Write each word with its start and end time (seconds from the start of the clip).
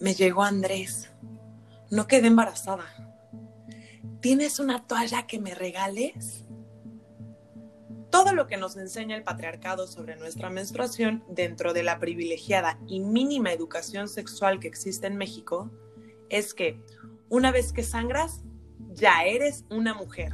Me 0.00 0.14
llegó 0.14 0.44
Andrés. 0.44 1.10
No 1.90 2.06
quedé 2.06 2.28
embarazada. 2.28 2.84
¿Tienes 4.20 4.60
una 4.60 4.86
toalla 4.86 5.26
que 5.26 5.40
me 5.40 5.54
regales? 5.54 6.44
Todo 8.10 8.32
lo 8.32 8.46
que 8.46 8.56
nos 8.56 8.76
enseña 8.76 9.16
el 9.16 9.24
patriarcado 9.24 9.88
sobre 9.88 10.16
nuestra 10.16 10.50
menstruación 10.50 11.24
dentro 11.28 11.72
de 11.72 11.82
la 11.82 11.98
privilegiada 11.98 12.78
y 12.86 13.00
mínima 13.00 13.52
educación 13.52 14.08
sexual 14.08 14.60
que 14.60 14.68
existe 14.68 15.08
en 15.08 15.16
México 15.16 15.70
es 16.30 16.54
que 16.54 16.80
una 17.28 17.50
vez 17.50 17.72
que 17.72 17.82
sangras, 17.82 18.42
ya 18.90 19.24
eres 19.24 19.64
una 19.68 19.94
mujer. 19.94 20.32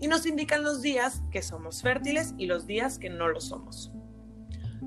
Y 0.00 0.08
nos 0.08 0.26
indican 0.26 0.64
los 0.64 0.82
días 0.82 1.22
que 1.30 1.42
somos 1.42 1.82
fértiles 1.82 2.34
y 2.36 2.46
los 2.46 2.66
días 2.66 2.98
que 2.98 3.10
no 3.10 3.28
lo 3.28 3.40
somos. 3.40 3.92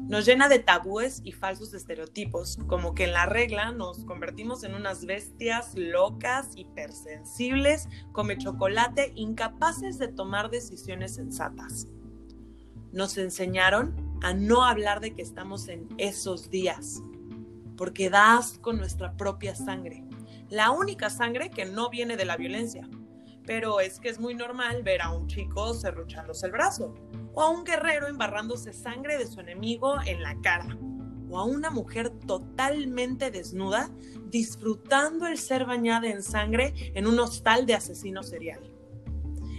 Nos 0.07 0.25
llena 0.25 0.47
de 0.49 0.59
tabúes 0.59 1.21
y 1.23 1.31
falsos 1.31 1.73
estereotipos, 1.73 2.57
como 2.67 2.93
que 2.93 3.05
en 3.05 3.13
la 3.13 3.25
regla 3.25 3.71
nos 3.71 4.05
convertimos 4.05 4.63
en 4.63 4.75
unas 4.75 5.05
bestias 5.05 5.73
locas, 5.75 6.49
hipersensibles, 6.55 7.89
come 8.11 8.38
chocolate, 8.38 9.11
incapaces 9.16 9.97
de 9.97 10.07
tomar 10.07 10.49
decisiones 10.52 11.16
sensatas 11.16 11.88
nos 12.95 13.17
enseñaron 13.17 13.94
a 14.23 14.33
no 14.33 14.63
hablar 14.63 15.02
de 15.02 15.13
que 15.13 15.21
estamos 15.21 15.67
en 15.67 15.89
esos 15.97 16.49
días, 16.49 17.03
porque 17.75 18.09
das 18.09 18.58
con 18.59 18.77
nuestra 18.77 19.17
propia 19.17 19.53
sangre, 19.53 20.05
la 20.49 20.72
única 20.72 21.09
sangre 21.09 21.49
que 21.49 21.66
no 21.66 21.89
viene 21.89 22.16
de 22.16 22.23
la 22.23 22.38
violencia. 22.38 22.89
Pero 23.45 23.81
es 23.81 23.99
que 23.99 24.08
es 24.08 24.19
muy 24.19 24.33
normal 24.33 24.81
ver 24.81 25.02
a 25.02 25.11
un 25.11 25.27
chico 25.27 25.73
serruchándose 25.73 26.45
el 26.45 26.53
brazo, 26.53 26.95
o 27.35 27.41
a 27.41 27.49
un 27.49 27.63
guerrero 27.63 28.07
embarrándose 28.07 28.73
sangre 28.73 29.17
de 29.17 29.27
su 29.27 29.41
enemigo 29.41 29.95
en 30.05 30.23
la 30.23 30.39
cara, 30.41 30.77
o 31.30 31.38
a 31.38 31.44
una 31.44 31.70
mujer 31.70 32.09
totalmente 32.09 33.30
desnuda 33.30 33.91
disfrutando 34.30 35.28
el 35.28 35.38
ser 35.38 35.66
bañada 35.66 36.08
en 36.08 36.23
sangre 36.23 36.73
en 36.95 37.06
un 37.06 37.19
hostal 37.19 37.66
de 37.66 37.75
asesino 37.75 38.23
serial. 38.23 38.72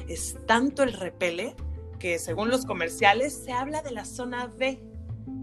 Es 0.09 0.37
tanto 0.47 0.83
el 0.83 0.95
repele 0.95 1.55
que 1.99 2.19
según 2.19 2.49
los 2.49 2.65
comerciales 2.65 3.35
se 3.35 3.53
habla 3.53 3.83
de 3.83 3.91
la 3.91 4.05
zona 4.05 4.47
B 4.47 4.83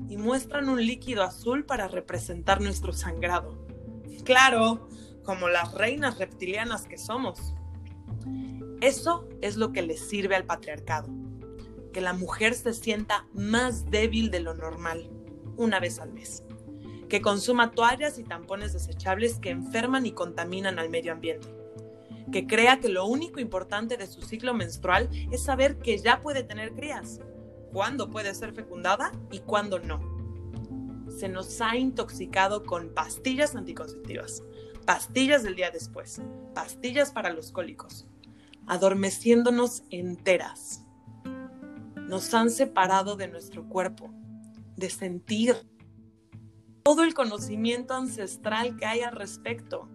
y 0.09 0.17
muestran 0.17 0.69
un 0.69 0.83
líquido 0.85 1.23
azul 1.23 1.65
para 1.65 1.87
representar 1.87 2.61
nuestro 2.61 2.93
sangrado. 2.93 3.67
Claro, 4.23 4.87
como 5.23 5.49
las 5.49 5.73
reinas 5.73 6.17
reptilianas 6.17 6.85
que 6.85 6.97
somos. 6.97 7.53
Eso 8.81 9.27
es 9.41 9.55
lo 9.55 9.71
que 9.71 9.81
le 9.81 9.97
sirve 9.97 10.35
al 10.35 10.45
patriarcado, 10.45 11.09
que 11.93 12.01
la 12.01 12.11
mujer 12.11 12.53
se 12.53 12.73
sienta 12.73 13.25
más 13.33 13.89
débil 13.89 14.31
de 14.31 14.41
lo 14.41 14.53
normal 14.53 15.09
una 15.55 15.79
vez 15.79 15.99
al 15.99 16.11
mes, 16.11 16.43
que 17.07 17.21
consuma 17.21 17.71
toallas 17.71 18.19
y 18.19 18.23
tampones 18.23 18.73
desechables 18.73 19.39
que 19.39 19.51
enferman 19.51 20.05
y 20.05 20.11
contaminan 20.11 20.79
al 20.79 20.89
medio 20.89 21.13
ambiente 21.13 21.63
que 22.33 22.47
crea 22.47 22.79
que 22.79 22.89
lo 22.89 23.05
único 23.05 23.39
importante 23.39 23.95
de 23.95 24.07
su 24.07 24.23
ciclo 24.23 24.55
menstrual 24.55 25.07
es 25.31 25.43
saber 25.43 25.77
que 25.77 25.99
ya 25.99 26.19
puede 26.19 26.43
tener 26.43 26.73
crías, 26.73 27.21
cuándo 27.71 28.09
puede 28.09 28.33
ser 28.33 28.53
fecundada 28.53 29.11
y 29.31 29.39
cuándo 29.39 29.79
no. 29.79 30.01
Se 31.15 31.29
nos 31.29 31.61
ha 31.61 31.77
intoxicado 31.77 32.63
con 32.63 32.89
pastillas 32.89 33.55
anticonceptivas, 33.55 34.41
pastillas 34.83 35.43
del 35.43 35.55
día 35.55 35.69
después, 35.69 36.21
pastillas 36.55 37.11
para 37.11 37.31
los 37.31 37.51
cólicos, 37.51 38.07
adormeciéndonos 38.65 39.83
enteras. 39.91 40.83
Nos 42.07 42.33
han 42.33 42.49
separado 42.49 43.15
de 43.15 43.27
nuestro 43.27 43.67
cuerpo, 43.67 44.13
de 44.75 44.89
sentir 44.89 45.55
todo 46.83 47.03
el 47.03 47.13
conocimiento 47.13 47.93
ancestral 47.93 48.75
que 48.75 48.85
hay 48.85 49.01
al 49.01 49.15
respecto 49.15 49.87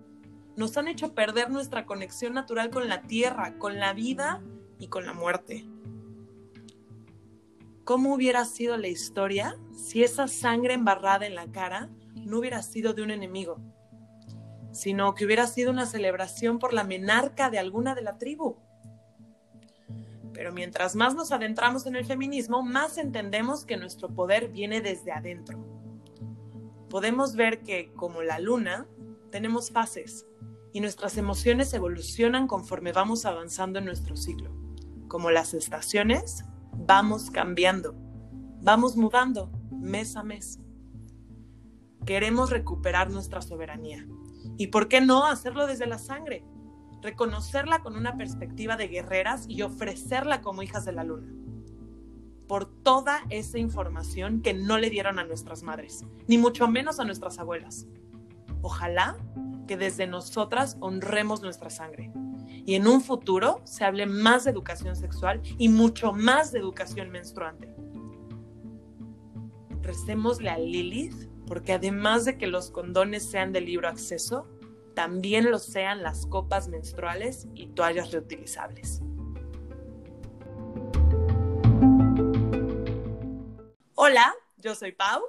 nos 0.59 0.77
han 0.77 0.89
hecho 0.89 1.15
perder 1.15 1.51
nuestra 1.51 1.87
conexión 1.87 2.35
natural 2.35 2.71
con 2.71 2.89
la 2.89 3.03
tierra, 3.03 3.57
con 3.59 3.79
la 3.79 3.93
vida 3.93 4.43
y 4.81 4.89
con 4.89 5.07
la 5.07 5.13
muerte. 5.13 5.65
¿Cómo 7.85 8.13
hubiera 8.13 8.45
sido 8.45 8.77
la 8.77 8.89
historia 8.89 9.57
si 9.73 10.03
esa 10.03 10.27
sangre 10.27 10.75
embarrada 10.75 11.29
en 11.29 11.37
la 11.37 11.47
cara 11.53 11.91
no 12.17 12.41
hubiera 12.41 12.61
sido 12.63 12.93
de 12.93 13.03
un 13.03 13.13
enemigo, 13.13 13.61
sino 14.73 15.15
que 15.15 15.27
hubiera 15.27 15.47
sido 15.47 15.71
una 15.71 15.87
celebración 15.87 16.59
por 16.59 16.75
la 16.75 16.83
menarca 16.83 17.51
de 17.51 17.61
alguna 17.61 17.95
de 17.95 18.03
la 18.03 18.19
tribu? 18.19 18.57
Pero 20.39 20.53
mientras 20.53 20.95
más 20.95 21.17
nos 21.17 21.33
adentramos 21.33 21.85
en 21.87 21.97
el 21.97 22.05
feminismo, 22.05 22.63
más 22.63 22.97
entendemos 22.97 23.65
que 23.65 23.77
nuestro 23.77 24.09
poder 24.09 24.51
viene 24.51 24.81
desde 24.81 25.11
adentro. 25.11 25.59
Podemos 26.89 27.35
ver 27.35 27.65
que, 27.65 27.93
como 27.95 28.23
la 28.23 28.39
luna, 28.39 28.87
tenemos 29.33 29.73
fases 29.73 30.29
y 30.73 30.79
nuestras 30.79 31.17
emociones 31.17 31.75
evolucionan 31.75 32.47
conforme 32.47 32.93
vamos 32.93 33.25
avanzando 33.25 33.81
en 33.81 33.87
nuestro 33.87 34.17
ciclo. 34.17 34.53
Como 35.09 35.33
las 35.33 35.55
estaciones, 35.55 36.45
vamos 36.73 37.33
cambiando, 37.33 37.97
vamos 38.63 38.97
mudando 38.97 39.51
mes 39.73 40.15
a 40.15 40.23
mes. 40.23 40.61
Queremos 42.07 42.51
recuperar 42.51 43.11
nuestra 43.11 43.43
soberanía. 43.43 44.07
¿Y 44.57 44.69
por 44.69 44.87
qué 44.87 45.01
no 45.01 45.27
hacerlo 45.27 45.67
desde 45.67 45.89
la 45.89 45.99
sangre? 45.99 46.45
Reconocerla 47.03 47.81
con 47.81 47.97
una 47.97 48.17
perspectiva 48.17 48.77
de 48.77 48.89
guerreras 48.89 49.45
y 49.49 49.63
ofrecerla 49.63 50.41
como 50.41 50.63
hijas 50.63 50.85
de 50.85 50.93
la 50.93 51.05
luna. 51.05 51.33
Por 52.47 52.67
toda 52.67 53.25
esa 53.31 53.59
información 53.59 54.41
que 54.43 54.55
no 54.55 54.79
le 54.79 54.91
dieron 54.91 55.19
a 55.19 55.25
nuestras 55.25 55.63
madres, 55.63 56.05
ni 56.27 56.39
mucho 56.39 56.67
menos 56.67 56.99
a 56.99 57.05
nuestras 57.05 57.39
abuelas. 57.39 57.87
Ojalá 58.63 59.17
que 59.67 59.77
desde 59.77 60.07
nosotras 60.07 60.77
honremos 60.81 61.43
nuestra 61.43 61.71
sangre. 61.71 62.11
Y 62.67 62.75
en 62.75 62.87
un 62.87 63.01
futuro 63.01 63.61
se 63.65 63.85
hable 63.85 64.07
más 64.07 64.45
de 64.45 64.51
educación 64.51 64.97
sexual 64.97 65.41
y 65.59 65.69
mucho 65.69 66.13
más 66.13 66.53
de 66.53 66.59
educación 66.59 67.11
menstruante. 67.11 67.75
Recémosle 69.83 70.51
a 70.51 70.59
Lilith 70.59 71.29
porque 71.47 71.73
además 71.73 72.25
de 72.27 72.37
que 72.37 72.47
los 72.47 72.71
condones 72.71 73.23
sean 73.23 73.53
de 73.53 73.63
libre 73.63 73.89
acceso, 73.89 74.47
también 74.99 75.49
lo 75.49 75.61
sean 75.61 76.03
las 76.03 76.27
copas 76.27 76.67
menstruales 76.67 77.47
y 77.55 77.69
toallas 77.69 78.11
reutilizables. 78.11 79.01
Hola, 83.95 84.35
yo 84.57 84.75
soy 84.75 84.91
Pau. 84.91 85.23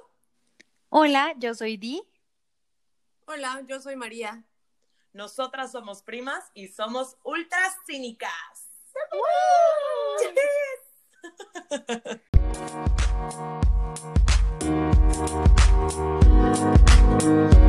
Hola, 0.88 1.34
yo 1.38 1.54
soy 1.54 1.76
Di. 1.76 2.02
Hola, 3.28 3.62
yo 3.68 3.80
soy 3.80 3.94
María. 3.94 4.42
Nosotras 5.12 5.70
somos 5.70 6.02
primas 6.02 6.50
y 6.52 6.66
somos 6.66 7.16
ultra 7.22 7.60
cínicas. 7.86 8.72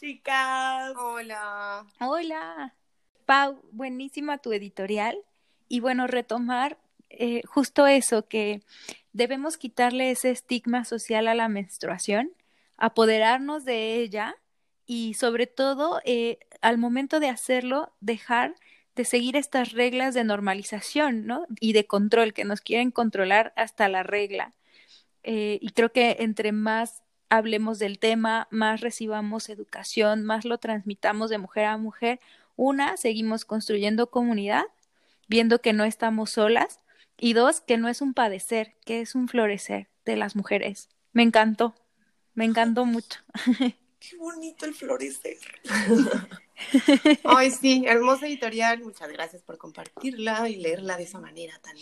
chicas. 0.00 0.94
Hola. 0.96 1.84
Hola. 2.00 2.74
Pau, 3.26 3.60
buenísima 3.70 4.38
tu 4.38 4.52
editorial. 4.52 5.18
Y 5.68 5.80
bueno, 5.80 6.06
retomar 6.06 6.78
eh, 7.10 7.42
justo 7.46 7.86
eso, 7.86 8.26
que 8.26 8.62
debemos 9.12 9.58
quitarle 9.58 10.10
ese 10.10 10.30
estigma 10.30 10.84
social 10.86 11.28
a 11.28 11.34
la 11.34 11.48
menstruación, 11.48 12.32
apoderarnos 12.78 13.64
de 13.64 13.96
ella 13.96 14.36
y 14.86 15.14
sobre 15.14 15.46
todo 15.46 16.00
eh, 16.04 16.38
al 16.62 16.78
momento 16.78 17.20
de 17.20 17.28
hacerlo 17.28 17.92
dejar 18.00 18.54
de 18.96 19.04
seguir 19.04 19.36
estas 19.36 19.72
reglas 19.72 20.14
de 20.14 20.24
normalización 20.24 21.26
¿no? 21.26 21.46
y 21.60 21.74
de 21.74 21.86
control 21.86 22.32
que 22.32 22.44
nos 22.44 22.62
quieren 22.62 22.90
controlar 22.90 23.52
hasta 23.54 23.88
la 23.88 24.02
regla. 24.02 24.54
Eh, 25.22 25.58
y 25.60 25.70
creo 25.70 25.92
que 25.92 26.16
entre 26.20 26.52
más 26.52 27.02
hablemos 27.30 27.78
del 27.78 27.98
tema, 27.98 28.48
más 28.50 28.80
recibamos 28.80 29.48
educación, 29.48 30.24
más 30.24 30.44
lo 30.44 30.58
transmitamos 30.58 31.30
de 31.30 31.38
mujer 31.38 31.64
a 31.64 31.78
mujer, 31.78 32.20
una, 32.56 32.96
seguimos 32.96 33.44
construyendo 33.44 34.10
comunidad, 34.10 34.64
viendo 35.28 35.62
que 35.62 35.72
no 35.72 35.84
estamos 35.84 36.30
solas 36.30 36.80
y 37.16 37.32
dos, 37.32 37.60
que 37.60 37.78
no 37.78 37.88
es 37.88 38.02
un 38.02 38.12
padecer, 38.12 38.74
que 38.84 39.00
es 39.00 39.14
un 39.14 39.28
florecer 39.28 39.88
de 40.04 40.16
las 40.16 40.36
mujeres. 40.36 40.88
Me 41.12 41.22
encantó, 41.22 41.74
me 42.34 42.44
encantó 42.44 42.84
mucho. 42.84 43.20
Qué 44.00 44.16
bonito 44.16 44.64
el 44.64 44.74
florecer. 44.74 45.36
Ay, 47.24 47.50
sí, 47.50 47.84
hermosa 47.86 48.26
editorial. 48.26 48.80
Muchas 48.80 49.10
gracias 49.12 49.42
por 49.42 49.58
compartirla 49.58 50.48
y 50.48 50.56
leerla 50.56 50.96
de 50.96 51.02
esa 51.04 51.20
manera 51.20 51.58
tan 51.60 51.76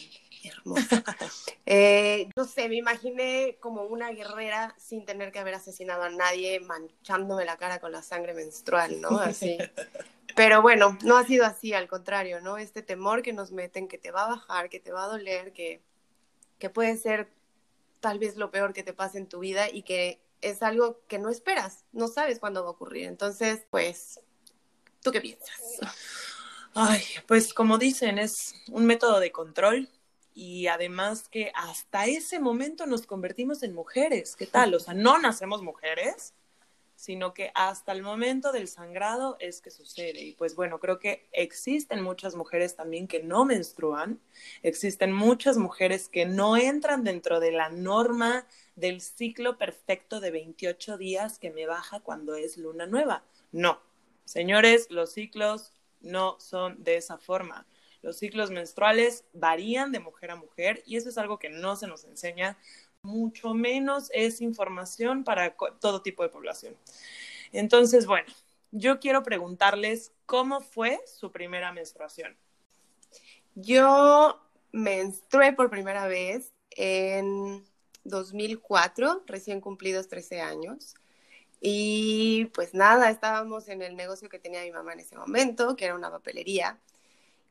hermosa. 0.45 1.03
Eh, 1.71 2.31
no 2.35 2.47
sé, 2.47 2.67
me 2.71 2.77
imaginé 2.77 3.59
como 3.61 3.83
una 3.83 4.11
guerrera 4.11 4.75
sin 4.79 5.05
tener 5.05 5.33
que 5.33 5.39
haber 5.39 5.55
asesinado 5.55 6.03
a 6.03 6.09
nadie, 6.09 6.61
manchándome 6.61 7.45
la 7.45 7.59
cara 7.59 7.79
con 7.79 7.93
la 7.93 8.01
sangre 8.01 8.33
menstrual, 8.33 9.03
¿no? 9.03 9.19
Así. 9.19 9.59
Pero 10.35 10.63
bueno, 10.63 10.97
no 11.03 11.19
ha 11.19 11.27
sido 11.27 11.45
así, 11.45 11.75
al 11.75 11.87
contrario, 11.87 12.41
¿no? 12.41 12.57
Este 12.57 12.81
temor 12.81 13.21
que 13.21 13.35
nos 13.35 13.53
meten, 13.53 13.87
que 13.87 13.99
te 13.99 14.11
va 14.11 14.25
a 14.25 14.29
bajar, 14.29 14.71
que 14.71 14.81
te 14.81 14.93
va 14.93 15.05
a 15.05 15.09
doler, 15.09 15.53
que, 15.53 15.83
que 16.59 16.71
puede 16.71 16.97
ser 16.97 17.29
tal 18.01 18.19
vez 18.19 18.37
lo 18.37 18.51
peor 18.51 18.73
que 18.73 18.83
te 18.83 18.95
pase 18.95 19.19
en 19.19 19.29
tu 19.29 19.41
vida 19.41 19.69
y 19.69 19.83
que 19.83 20.21
es 20.41 20.63
algo 20.63 21.01
que 21.09 21.19
no 21.19 21.29
esperas, 21.29 21.85
no 21.93 22.09
sabes 22.09 22.39
cuándo 22.39 22.63
va 22.63 22.69
a 22.69 22.73
ocurrir. 22.73 23.07
Entonces, 23.07 23.67
pues, 23.71 24.21
¿tú 25.03 25.11
qué 25.11 25.21
piensas? 25.21 25.81
Ay, 26.75 27.03
pues 27.27 27.53
como 27.53 27.77
dicen, 27.77 28.19
es 28.19 28.55
un 28.71 28.87
método 28.87 29.21
de 29.21 29.33
control 29.33 29.89
y 30.39 30.69
además 30.69 31.29
que 31.29 31.51
hasta 31.53 32.07
ese 32.07 32.39
momento 32.39 32.87
nos 32.87 33.09
convertimos 33.09 33.65
en 33.65 33.75
mujeres. 33.75 34.37
¿Qué 34.37 34.47
tal? 34.47 34.73
O 34.73 34.79
sea, 34.79 34.95
no 34.95 35.19
nacemos 35.19 35.63
mujeres, 35.63 36.33
sino 36.95 37.35
que 37.35 37.51
hasta 37.57 37.91
el 37.91 38.03
momento 38.03 38.53
del 38.53 38.69
sangrado 38.69 39.37
es 39.41 39.61
que 39.61 39.73
sucede. 39.73 40.21
Y 40.23 40.35
pues 40.35 40.55
bueno, 40.55 40.79
creo 40.79 41.01
que 41.01 41.29
existen 41.33 42.03
muchas 42.03 42.37
mujeres 42.37 42.77
también 42.77 43.09
que 43.09 43.21
no 43.21 43.45
menstruan, 43.45 44.21
existen 44.63 45.13
muchas 45.13 45.57
mujeres 45.57 46.09
que 46.09 46.25
no 46.25 46.57
entran 46.57 47.03
dentro 47.03 47.41
de 47.41 47.51
la 47.51 47.69
norma 47.71 48.47
del 48.77 49.01
ciclo 49.01 49.59
perfecto 49.59 50.21
de 50.21 50.31
28 50.31 50.99
días 50.99 51.41
que 51.41 51.51
me 51.51 51.67
baja 51.67 51.99
cuando 51.99 52.37
es 52.37 52.59
luna 52.59 52.87
nueva. 52.87 53.25
No, 53.51 53.81
señores, 54.25 54.89
los 54.89 55.15
ciclos 55.15 55.73
no 56.01 56.39
son 56.39 56.85
de 56.85 56.95
esa 56.95 57.19
forma. 57.19 57.67
Los 58.03 58.19
ciclos 58.19 58.51
menstruales 58.51 59.25
varían 59.33 59.93
de 59.93 60.01
mujer 60.01 60.31
a 60.31 60.37
mujer 60.37 60.83
y 60.87 60.97
eso 60.97 61.09
es 61.09 61.19
algo 61.19 61.39
que 61.39 61.49
no 61.49 61.77
se 61.77 61.87
nos 61.87 62.05
enseña, 62.05 62.57
mucho 63.03 63.55
menos 63.55 64.11
es 64.13 64.41
información 64.41 65.25
para 65.25 65.57
todo 65.81 66.03
tipo 66.03 66.23
de 66.23 66.29
población. 66.29 66.77
Entonces, 67.53 68.07
bueno, 68.07 68.27
yo 68.71 69.01
quiero 69.01 69.23
preguntarles 69.23 70.13
cómo 70.27 70.61
fue 70.61 71.01
su 71.07 71.33
primera 71.33 71.73
menstruación. 71.73 72.37
Yo 73.55 74.41
menstrué 74.73 75.53
por 75.53 75.71
primera 75.71 76.07
vez 76.07 76.53
en 76.71 77.65
2004, 78.05 79.25
recién 79.27 79.61
cumplidos 79.61 80.09
13 80.09 80.41
años. 80.41 80.95
Y 81.61 82.47
pues 82.55 82.75
nada, 82.75 83.11
estábamos 83.11 83.69
en 83.69 83.83
el 83.83 83.97
negocio 83.97 84.29
que 84.29 84.39
tenía 84.39 84.63
mi 84.63 84.71
mamá 84.71 84.93
en 84.93 85.01
ese 85.01 85.17
momento, 85.17 85.75
que 85.75 85.87
era 85.87 85.95
una 85.95 86.11
papelería 86.11 86.79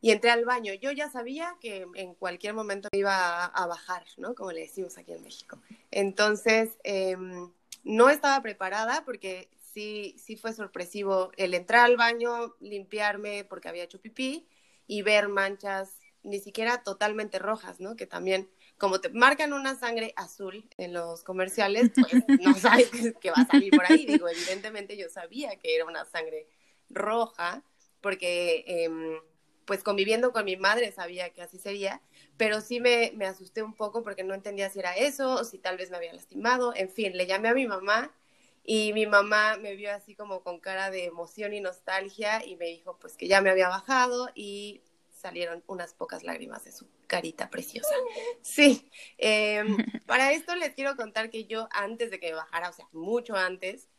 y 0.01 0.11
entré 0.11 0.29
al 0.29 0.45
baño. 0.45 0.73
Yo 0.73 0.91
ya 0.91 1.09
sabía 1.09 1.55
que 1.59 1.87
en 1.95 2.13
cualquier 2.15 2.53
momento 2.53 2.89
me 2.91 2.99
iba 2.99 3.45
a, 3.45 3.67
bajar, 3.67 4.03
¿no? 4.17 4.35
Como 4.35 4.51
le 4.51 4.61
decimos 4.61 4.97
aquí 4.97 5.13
en 5.13 5.23
México. 5.23 5.59
Entonces, 5.91 6.71
em, 6.83 7.51
no 7.83 8.09
estaba 8.09 8.41
preparada 8.41 9.03
porque 9.05 9.49
sí, 9.73 10.15
sí 10.23 10.35
fue 10.35 10.53
sorpresivo 10.53 11.31
el 11.37 11.53
entrar 11.53 11.85
al 11.85 11.97
baño, 11.97 12.55
limpiarme 12.59 13.43
porque 13.45 13.69
había 13.69 13.83
hecho 13.83 13.99
pipí 13.99 14.47
y 14.85 15.01
ver 15.01 15.29
manchas 15.29 15.93
ni 16.23 16.39
siquiera 16.39 16.83
totalmente 16.83 17.39
rojas, 17.39 17.79
¿no? 17.79 17.95
Que 17.95 18.05
también, 18.05 18.49
como 18.77 18.99
te 18.99 19.09
marcan 19.09 19.53
una 19.53 19.75
sangre 19.79 20.13
azul 20.15 20.67
en 20.77 20.93
los 20.93 21.23
comerciales, 21.23 21.91
pues 21.95 22.23
no 22.41 22.53
sabes 22.55 22.91
qué 23.19 23.31
va 23.31 23.41
a 23.41 23.47
salir 23.47 23.71
por 23.71 23.89
ahí. 23.91 24.05
Digo, 24.05 24.27
evidentemente 24.27 24.97
yo 24.97 25.09
sabía 25.09 25.55
que 25.57 25.75
era 25.75 25.85
una 25.85 26.05
sangre 26.05 26.47
roja 26.89 27.63
porque... 28.01 28.63
Eh, 28.67 29.21
pues 29.67 29.83
conviviendo 29.83 30.31
con 30.31 30.45
mi 30.45 30.55
madre 30.55 30.91
sabía 30.93 31.29
que 31.31 31.43
así 31.43 31.59
sería, 31.59 32.01
pero 32.37 32.61
sí 32.61 32.79
me, 32.79 33.11
me, 33.15 33.25
asusté 33.27 33.61
un 33.61 33.73
poco 33.73 34.01
porque 34.01 34.23
no 34.23 34.33
entendía 34.33 34.69
si 34.69 34.79
era 34.79 34.95
eso 34.95 35.33
o 35.33 35.43
si 35.43 35.59
tal 35.59 35.77
vez 35.77 35.91
me 35.91 35.97
había 35.97 36.13
lastimado. 36.13 36.73
En 36.73 36.89
fin, 36.89 37.15
le 37.15 37.27
llamé 37.27 37.49
a 37.49 37.53
mi 37.53 37.67
mamá 37.67 38.15
y 38.63 38.93
mi 38.93 39.05
mamá 39.05 39.57
me 39.57 39.75
vio 39.75 39.93
así 39.93 40.15
como 40.15 40.41
con 40.41 40.59
cara 40.59 40.89
de 40.89 41.05
emoción 41.05 41.53
y 41.53 41.59
nostalgia 41.59 42.43
y 42.45 42.55
me 42.55 42.65
dijo 42.65 42.97
pues 42.97 43.17
que 43.17 43.27
ya 43.27 43.41
me 43.41 43.49
había 43.49 43.67
bajado 43.67 44.29
y 44.35 44.81
salieron 45.11 45.63
unas 45.67 45.93
pocas 45.93 46.23
lágrimas 46.23 46.63
de 46.63 46.71
su 46.71 46.87
carita 47.05 47.49
preciosa. 47.49 47.93
Sí, 48.41 48.89
em, 49.17 49.77
para 50.05 50.31
esto 50.31 50.55
les 50.55 50.73
quiero 50.75 50.95
contar 50.95 51.29
que 51.29 51.43
yo 51.43 51.67
antes 51.71 52.09
de 52.09 52.21
que 52.21 52.27
me 52.27 52.35
bajara, 52.35 52.69
o 52.69 52.73
sea, 52.73 52.87
mucho 52.93 53.35
antes, 53.35 53.89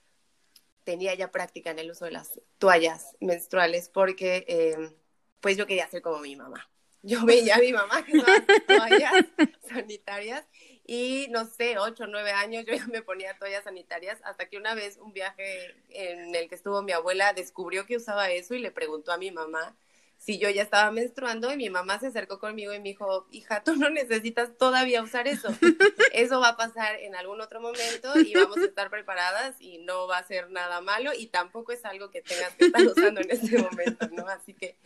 tenía 0.85 1.15
ya 1.15 1.31
práctica 1.31 1.71
en 1.71 1.79
el 1.79 1.91
uso 1.91 2.07
de 2.07 2.13
las 2.13 2.41
toallas 2.57 3.17
menstruales 3.21 3.91
porque... 3.91 4.47
Eh, 4.49 4.95
pues 5.41 5.57
yo 5.57 5.67
quería 5.67 5.89
ser 5.89 6.03
como 6.03 6.19
mi 6.21 6.37
mamá. 6.37 6.69
Yo 7.03 7.25
veía 7.27 7.57
a 7.57 7.59
mi 7.59 7.73
mamá 7.73 8.05
que 8.05 8.19
usaba 8.19 8.45
toallas 8.67 9.13
sanitarias 9.69 10.45
y 10.85 11.27
no 11.31 11.45
sé, 11.45 11.79
ocho 11.79 12.05
o 12.05 12.07
nueve 12.07 12.33
años 12.33 12.65
yo 12.67 12.75
ya 12.75 12.87
me 12.87 13.03
ponía 13.03 13.39
toallas 13.39 13.65
sanitarias 13.65 14.19
hasta 14.25 14.49
que 14.49 14.57
una 14.57 14.75
vez 14.75 14.97
un 14.97 15.13
viaje 15.13 15.75
en 15.91 16.35
el 16.35 16.49
que 16.49 16.55
estuvo 16.55 16.83
mi 16.83 16.93
abuela 16.93 17.33
descubrió 17.35 17.87
que 17.87 17.97
usaba 17.97 18.31
eso 18.31 18.55
y 18.55 18.59
le 18.59 18.71
preguntó 18.71 19.13
a 19.13 19.19
mi 19.19 19.31
mamá 19.31 19.77
si 20.19 20.39
yo 20.39 20.51
ya 20.51 20.63
estaba 20.63 20.91
menstruando 20.91 21.53
y 21.53 21.57
mi 21.57 21.71
mamá 21.71 22.01
se 22.01 22.09
acercó 22.09 22.39
conmigo 22.39 22.75
y 22.75 22.79
me 22.79 22.89
dijo, 22.89 23.27
hija, 23.31 23.63
tú 23.63 23.77
no 23.77 23.89
necesitas 23.89 24.57
todavía 24.59 25.03
usar 25.03 25.29
eso. 25.29 25.49
Eso 26.13 26.41
va 26.41 26.51
a 26.51 26.57
pasar 26.57 26.97
en 26.97 27.15
algún 27.15 27.41
otro 27.41 27.61
momento 27.61 28.19
y 28.19 28.35
vamos 28.35 28.59
a 28.59 28.65
estar 28.65 28.91
preparadas 28.91 29.55
y 29.61 29.79
no 29.79 30.09
va 30.09 30.19
a 30.19 30.27
ser 30.27 30.51
nada 30.51 30.81
malo 30.81 31.13
y 31.17 31.29
tampoco 31.29 31.71
es 31.71 31.85
algo 31.85 32.11
que 32.11 32.23
tengas 32.23 32.53
que 32.57 32.67
estar 32.67 32.85
usando 32.85 33.21
en 33.21 33.31
este 33.31 33.59
momento, 33.59 34.09
¿no? 34.09 34.27
Así 34.27 34.55
que 34.55 34.77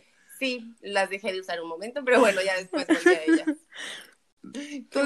sí, 0.43 0.75
las 0.81 1.09
dejé 1.09 1.31
de 1.31 1.39
usar 1.39 1.61
un 1.61 1.69
momento, 1.69 2.03
pero 2.03 2.19
bueno, 2.19 2.41
ya 2.41 2.55
después 2.55 2.85
volví 2.87 3.15
a 3.15 3.23
ellas. 3.23 3.47
¿Tú 4.89 4.99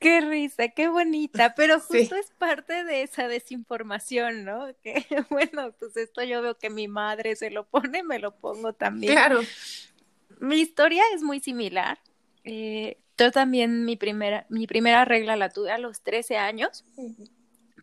Qué 0.00 0.22
risa, 0.22 0.68
qué 0.68 0.88
bonita, 0.88 1.54
pero 1.54 1.78
justo 1.78 2.16
es 2.16 2.30
parte 2.38 2.84
de 2.84 3.02
esa 3.02 3.28
desinformación, 3.28 4.46
¿no? 4.46 4.68
Que 4.82 5.04
bueno, 5.30 5.72
pues 5.78 5.94
esto 5.98 6.22
yo 6.22 6.40
veo 6.40 6.56
que 6.56 6.70
mi 6.70 6.88
madre 6.88 7.36
se 7.36 7.50
lo 7.50 7.66
pone, 7.66 8.02
me 8.02 8.18
lo 8.18 8.34
pongo 8.34 8.72
también. 8.72 9.12
Claro. 9.12 9.42
Mi 10.38 10.58
historia 10.58 11.02
es 11.14 11.22
muy 11.22 11.40
similar. 11.40 11.98
Eh, 12.44 12.96
yo 13.18 13.30
también 13.30 13.84
mi 13.84 13.96
primera, 13.96 14.46
mi 14.48 14.66
primera 14.66 15.04
regla 15.04 15.36
la 15.36 15.50
tuve 15.50 15.70
a 15.70 15.76
los 15.76 16.00
13 16.00 16.38
años, 16.38 16.86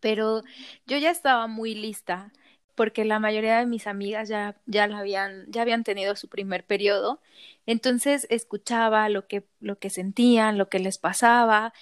pero 0.01 0.41
yo 0.88 0.97
ya 0.97 1.12
estaba 1.12 1.45
muy 1.45 1.75
lista 1.75 2.33
porque 2.77 3.06
la 3.06 3.19
mayoría 3.19 3.57
de 3.59 3.65
mis 3.65 3.88
amigas 3.88 4.29
ya, 4.29 4.56
ya, 4.68 4.88
la 4.88 5.00
habían, 5.00 5.45
ya 5.51 5.63
habían 5.63 5.83
tenido 5.83 6.15
su 6.15 6.29
primer 6.29 6.63
periodo. 6.65 7.19
Entonces 7.65 8.27
escuchaba 8.29 9.09
lo 9.09 9.27
que, 9.27 9.45
lo 9.59 9.79
que 9.79 9.89
sentían, 9.89 10.57
lo 10.59 10.69
que 10.69 10.79
les 10.79 11.00
pasaba. 11.00 11.74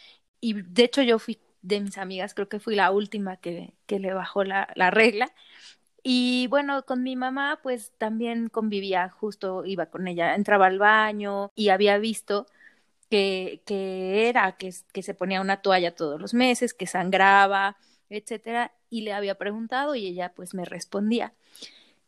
Y 0.42 0.54
de 0.64 0.86
hecho 0.86 1.02
yo 1.04 1.20
fui 1.20 1.40
de 1.62 1.82
mis 1.82 1.98
amigas, 1.98 2.34
creo 2.34 2.50
que 2.50 2.60
fui 2.62 2.76
la 2.76 2.92
última 2.92 3.38
que, 3.38 3.74
que 3.88 4.00
le 4.00 4.14
bajó 4.14 4.44
la, 4.46 4.70
la 4.76 4.90
regla. 4.92 5.34
Y 6.04 6.48
bueno, 6.50 6.86
con 6.86 7.04
mi 7.04 7.16
mamá 7.16 7.60
pues 7.64 7.92
también 7.98 8.50
convivía, 8.50 9.10
justo 9.10 9.66
iba 9.66 9.88
con 9.88 10.08
ella, 10.08 10.36
entraba 10.36 10.68
al 10.68 10.80
baño 10.80 11.52
y 11.56 11.70
había 11.70 11.98
visto 11.98 12.48
que, 13.10 13.62
que 13.66 14.30
era 14.30 14.54
que, 14.58 14.74
que 14.94 15.04
se 15.04 15.14
ponía 15.14 15.42
una 15.42 15.62
toalla 15.62 15.96
todos 15.96 16.22
los 16.22 16.34
meses, 16.34 16.74
que 16.74 16.88
sangraba, 16.88 17.78
etcétera, 18.10 18.74
y 18.96 19.02
le 19.02 19.14
había 19.14 19.36
preguntado 19.36 19.96
y 19.96 20.08
ella 20.08 20.32
pues 20.34 20.54
me 20.54 20.64
respondía. 20.64 21.34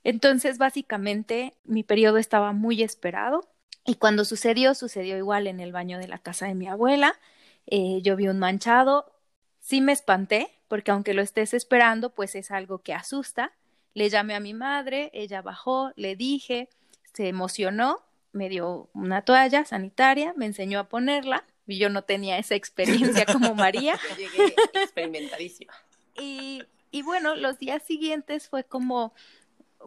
Entonces, 0.03 0.57
básicamente, 0.57 1.53
mi 1.65 1.83
periodo 1.83 2.17
estaba 2.17 2.53
muy 2.53 2.81
esperado 2.81 3.47
y 3.85 3.95
cuando 3.95 4.23
sucedió, 4.23 4.73
sucedió 4.73 5.17
igual 5.17 5.47
en 5.47 5.59
el 5.59 5.73
baño 5.73 5.97
de 5.97 6.07
la 6.07 6.17
casa 6.17 6.47
de 6.47 6.55
mi 6.55 6.67
abuela. 6.67 7.19
Eh, 7.65 7.99
yo 8.03 8.15
vi 8.15 8.29
un 8.29 8.39
manchado, 8.39 9.11
sí 9.59 9.81
me 9.81 9.91
espanté, 9.91 10.49
porque 10.69 10.91
aunque 10.91 11.13
lo 11.13 11.21
estés 11.21 11.53
esperando, 11.53 12.13
pues 12.13 12.35
es 12.35 12.51
algo 12.51 12.79
que 12.79 12.93
asusta. 12.93 13.51
Le 13.93 14.09
llamé 14.09 14.35
a 14.35 14.39
mi 14.39 14.53
madre, 14.53 15.09
ella 15.13 15.41
bajó, 15.41 15.91
le 15.97 16.15
dije, 16.15 16.69
se 17.13 17.27
emocionó, 17.27 17.99
me 18.31 18.47
dio 18.47 18.89
una 18.93 19.23
toalla 19.23 19.65
sanitaria, 19.65 20.33
me 20.37 20.45
enseñó 20.45 20.79
a 20.79 20.87
ponerla, 20.87 21.43
y 21.67 21.79
yo 21.79 21.89
no 21.89 22.03
tenía 22.03 22.37
esa 22.37 22.55
experiencia 22.55 23.25
como 23.25 23.55
María. 23.55 23.99
Llegué 24.17 24.55
experimentadísima. 24.73 25.73
Y, 26.17 26.63
y 26.91 27.01
bueno, 27.01 27.35
los 27.35 27.59
días 27.59 27.83
siguientes 27.83 28.49
fue 28.49 28.63
como 28.63 29.13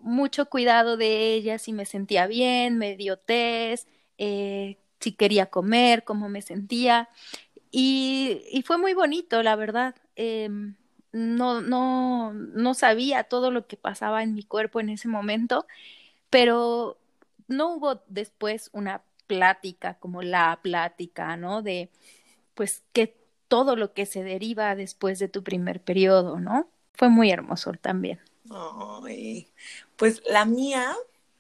mucho 0.03 0.47
cuidado 0.47 0.97
de 0.97 1.35
ella, 1.35 1.59
si 1.59 1.73
me 1.73 1.87
sentía 1.87 2.27
bien, 2.27 2.79
me 2.79 2.97
dio 2.97 3.19
test, 3.19 3.89
eh, 4.19 4.79
si 5.01 5.13
quería 5.13 5.47
comer, 5.47 6.05
cómo 6.05 6.29
me 6.29 6.43
sentía. 6.43 7.09
Y, 7.71 8.63
fue 8.67 8.79
muy 8.79 8.95
bonito, 8.95 9.43
la 9.43 9.57
verdad. 9.57 9.95
Em, 10.17 10.77
no, 11.13 11.61
no, 11.61 12.33
no 12.33 12.75
sabía 12.75 13.25
todo 13.25 13.51
lo 13.51 13.67
que 13.67 13.77
pasaba 13.77 14.23
en 14.23 14.35
mi 14.35 14.45
cuerpo 14.45 14.81
en 14.81 14.91
ese 14.91 15.09
momento, 15.09 15.67
pero 16.31 16.99
no 17.49 17.75
hubo 17.75 18.03
después 18.09 18.71
una 18.73 19.03
plática 19.27 19.95
como 19.99 20.23
la 20.23 20.61
plática, 20.63 21.37
¿no? 21.37 21.63
De, 21.63 21.91
pues, 22.55 22.85
que 22.93 23.17
todo 23.49 23.77
lo 23.77 23.95
que 23.95 24.07
se 24.07 24.25
deriva 24.25 24.75
después 24.77 25.19
de 25.19 25.29
tu 25.29 25.43
primer 25.45 25.83
periodo, 25.83 26.41
¿no? 26.41 26.71
Fue 27.01 27.09
muy 27.09 27.31
hermoso 27.31 27.73
también. 27.81 28.21
Ay, 28.51 29.49
pues 29.97 30.21
la 30.27 30.45
mía 30.45 30.95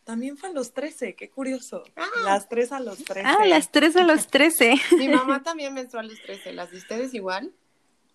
también 0.04 0.38
fue 0.38 0.48
a 0.48 0.52
los 0.54 0.72
13, 0.72 1.14
qué 1.14 1.28
curioso. 1.28 1.84
Ah. 1.96 2.06
Las 2.24 2.48
tres 2.48 2.72
a 2.72 2.80
los 2.80 3.04
13. 3.04 3.28
Ah, 3.28 3.44
las 3.44 3.70
tres 3.70 3.94
a 3.96 4.04
los 4.04 4.26
13. 4.28 4.74
Mi 4.96 5.08
mamá 5.08 5.42
también 5.42 5.74
menstruó 5.74 6.00
a 6.00 6.04
los 6.04 6.18
13, 6.22 6.54
¿las 6.54 6.70
de 6.70 6.78
ustedes 6.78 7.12
igual? 7.12 7.52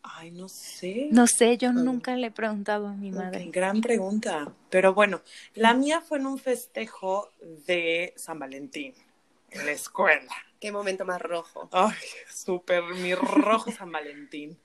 Ay, 0.01 0.31
no 0.31 0.49
sé. 0.49 1.09
No 1.11 1.27
sé, 1.27 1.59
yo 1.59 1.71
nunca 1.71 2.15
le 2.15 2.27
he 2.27 2.31
preguntado 2.31 2.87
a 2.87 2.93
mi 2.93 3.11
madre. 3.11 3.45
gran 3.51 3.79
pregunta. 3.79 4.51
Pero 4.71 4.95
bueno, 4.95 5.21
la 5.53 5.75
mía 5.75 6.01
fue 6.01 6.17
en 6.17 6.25
un 6.25 6.39
festejo 6.39 7.29
de 7.67 8.15
San 8.17 8.39
Valentín. 8.39 8.95
en 9.51 9.67
la 9.67 9.71
escuela. 9.71 10.33
Qué 10.59 10.71
momento 10.71 11.05
más 11.05 11.21
rojo. 11.21 11.69
Ay, 11.71 11.93
súper 12.27 12.83
mi 12.95 13.13
rojo 13.13 13.71
San 13.71 13.91
Valentín. 13.91 14.57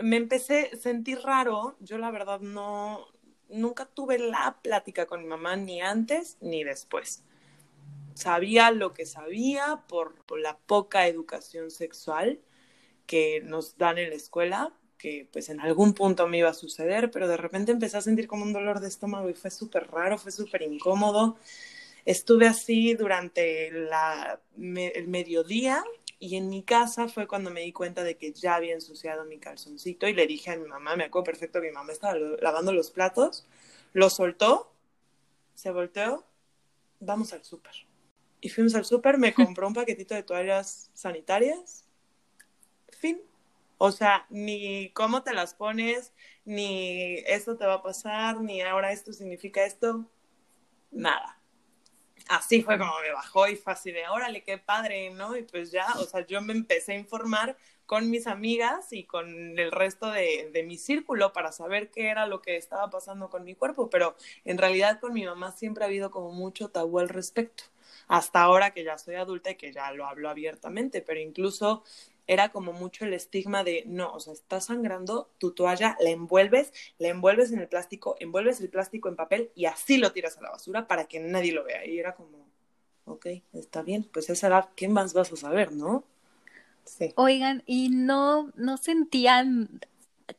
Me 0.00 0.16
empecé 0.16 0.70
a 0.72 0.76
sentir 0.76 1.18
raro. 1.20 1.76
Yo 1.80 1.98
la 1.98 2.10
verdad 2.10 2.40
no, 2.40 3.06
nunca 3.52 3.86
tuve 3.86 4.18
la 4.18 4.58
plática 4.62 5.06
con 5.06 5.22
mi 5.22 5.26
mamá 5.26 5.56
ni 5.56 5.80
antes 5.80 6.36
ni 6.40 6.64
después. 6.64 7.22
Sabía 8.14 8.70
lo 8.70 8.92
que 8.92 9.06
sabía 9.06 9.82
por, 9.88 10.14
la 10.38 10.58
poca 10.58 11.06
educación 11.06 11.70
sexual 11.70 12.40
que 13.06 13.40
nos 13.44 13.76
dan 13.78 13.98
en 13.98 14.10
la 14.10 14.16
escuela, 14.16 14.72
que 14.98 15.28
pues 15.32 15.48
en 15.48 15.60
algún 15.60 15.92
punto 15.94 16.26
me 16.28 16.38
iba 16.38 16.50
a 16.50 16.54
suceder, 16.54 17.10
pero 17.10 17.28
de 17.28 17.36
repente 17.36 17.72
empecé 17.72 17.96
a 17.96 18.02
sentir 18.02 18.28
como 18.28 18.44
un 18.44 18.52
dolor 18.52 18.80
de 18.80 18.88
estómago 18.88 19.28
y 19.28 19.34
fue 19.34 19.50
súper 19.50 19.90
raro, 19.90 20.18
fue 20.18 20.32
súper 20.32 20.62
incómodo. 20.62 21.36
Estuve 22.04 22.46
así 22.46 22.94
durante 22.94 23.68
el 23.68 23.88
mediodía 25.08 25.84
y 26.22 26.36
en 26.36 26.48
mi 26.48 26.62
casa 26.62 27.08
fue 27.08 27.26
cuando 27.26 27.50
me 27.50 27.62
di 27.62 27.72
cuenta 27.72 28.04
de 28.04 28.16
que 28.16 28.32
ya 28.32 28.54
había 28.54 28.74
ensuciado 28.74 29.24
mi 29.24 29.40
calzoncito 29.40 30.06
y 30.06 30.14
le 30.14 30.28
dije 30.28 30.52
a 30.52 30.56
mi 30.56 30.68
mamá, 30.68 30.94
me 30.94 31.02
acuerdo 31.02 31.24
perfecto 31.24 31.60
que 31.60 31.66
mi 31.66 31.74
mamá 31.74 31.90
estaba 31.90 32.14
lavando 32.14 32.72
los 32.72 32.92
platos, 32.92 33.44
lo 33.92 34.08
soltó, 34.08 34.72
se 35.56 35.72
volteó, 35.72 36.24
vamos 37.00 37.32
al 37.32 37.42
súper. 37.42 37.72
Y 38.40 38.50
fuimos 38.50 38.76
al 38.76 38.84
súper, 38.84 39.18
me 39.18 39.34
compró 39.34 39.66
un 39.66 39.74
paquetito 39.74 40.14
de 40.14 40.22
toallas 40.22 40.92
sanitarias, 40.94 41.86
fin. 43.00 43.20
O 43.76 43.90
sea, 43.90 44.24
ni 44.30 44.90
cómo 44.90 45.24
te 45.24 45.34
las 45.34 45.54
pones, 45.54 46.12
ni 46.44 47.16
esto 47.26 47.56
te 47.56 47.66
va 47.66 47.74
a 47.74 47.82
pasar, 47.82 48.40
ni 48.40 48.60
ahora 48.60 48.92
esto 48.92 49.12
significa 49.12 49.64
esto, 49.64 50.08
nada 50.92 51.41
así 52.28 52.62
fue 52.62 52.78
como 52.78 52.92
me 53.00 53.12
bajó 53.12 53.48
y 53.48 53.56
fue 53.56 53.72
así 53.72 53.92
de, 53.92 54.08
órale, 54.08 54.42
qué 54.42 54.58
padre, 54.58 55.10
¿no? 55.10 55.36
Y 55.36 55.42
pues 55.42 55.70
ya, 55.70 55.86
o 55.98 56.04
sea, 56.04 56.26
yo 56.26 56.40
me 56.40 56.52
empecé 56.52 56.92
a 56.92 56.98
informar 56.98 57.56
con 57.86 58.08
mis 58.10 58.26
amigas 58.26 58.92
y 58.92 59.04
con 59.04 59.58
el 59.58 59.70
resto 59.70 60.10
de, 60.10 60.62
mi 60.64 60.78
círculo 60.78 61.32
para 61.32 61.52
saber 61.52 61.90
qué 61.90 62.08
era 62.08 62.26
lo 62.26 62.40
que 62.40 62.56
estaba 62.56 62.88
pasando 62.88 63.28
con 63.28 63.44
mi 63.44 63.54
cuerpo, 63.54 63.90
pero 63.90 64.16
en 64.44 64.56
realidad 64.58 65.00
con 65.00 65.12
mi 65.12 65.24
mamá 65.24 65.52
siempre 65.52 65.84
ha 65.84 65.88
habido 65.88 66.10
como 66.10 66.32
mucho 66.32 66.70
tabú 66.70 67.00
al 67.00 67.08
respecto, 67.08 67.64
hasta 68.08 68.40
ahora 68.40 68.70
que 68.72 68.84
ya 68.84 68.96
soy 68.96 69.16
adulta 69.16 69.50
y 69.50 69.56
que 69.56 69.72
ya 69.72 69.92
lo 69.92 70.06
hablo 70.06 70.30
abiertamente, 70.30 71.02
pero 71.02 71.20
incluso 71.20 71.84
era 72.26 72.50
como 72.50 72.72
mucho 72.72 73.04
el 73.04 73.14
estigma 73.14 73.64
de, 73.64 73.84
no, 73.86 74.12
o 74.12 74.20
sea, 74.20 74.32
estás 74.32 74.66
sangrando, 74.66 75.30
tu 75.38 75.52
toalla 75.52 75.96
la 76.00 76.10
envuelves, 76.10 76.72
la 76.98 77.08
envuelves 77.08 77.52
en 77.52 77.60
el 77.60 77.68
plástico, 77.68 78.16
envuelves 78.20 78.60
el 78.60 78.68
plástico 78.68 79.08
en 79.08 79.16
papel 79.16 79.50
y 79.54 79.66
así 79.66 79.98
lo 79.98 80.12
tiras 80.12 80.38
a 80.38 80.42
la 80.42 80.50
basura 80.50 80.86
para 80.86 81.06
que 81.06 81.20
nadie 81.20 81.52
lo 81.52 81.64
vea. 81.64 81.84
Y 81.86 81.98
era 81.98 82.14
como, 82.14 82.46
ok, 83.04 83.26
está 83.52 83.82
bien, 83.82 84.04
pues 84.04 84.30
esa 84.30 84.48
edad, 84.48 84.68
¿qué 84.76 84.88
más 84.88 85.14
vas 85.14 85.32
a 85.32 85.36
saber, 85.36 85.72
no? 85.72 86.04
Sí. 86.84 87.12
Oigan, 87.16 87.62
¿y 87.66 87.90
no, 87.90 88.50
no 88.56 88.76
sentían 88.76 89.80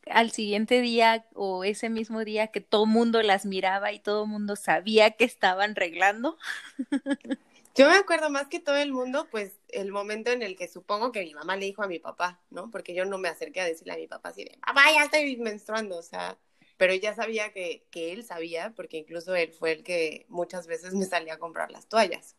al 0.08 0.32
siguiente 0.32 0.82
día 0.82 1.25
o 1.34 1.63
ese 1.63 1.90
mismo 1.90 2.24
día 2.24 2.48
que 2.48 2.62
todo 2.62 2.86
mundo 2.86 3.22
las 3.22 3.46
miraba 3.46 3.92
y 3.92 4.00
todo 4.00 4.25
mundo 4.25 4.56
sabía 4.56 5.12
que 5.12 5.25
estaban 5.25 5.72
arreglando? 5.72 6.38
Yo 7.75 7.90
me 7.90 7.96
acuerdo 7.96 8.30
más 8.30 8.48
que 8.48 8.60
todo 8.60 8.75
el 8.75 8.92
mundo, 8.92 9.28
pues 9.32 9.54
el 9.74 9.92
momento 9.92 10.32
en 10.32 10.42
el 10.42 10.56
que 10.56 10.68
supongo 10.68 11.12
que 11.12 11.24
mi 11.24 11.34
mamá 11.34 11.56
le 11.56 11.65
dijo 11.65 11.84
a 11.84 11.88
mi 11.88 12.00
papá, 12.00 12.42
¿no? 12.50 12.72
Porque 12.72 12.94
yo 12.94 13.06
no 13.06 13.18
me 13.18 13.30
acerqué 13.30 13.62
a 13.62 13.65
decirle 13.65 13.94
a 13.94 13.98
mi 13.98 14.08
papá 14.08 14.30
así 14.30 14.44
de, 14.44 14.58
papá, 14.65 14.84
ya 14.94 15.03
estoy 15.03 15.38
menstruando, 15.38 15.98
o 15.98 16.03
sea, 16.03 16.38
pero 16.77 16.94
ya 16.94 17.13
sabía 17.15 17.51
que, 17.53 17.86
que 17.92 18.12
él 18.12 18.24
sabía, 18.24 18.74
porque 18.75 18.98
incluso 18.98 19.36
él 19.36 19.51
fue 19.53 19.72
el 19.72 19.84
que 19.84 20.25
muchas 20.30 20.68
veces 20.68 20.94
me 20.94 21.06
salía 21.06 21.36
a 21.36 21.39
comprar 21.39 21.72
las 21.72 21.88
toallas. 21.88 22.36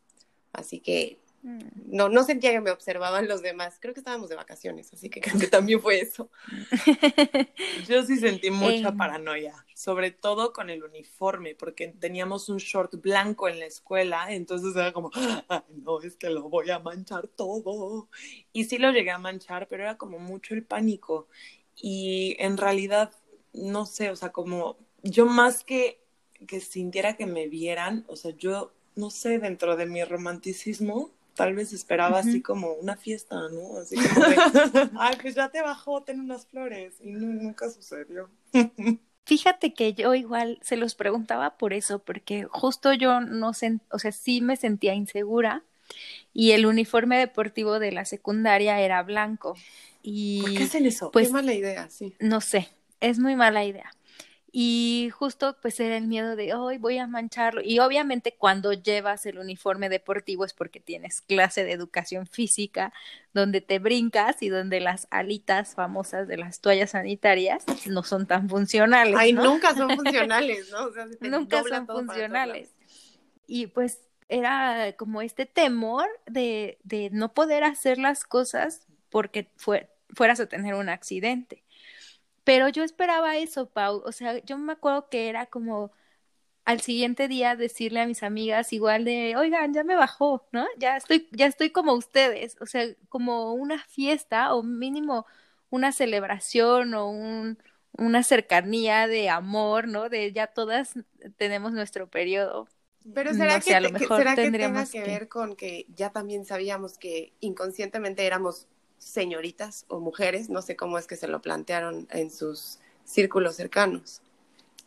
Así 0.52 0.80
que. 0.80 1.18
No, 1.44 2.08
no 2.08 2.24
sentía 2.24 2.52
que 2.52 2.60
me 2.60 2.70
observaban 2.70 3.28
los 3.28 3.42
demás. 3.42 3.76
Creo 3.78 3.92
que 3.92 4.00
estábamos 4.00 4.30
de 4.30 4.36
vacaciones, 4.36 4.92
así 4.92 5.10
que 5.10 5.20
creo 5.20 5.38
que 5.38 5.46
también 5.46 5.80
fue 5.80 6.00
eso. 6.00 6.30
Yo 7.88 8.02
sí 8.02 8.16
sentí 8.16 8.50
mucha 8.50 8.92
paranoia, 8.92 9.54
sobre 9.74 10.10
todo 10.10 10.54
con 10.54 10.70
el 10.70 10.82
uniforme, 10.82 11.54
porque 11.54 11.88
teníamos 11.88 12.48
un 12.48 12.56
short 12.56 12.94
blanco 13.02 13.48
en 13.48 13.60
la 13.60 13.66
escuela, 13.66 14.32
entonces 14.32 14.74
era 14.74 14.92
como, 14.92 15.10
Ay, 15.48 15.60
no, 15.68 16.00
es 16.00 16.16
que 16.16 16.30
lo 16.30 16.48
voy 16.48 16.70
a 16.70 16.78
manchar 16.78 17.28
todo. 17.28 18.08
Y 18.52 18.64
sí 18.64 18.78
lo 18.78 18.90
llegué 18.90 19.10
a 19.10 19.18
manchar, 19.18 19.68
pero 19.68 19.82
era 19.82 19.98
como 19.98 20.18
mucho 20.18 20.54
el 20.54 20.64
pánico. 20.64 21.28
Y 21.76 22.36
en 22.38 22.56
realidad, 22.56 23.12
no 23.52 23.84
sé, 23.84 24.10
o 24.10 24.16
sea, 24.16 24.32
como 24.32 24.78
yo 25.02 25.26
más 25.26 25.62
que 25.62 26.04
que 26.46 26.60
sintiera 26.60 27.16
que 27.16 27.26
me 27.26 27.48
vieran, 27.48 28.04
o 28.08 28.16
sea, 28.16 28.32
yo, 28.36 28.72
no 28.96 29.10
sé, 29.10 29.38
dentro 29.38 29.76
de 29.76 29.86
mi 29.86 30.04
romanticismo, 30.04 31.10
tal 31.34 31.54
vez 31.54 31.72
esperaba 31.72 32.18
así 32.18 32.42
como 32.42 32.72
una 32.74 32.96
fiesta, 32.96 33.36
¿no? 33.50 33.78
Así 33.78 33.96
como 33.96 34.26
de, 34.26 34.36
ay, 34.98 35.16
pues 35.20 35.34
ya 35.34 35.48
te 35.50 35.62
bajó, 35.62 36.02
ten 36.02 36.20
unas 36.20 36.46
flores. 36.46 36.94
Y 37.02 37.12
nunca 37.12 37.70
sucedió. 37.70 38.30
Fíjate 39.26 39.72
que 39.72 39.94
yo 39.94 40.14
igual 40.14 40.58
se 40.62 40.76
los 40.76 40.94
preguntaba 40.94 41.56
por 41.56 41.72
eso, 41.72 41.98
porque 41.98 42.44
justo 42.50 42.92
yo 42.92 43.20
no 43.20 43.54
sé, 43.54 43.78
o 43.90 43.98
sea, 43.98 44.12
sí 44.12 44.42
me 44.42 44.56
sentía 44.56 44.94
insegura 44.94 45.64
y 46.34 46.52
el 46.52 46.66
uniforme 46.66 47.18
deportivo 47.18 47.78
de 47.78 47.92
la 47.92 48.04
secundaria 48.04 48.80
era 48.80 49.02
blanco. 49.02 49.56
Y, 50.02 50.42
¿Por 50.42 50.54
qué 50.54 50.62
hacen 50.64 50.84
eso? 50.84 51.10
Pues, 51.10 51.28
Qué 51.28 51.32
mala 51.32 51.54
idea, 51.54 51.88
sí. 51.88 52.14
No 52.20 52.42
sé, 52.42 52.68
es 53.00 53.18
muy 53.18 53.34
mala 53.34 53.64
idea 53.64 53.90
y 54.56 55.10
justo 55.10 55.56
pues 55.60 55.80
era 55.80 55.96
el 55.96 56.06
miedo 56.06 56.36
de 56.36 56.54
hoy 56.54 56.78
voy 56.78 56.98
a 56.98 57.08
mancharlo 57.08 57.60
y 57.60 57.80
obviamente 57.80 58.36
cuando 58.38 58.72
llevas 58.72 59.26
el 59.26 59.40
uniforme 59.40 59.88
deportivo 59.88 60.44
es 60.44 60.52
porque 60.52 60.78
tienes 60.78 61.22
clase 61.22 61.64
de 61.64 61.72
educación 61.72 62.28
física 62.28 62.92
donde 63.32 63.60
te 63.60 63.80
brincas 63.80 64.40
y 64.44 64.50
donde 64.50 64.78
las 64.78 65.08
alitas 65.10 65.74
famosas 65.74 66.28
de 66.28 66.36
las 66.36 66.60
toallas 66.60 66.92
sanitarias 66.92 67.64
no 67.86 68.04
son 68.04 68.28
tan 68.28 68.48
funcionales. 68.48 69.16
Ay, 69.18 69.32
nunca 69.32 69.74
son 69.74 69.90
funcionales, 69.96 70.70
¿no? 70.70 70.88
nunca 71.28 71.64
son 71.64 71.86
funcionales. 71.88 72.70
Y 73.48 73.66
pues 73.66 73.98
era 74.28 74.92
como 74.96 75.20
este 75.20 75.46
temor 75.46 76.06
de, 76.26 76.78
de 76.84 77.10
no 77.10 77.34
poder 77.34 77.64
hacer 77.64 77.98
las 77.98 78.22
cosas 78.22 78.86
porque 79.10 79.50
fueras 79.56 80.38
a 80.38 80.46
tener 80.46 80.74
un 80.74 80.90
accidente. 80.90 81.63
Pero 82.44 82.68
yo 82.68 82.84
esperaba 82.84 83.36
eso, 83.36 83.70
Pau. 83.70 84.02
O 84.04 84.12
sea, 84.12 84.38
yo 84.44 84.58
me 84.58 84.74
acuerdo 84.74 85.08
que 85.08 85.28
era 85.28 85.46
como 85.46 85.92
al 86.64 86.80
siguiente 86.80 87.28
día 87.28 87.56
decirle 87.56 88.00
a 88.00 88.06
mis 88.06 88.22
amigas 88.22 88.72
igual 88.72 89.04
de, 89.04 89.34
oigan, 89.36 89.74
ya 89.74 89.84
me 89.84 89.96
bajó, 89.96 90.46
¿no? 90.52 90.66
Ya 90.78 90.96
estoy, 90.96 91.28
ya 91.32 91.46
estoy 91.46 91.70
como 91.70 91.94
ustedes. 91.94 92.56
O 92.60 92.66
sea, 92.66 92.86
como 93.08 93.54
una 93.54 93.78
fiesta 93.86 94.54
o 94.54 94.62
mínimo 94.62 95.26
una 95.70 95.92
celebración 95.92 96.94
o 96.94 97.10
un, 97.10 97.58
una 97.92 98.22
cercanía 98.22 99.06
de 99.08 99.28
amor, 99.28 99.88
¿no? 99.88 100.08
De 100.08 100.32
ya 100.32 100.46
todas 100.46 100.94
tenemos 101.36 101.72
nuestro 101.72 102.08
periodo. 102.08 102.68
Pero 103.12 103.34
será 103.34 103.60
que, 103.60 103.74
a 103.74 103.80
lo 103.80 103.90
mejor 103.90 104.18
¿será 104.18 104.34
que 104.34 104.50
tenga 104.50 104.86
que 104.86 105.02
ver 105.02 105.28
con 105.28 105.56
que 105.56 105.86
ya 105.94 106.10
también 106.10 106.46
sabíamos 106.46 106.96
que 106.96 107.34
inconscientemente 107.40 108.24
éramos 108.24 108.66
señoritas 108.98 109.84
o 109.88 110.00
mujeres, 110.00 110.48
no 110.48 110.62
sé 110.62 110.76
cómo 110.76 110.98
es 110.98 111.06
que 111.06 111.16
se 111.16 111.28
lo 111.28 111.40
plantearon 111.40 112.06
en 112.10 112.30
sus 112.30 112.78
círculos 113.04 113.56
cercanos. 113.56 114.22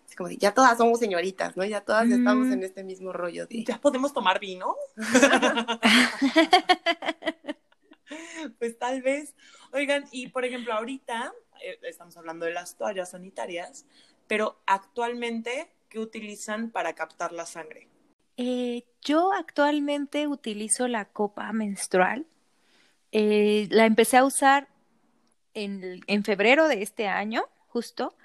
Es 0.10 0.16
como 0.16 0.30
ya 0.30 0.54
todas 0.54 0.78
somos 0.78 1.00
señoritas, 1.00 1.58
¿no? 1.58 1.66
Ya 1.66 1.82
todas 1.82 2.10
estamos 2.10 2.48
en 2.48 2.64
este 2.64 2.84
mismo 2.84 3.14
rollo 3.14 3.46
de... 3.46 3.64
¿Ya 3.64 3.80
podemos 3.80 4.14
tomar 4.14 4.40
vino? 4.40 4.76
pues 8.60 8.78
tal 8.80 9.02
vez. 9.02 9.36
Oigan, 9.74 10.06
y 10.12 10.28
por 10.28 10.46
ejemplo, 10.46 10.74
ahorita 10.74 11.34
eh, 11.62 11.78
estamos 11.84 12.16
hablando 12.18 12.46
de 12.46 12.54
las 12.54 12.76
toallas 12.76 13.12
sanitarias, 13.12 13.86
pero 14.28 14.62
actualmente, 14.66 15.72
¿qué 15.90 16.00
utilizan 16.00 16.72
para 16.72 16.94
captar 16.94 17.34
la 17.34 17.46
sangre? 17.46 17.90
Eh, 18.38 18.86
yo 19.02 19.34
actualmente 19.34 20.28
utilizo 20.28 20.88
la 20.88 21.06
copa 21.06 21.52
menstrual 21.54 22.26
eh, 23.12 23.68
la 23.72 23.86
empecé 23.86 24.18
a 24.18 24.26
usar 24.26 24.68
en, 25.54 26.02
en 26.08 26.24
febrero 26.24 26.68
de 26.68 26.82
este 26.82 27.08
año, 27.08 27.44
justo, 27.68 28.16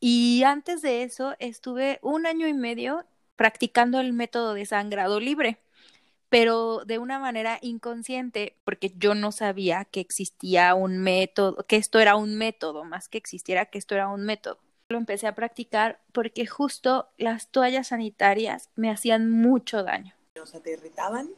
y 0.00 0.42
antes 0.44 0.82
de 0.82 1.02
eso 1.02 1.34
estuve 1.38 1.98
un 2.02 2.26
año 2.26 2.46
y 2.46 2.54
medio 2.54 3.04
practicando 3.36 4.00
el 4.00 4.12
método 4.12 4.54
de 4.54 4.66
sangrado 4.66 5.20
libre, 5.20 5.58
pero 6.28 6.84
de 6.84 6.98
una 6.98 7.18
manera 7.18 7.58
inconsciente, 7.62 8.56
porque 8.64 8.92
yo 8.96 9.14
no 9.14 9.32
sabía 9.32 9.84
que 9.86 10.00
existía 10.00 10.74
un 10.74 10.98
método, 10.98 11.64
que 11.66 11.76
esto 11.76 12.00
era 12.00 12.16
un 12.16 12.36
método, 12.36 12.84
más 12.84 13.08
que 13.08 13.18
existiera 13.18 13.66
que 13.66 13.78
esto 13.78 13.94
era 13.94 14.08
un 14.08 14.24
método. 14.24 14.58
Lo 14.88 14.98
empecé 14.98 15.26
a 15.26 15.34
practicar 15.34 16.00
porque 16.12 16.46
justo 16.46 17.08
las 17.18 17.48
toallas 17.50 17.88
sanitarias 17.88 18.70
me 18.74 18.90
hacían 18.90 19.30
mucho 19.30 19.82
daño. 19.82 20.14
O 20.40 20.46
sea, 20.46 20.60
¿te 20.60 20.72
irritaban? 20.72 21.28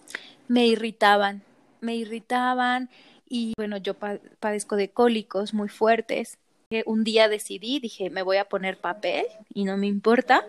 Me 0.49 0.67
irritaban, 0.67 1.43
me 1.81 1.97
irritaban 1.97 2.91
y 3.29 3.55
bueno, 3.57 3.77
yo 3.77 3.95
padezco 3.95 4.77
de 4.77 4.91
cólicos 4.91 5.55
muy 5.55 5.69
fuertes. 5.69 6.39
Un 6.87 7.05
día 7.05 7.29
decidí, 7.29 7.81
dije, 7.81 8.11
me 8.11 8.23
voy 8.23 8.37
a 8.37 8.49
poner 8.49 8.79
papel 8.79 9.27
y 9.53 9.65
no 9.65 9.77
me 9.77 9.87
importa. 9.87 10.45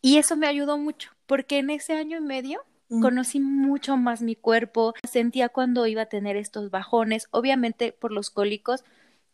Y 0.00 0.18
eso 0.18 0.36
me 0.36 0.46
ayudó 0.46 0.78
mucho, 0.78 1.10
porque 1.26 1.58
en 1.58 1.70
ese 1.70 1.94
año 1.94 2.18
y 2.18 2.20
medio 2.20 2.62
conocí 3.00 3.40
mucho 3.40 3.96
más 3.96 4.20
mi 4.20 4.36
cuerpo, 4.36 4.92
sentía 5.08 5.48
cuando 5.48 5.86
iba 5.86 6.02
a 6.02 6.06
tener 6.06 6.36
estos 6.36 6.70
bajones, 6.70 7.28
obviamente 7.30 7.92
por 7.92 8.12
los 8.12 8.28
cólicos, 8.28 8.84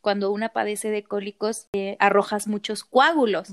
cuando 0.01 0.31
una 0.31 0.51
padece 0.51 0.91
de 0.91 1.03
cólicos, 1.03 1.67
eh, 1.73 1.97
arrojas 1.99 2.47
muchos 2.47 2.85
coágulos. 2.85 3.49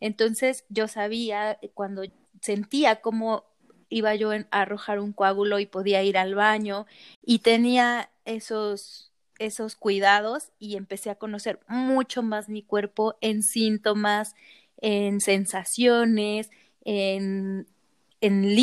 Entonces 0.00 0.64
yo 0.68 0.88
sabía 0.88 1.58
cuando 1.74 2.02
sentía 2.40 2.96
cómo 2.96 3.44
iba 3.94 4.14
yo 4.16 4.32
a 4.32 4.44
arrojar 4.50 4.98
un 4.98 5.12
coágulo 5.12 5.60
y 5.60 5.66
podía 5.66 6.02
ir 6.02 6.18
al 6.18 6.34
baño 6.34 6.86
y 7.24 7.38
tenía 7.38 8.10
esos 8.24 9.12
esos 9.38 9.76
cuidados 9.76 10.50
y 10.58 10.76
empecé 10.76 11.10
a 11.10 11.16
conocer 11.16 11.60
mucho 11.66 12.22
más 12.22 12.48
mi 12.48 12.62
cuerpo 12.62 13.16
en 13.20 13.42
síntomas, 13.42 14.34
en 14.80 15.20
sensaciones, 15.20 16.50
en, 16.84 17.66
en 18.20 18.56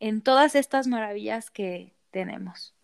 en 0.00 0.20
todas 0.22 0.54
estas 0.54 0.86
maravillas 0.86 1.50
que 1.50 1.92
tenemos. 2.10 2.74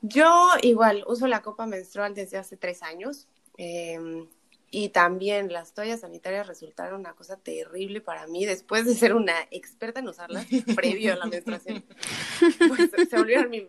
Yo 0.00 0.48
igual 0.62 1.04
uso 1.06 1.26
la 1.26 1.42
copa 1.42 1.66
menstrual 1.66 2.14
desde 2.14 2.38
hace 2.38 2.56
tres 2.56 2.82
años 2.82 3.26
em, 3.56 4.26
y 4.74 4.88
también 4.88 5.52
las 5.52 5.72
toallas 5.72 6.00
sanitarias 6.00 6.48
resultaron 6.48 6.98
una 6.98 7.14
cosa 7.14 7.36
terrible 7.36 8.00
para 8.00 8.26
mí 8.26 8.44
después 8.44 8.84
de 8.84 8.96
ser 8.96 9.14
una 9.14 9.46
experta 9.52 10.00
en 10.00 10.08
usarlas 10.08 10.46
previo 10.74 11.12
a 11.12 11.16
la 11.16 11.26
menstruación. 11.26 11.84
Pues, 12.40 12.90
se 13.08 13.16
volvieron 13.16 13.50
mi 13.50 13.68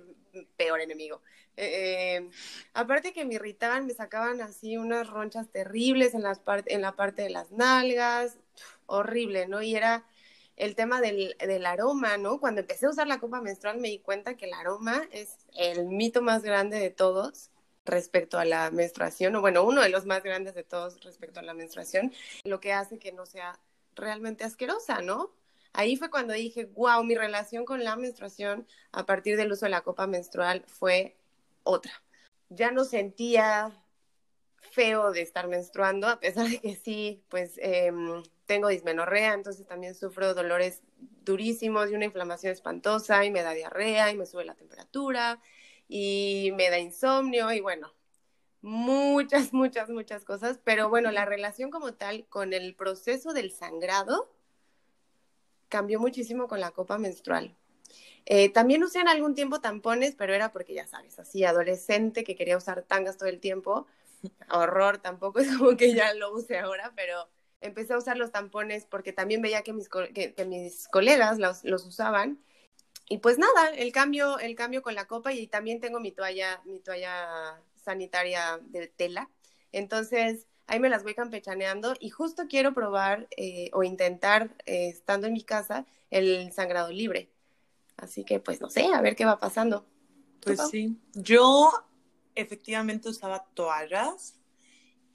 peor 0.58 0.82
enemigo. 0.82 1.22
Eh, 1.58 2.28
aparte 2.74 3.14
que 3.14 3.24
me 3.24 3.36
irritaban, 3.36 3.86
me 3.86 3.94
sacaban 3.94 4.42
así 4.42 4.78
unas 4.78 5.08
ronchas 5.08 5.48
terribles 5.52 6.16
en, 6.16 6.24
las 6.24 6.42
en 6.66 6.82
la 6.82 6.96
parte 6.96 7.22
de 7.22 7.30
las 7.30 7.52
nalgas, 7.52 8.40
horrible, 8.88 9.48
¿no? 9.48 9.62
Y 9.62 9.76
era 9.76 10.08
el 10.56 10.74
tema 10.74 11.02
del, 11.02 11.36
del, 11.38 11.68
aroma, 11.68 12.18
¿no? 12.18 12.40
Cuando 12.40 12.62
empecé 12.62 12.88
a 12.88 12.90
usar 12.90 13.06
la 13.06 13.20
copa 13.20 13.42
menstrual 13.42 13.78
me 13.78 13.90
di 13.90 14.00
cuenta 14.00 14.38
que 14.38 14.46
el 14.46 14.56
aroma 14.56 15.08
es 15.12 15.38
el 15.56 15.86
mito 15.86 16.24
más 16.24 16.42
grande 16.42 16.80
de 16.80 16.90
todos 16.90 17.52
respecto 17.86 18.40
a 18.40 18.46
la 18.46 18.72
menstruación, 18.72 19.36
o 19.36 19.42
bueno, 19.42 19.64
uno 19.64 19.82
de 19.82 19.90
los 19.90 20.06
más 20.06 20.24
grandes 20.24 20.56
de 20.56 20.64
todos 20.64 21.00
respecto 21.04 21.40
a 21.40 21.44
la 21.44 21.54
menstruación, 21.54 22.12
lo 22.44 22.60
que 22.60 22.74
hace 22.74 23.00
que 23.00 23.12
no 23.12 23.26
sea 23.26 23.60
realmente 23.96 24.44
asquerosa, 24.44 25.02
¿no? 25.02 25.32
Ahí 25.72 25.96
fue 25.98 26.10
cuando 26.10 26.34
dije, 26.34 26.66
wow, 26.66 27.04
mi 27.04 27.16
relación 27.16 27.66
con 27.66 27.84
la 27.84 27.96
menstruación 27.96 28.66
a 28.92 29.06
partir 29.06 29.38
del 29.38 29.52
uso 29.52 29.66
de 29.66 29.72
la 29.72 29.82
copa 29.82 30.08
menstrual 30.08 30.64
fue 30.68 31.18
otra. 31.64 31.92
Ya 32.50 32.72
no 32.72 32.86
sentía 32.86 33.72
feo 34.72 35.12
de 35.12 35.22
estar 35.22 35.48
menstruando, 35.48 36.08
a 36.08 36.20
pesar 36.20 36.48
de 36.48 36.60
que 36.60 36.76
sí, 36.76 37.24
pues 37.30 37.54
em, 37.58 38.24
tengo 38.46 38.70
dismenorrea, 38.70 39.34
entonces 39.34 39.68
también 39.68 39.96
sufro 39.96 40.34
dolores 40.34 40.82
durísimos 41.24 41.92
y 41.92 41.96
una 41.96 42.06
inflamación 42.06 42.54
espantosa 42.54 43.26
y 43.26 43.32
me 43.32 43.44
da 43.44 43.52
diarrea 43.52 44.12
y 44.12 44.18
me 44.18 44.26
sube 44.26 44.46
la 44.46 44.56
temperatura 44.56 45.40
y 45.88 46.52
me 46.56 46.70
da 46.70 46.80
insomnio 46.80 47.52
y 47.52 47.62
bueno, 47.62 47.94
muchas, 48.62 49.54
muchas, 49.54 49.90
muchas 49.90 50.26
cosas, 50.26 50.60
pero 50.64 50.90
bueno, 50.90 51.12
la 51.12 51.26
relación 51.26 51.70
como 51.72 51.94
tal 51.94 52.26
con 52.28 52.54
el 52.54 52.76
proceso 52.76 53.34
del 53.34 53.52
sangrado 53.52 54.30
cambió 55.70 56.00
muchísimo 56.00 56.48
con 56.48 56.60
la 56.60 56.72
copa 56.72 56.98
menstrual. 56.98 57.56
Eh, 58.26 58.50
también 58.50 58.84
usé 58.84 59.00
en 59.00 59.08
algún 59.08 59.36
tiempo 59.36 59.62
tampones, 59.62 60.16
pero 60.16 60.34
era 60.34 60.52
porque 60.52 60.74
ya 60.74 60.88
sabes, 60.88 61.20
así 61.20 61.44
adolescente 61.44 62.24
que 62.24 62.36
quería 62.36 62.58
usar 62.58 62.82
tangas 62.82 63.18
todo 63.18 63.30
el 63.30 63.40
tiempo. 63.40 63.86
Horror, 64.50 64.98
tampoco 64.98 65.40
es 65.40 65.56
como 65.58 65.78
que 65.78 65.94
ya 65.94 66.14
lo 66.14 66.34
use 66.34 66.58
ahora, 66.58 66.92
pero 66.96 67.30
empecé 67.62 67.94
a 67.94 67.98
usar 67.98 68.18
los 68.18 68.32
tampones 68.32 68.86
porque 68.86 69.14
también 69.14 69.42
veía 69.42 69.62
que 69.62 69.74
mis, 69.74 69.90
que, 69.90 70.46
mis 70.48 70.88
colegas 70.88 71.38
los, 71.38 71.86
usaban. 71.86 72.40
Y 73.08 73.20
pues 73.20 73.38
nada, 73.38 73.70
el 73.70 73.92
cambio, 73.92 74.40
el 74.40 74.56
cambio 74.56 74.82
con 74.82 74.96
la 74.96 75.06
copa 75.06 75.32
y 75.32 75.48
también 75.48 75.80
tengo 75.80 76.00
mi 76.00 76.12
toalla, 76.12 76.62
mi 76.66 76.80
toalla 76.80 77.62
sanitaria 77.76 78.60
de 78.64 78.88
tela. 78.88 79.30
Entonces, 79.72 80.48
ahí 80.68 80.80
me 80.80 80.90
las 80.90 81.04
voy 81.04 81.14
campechaneando 81.14 81.94
y 82.00 82.10
justo 82.10 82.46
quiero 82.50 82.74
probar 82.74 83.28
eh, 83.38 83.70
o 83.74 83.84
intentar, 83.84 84.56
eh, 84.66 84.90
estando 84.90 85.28
en 85.28 85.34
mi 85.34 85.44
casa, 85.44 85.86
el 86.10 86.52
sangrado 86.52 86.92
libre. 86.92 87.30
Así 87.98 88.24
que 88.24 88.40
pues 88.40 88.60
no 88.60 88.70
sé, 88.70 88.88
a 88.94 89.02
ver 89.02 89.16
qué 89.16 89.26
va 89.26 89.40
pasando. 89.40 89.86
Pues 90.42 90.60
sí, 90.70 91.00
yo 91.14 91.72
efectivamente 92.36 93.10
usaba 93.10 93.46
toallas 93.54 94.36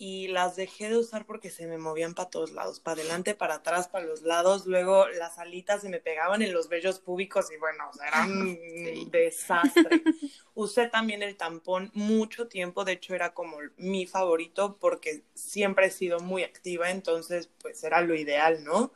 y 0.03 0.29
las 0.29 0.57
dejé 0.57 0.89
de 0.89 0.97
usar 0.97 1.27
porque 1.27 1.51
se 1.51 1.67
me 1.67 1.77
movían 1.77 2.15
para 2.15 2.31
todos 2.31 2.53
lados, 2.53 2.81
para 2.81 3.03
adelante, 3.03 3.35
para 3.35 3.57
atrás, 3.57 3.87
para 3.87 4.07
los 4.07 4.23
lados, 4.23 4.65
luego 4.65 5.07
las 5.09 5.39
alitas 5.39 5.83
se 5.83 5.91
me 5.91 6.01
pegaban 6.01 6.41
en 6.41 6.55
los 6.55 6.71
vellos 6.71 7.01
públicos 7.01 7.53
y 7.55 7.59
bueno, 7.59 7.85
o 7.91 7.93
sea, 7.93 8.09
era 8.09 8.25
un 8.25 9.11
desastre. 9.11 10.03
Usé 10.55 10.89
también 10.89 11.23
el 11.23 11.37
tampón 11.37 11.91
mucho 11.93 12.49
tiempo, 12.49 12.87
de 12.87 12.93
hecho 12.93 13.15
era 13.15 13.35
como 13.35 13.59
mi 13.77 14.07
favorito 14.07 14.79
porque 14.81 15.23
siempre 15.35 15.89
he 15.89 15.91
sido 15.91 16.19
muy 16.19 16.45
activa, 16.45 16.91
entonces 16.91 17.51
pues 17.61 17.85
era 17.85 18.01
lo 18.01 18.15
ideal, 18.15 18.65
¿no? 18.65 18.95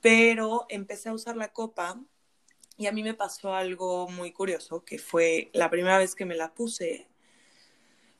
Pero 0.00 0.66
empecé 0.68 1.08
a 1.08 1.12
usar 1.12 1.36
la 1.36 1.52
copa 1.52 2.00
y 2.76 2.88
a 2.88 2.92
mí 2.92 3.04
me 3.04 3.14
pasó 3.14 3.54
algo 3.54 4.08
muy 4.08 4.32
curioso, 4.32 4.84
que 4.84 4.98
fue 4.98 5.50
la 5.52 5.70
primera 5.70 5.98
vez 5.98 6.16
que 6.16 6.24
me 6.24 6.34
la 6.34 6.52
puse. 6.52 7.06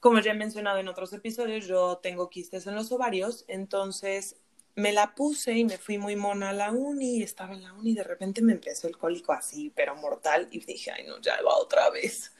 Como 0.07 0.21
ya 0.21 0.31
he 0.31 0.35
mencionado 0.35 0.79
en 0.79 0.87
otros 0.87 1.12
episodios, 1.14 1.66
yo 1.66 1.99
tengo 2.01 2.31
quistes 2.31 2.64
en 2.69 2.77
los 2.77 2.92
ovarios, 2.92 3.45
entonces 3.49 4.37
me 4.77 4.92
la 4.92 5.16
puse 5.16 5.55
y 5.55 5.64
me 5.64 5.79
fui 5.79 5.99
muy 5.99 6.14
mona 6.14 6.51
a 6.51 6.53
la 6.53 6.71
uni, 6.71 7.25
estaba 7.25 7.55
en 7.55 7.64
la 7.64 7.73
uni 7.73 7.90
y 7.90 7.95
de 7.95 8.05
repente 8.05 8.40
me 8.40 8.53
empezó 8.53 8.87
el 8.87 8.97
cólico 8.97 9.33
así, 9.33 9.73
pero 9.75 9.97
mortal, 9.97 10.47
y 10.53 10.64
dije, 10.64 10.92
ay 10.92 11.09
no, 11.09 11.21
ya 11.21 11.42
va 11.42 11.57
otra 11.57 11.90
vez. 11.90 12.33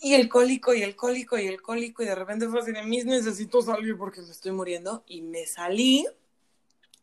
Y 0.00 0.14
el 0.14 0.28
cólico 0.28 0.72
y 0.72 0.84
el 0.84 0.94
cólico 0.94 1.36
y 1.36 1.48
el 1.48 1.60
cólico 1.60 2.04
y 2.04 2.06
de 2.06 2.14
repente 2.14 2.46
fue 2.46 2.60
así 2.60 2.70
de 2.70 2.84
mis 2.84 3.04
necesito 3.04 3.60
salir 3.60 3.96
porque 3.98 4.20
me 4.22 4.30
estoy 4.30 4.52
muriendo 4.52 5.02
y 5.08 5.22
me 5.22 5.46
salí, 5.46 6.06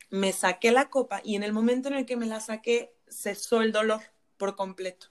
me 0.09 0.31
saqué 0.31 0.71
la 0.71 0.89
copa 0.89 1.19
y 1.25 1.35
en 1.35 1.43
el 1.43 1.51
momento 1.51 1.89
en 1.89 1.95
el 1.95 2.05
que 2.05 2.15
me 2.15 2.25
la 2.25 2.39
saqué 2.39 2.95
cesó 3.09 3.61
el 3.61 3.73
dolor 3.73 3.99
por 4.37 4.55
completo. 4.55 5.10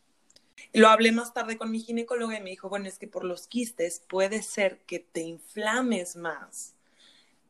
Lo 0.72 0.88
hablé 0.88 1.12
más 1.12 1.32
tarde 1.32 1.56
con 1.56 1.70
mi 1.70 1.80
ginecóloga 1.80 2.36
y 2.36 2.42
me 2.42 2.50
dijo, 2.50 2.68
bueno, 2.68 2.88
es 2.88 2.98
que 2.98 3.08
por 3.08 3.24
los 3.24 3.46
quistes 3.46 4.02
puede 4.08 4.42
ser 4.42 4.78
que 4.86 5.00
te 5.00 5.20
inflames 5.20 6.16
más 6.16 6.74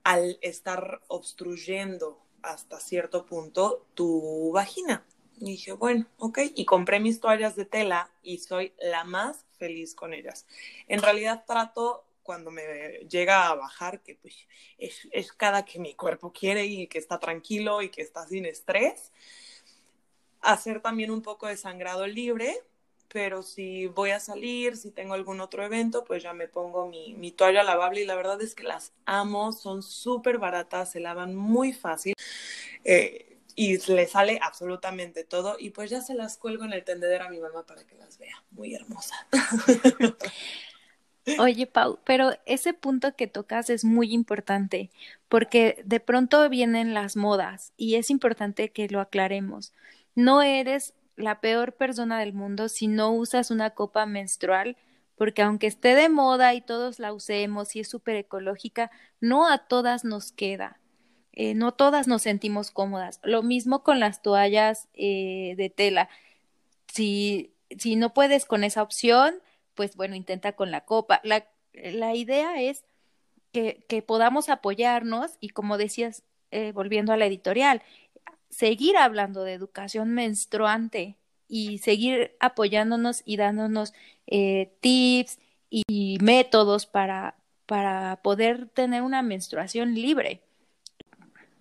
al 0.05 0.39
estar 0.41 1.03
obstruyendo 1.09 2.19
hasta 2.43 2.81
cierto 2.81 3.27
punto 3.27 3.87
tu 3.95 4.51
vagina. 4.53 5.05
Y 5.39 5.53
dije, 5.53 5.73
bueno, 5.73 6.07
ok. 6.19 6.39
Y 6.55 6.65
compré 6.65 7.01
mis 7.01 7.21
toallas 7.21 7.57
de 7.57 7.65
tela 7.65 8.11
y 8.23 8.39
soy 8.39 8.73
la 8.79 9.05
más 9.05 9.45
feliz 9.59 9.95
con 9.95 10.15
ellas. 10.15 10.47
En 10.89 11.03
realidad 11.03 11.45
trato 11.47 12.05
cuando 12.23 12.51
me 12.51 12.63
llega 13.09 13.49
a 13.49 13.55
bajar, 13.55 14.03
que 14.03 14.15
pues 14.15 14.47
es, 14.79 15.09
es 15.11 15.33
cada 15.33 15.65
que 15.65 15.79
mi 15.79 15.95
cuerpo 15.95 16.33
quiere 16.33 16.67
y 16.67 16.87
que 16.87 16.99
está 16.99 17.19
tranquilo 17.19 17.83
y 17.83 17.89
que 17.89 18.03
está 18.03 18.27
sin 18.27 18.47
estrés 18.47 19.11
hacer 20.41 20.81
también 20.81 21.11
un 21.11 21.23
poco 21.23 21.47
de 21.47 21.57
sangrado 21.57 22.07
libre, 22.07 22.57
pero 23.13 23.43
si 23.43 23.87
voy 23.87 24.11
a 24.11 24.21
salir, 24.21 24.77
si 24.77 24.91
tengo 24.91 25.15
algún 25.15 25.41
otro 25.41 25.65
evento, 25.65 26.05
pues 26.05 26.23
ya 26.23 26.33
me 26.33 26.49
pongo 26.49 26.89
mi, 26.89 27.33
toalla 27.33 27.63
lavable 27.63 28.03
y 28.03 28.07
la 28.07 28.15
verdad 28.15 28.41
es 28.41 28.55
que 28.55 28.63
las 28.63 28.93
amo, 29.05 29.53
son 29.53 29.83
súper 29.83 30.39
baratas, 30.39 30.93
se 30.93 31.01
lavan 31.01 31.35
muy 31.35 31.73
fácil 31.73 32.15
eh, 32.85 33.39
y 33.57 33.79
le 33.93 34.07
sale 34.07 34.39
absolutamente 34.43 35.25
todo 35.25 35.57
y 35.59 35.71
pues 35.71 35.91
ya 35.91 36.01
se 36.01 36.15
las 36.15 36.37
cuelgo 36.37 36.65
en 36.65 36.73
el 36.73 36.85
tendedero 36.85 37.25
a 37.25 37.31
mi 37.31 37.41
mamá 37.41 37.67
para 37.67 37.85
que 37.85 37.97
las 37.97 38.19
vea, 38.19 38.43
muy 38.53 38.75
hermosa. 38.75 39.15
Oye, 41.39 41.67
Pau, 41.67 41.99
pero 42.05 42.31
ese 42.47 42.73
punto 42.75 43.15
que 43.15 43.27
tocas 43.27 43.71
es 43.71 43.85
muy 43.85 44.13
importante 44.13 44.91
porque 45.29 45.83
de 45.85 46.01
pronto 46.01 46.49
vienen 46.49 46.95
las 46.95 47.17
modas 47.17 47.73
y 47.77 47.97
es 47.97 48.11
importante 48.11 48.71
que 48.71 48.89
lo 48.89 49.01
aclaremos 49.01 49.73
no 50.15 50.43
eres 50.43 50.95
la 51.21 51.41
peor 51.41 51.75
persona 51.75 52.19
del 52.21 52.33
mundo 52.33 52.69
si 52.69 52.89
no 52.89 53.13
usas 53.13 53.51
una 53.51 53.71
copa 53.71 54.07
menstrual, 54.07 54.77
porque 55.17 55.43
aunque 55.43 55.67
esté 55.67 55.95
de 55.95 56.09
moda 56.09 56.55
y 56.55 56.63
todos 56.63 56.99
la 56.99 57.13
usemos 57.13 57.77
y 57.77 57.81
es 57.81 57.89
súper 57.89 58.17
ecológica, 58.17 58.91
no 59.21 59.49
a 59.49 59.59
todas 59.59 60.05
nos 60.05 60.33
queda. 60.33 60.81
Eh, 61.33 61.55
no 61.55 61.73
todas 61.73 62.09
nos 62.09 62.23
sentimos 62.23 62.71
cómodas. 62.71 63.21
Lo 63.23 63.43
mismo 63.43 63.83
con 63.83 64.01
las 64.01 64.23
toallas 64.23 64.89
eh, 64.95 65.55
de 65.57 65.71
tela. 65.71 66.09
Si, 66.93 67.55
si 67.79 67.97
no 67.97 68.13
puedes 68.15 68.45
con 68.47 68.65
esa 68.65 68.83
opción, 68.83 69.35
pues 69.75 69.97
bueno, 69.97 70.17
intenta 70.17 70.53
con 70.53 70.71
la 70.71 70.85
copa. 70.85 71.21
La, 71.23 71.47
la 71.75 72.15
idea 72.15 72.61
es 72.61 72.85
que, 73.53 73.85
que, 73.89 74.03
podamos 74.03 74.49
apoyarnos 74.49 75.33
y 75.41 75.51
como 75.51 75.79
decías, 75.79 76.25
eh, 76.51 76.73
volviendo 76.73 77.13
a 77.13 77.17
la 77.17 77.27
editorial, 77.27 77.83
seguir 78.51 78.97
hablando 78.97 79.45
de 79.45 79.55
educación 79.55 80.13
menstruante 80.13 81.17
y 81.49 81.79
seguir 81.79 82.37
apoyándonos 82.41 83.23
y 83.25 83.37
dándonos 83.37 83.93
eh, 84.27 84.73
tips 84.81 85.39
y 85.71 86.19
métodos 86.21 86.87
para, 86.87 87.37
para 87.67 88.17
poder 88.23 88.69
tener 88.69 89.03
una 89.03 89.23
menstruación 89.23 89.95
libre. 89.95 90.43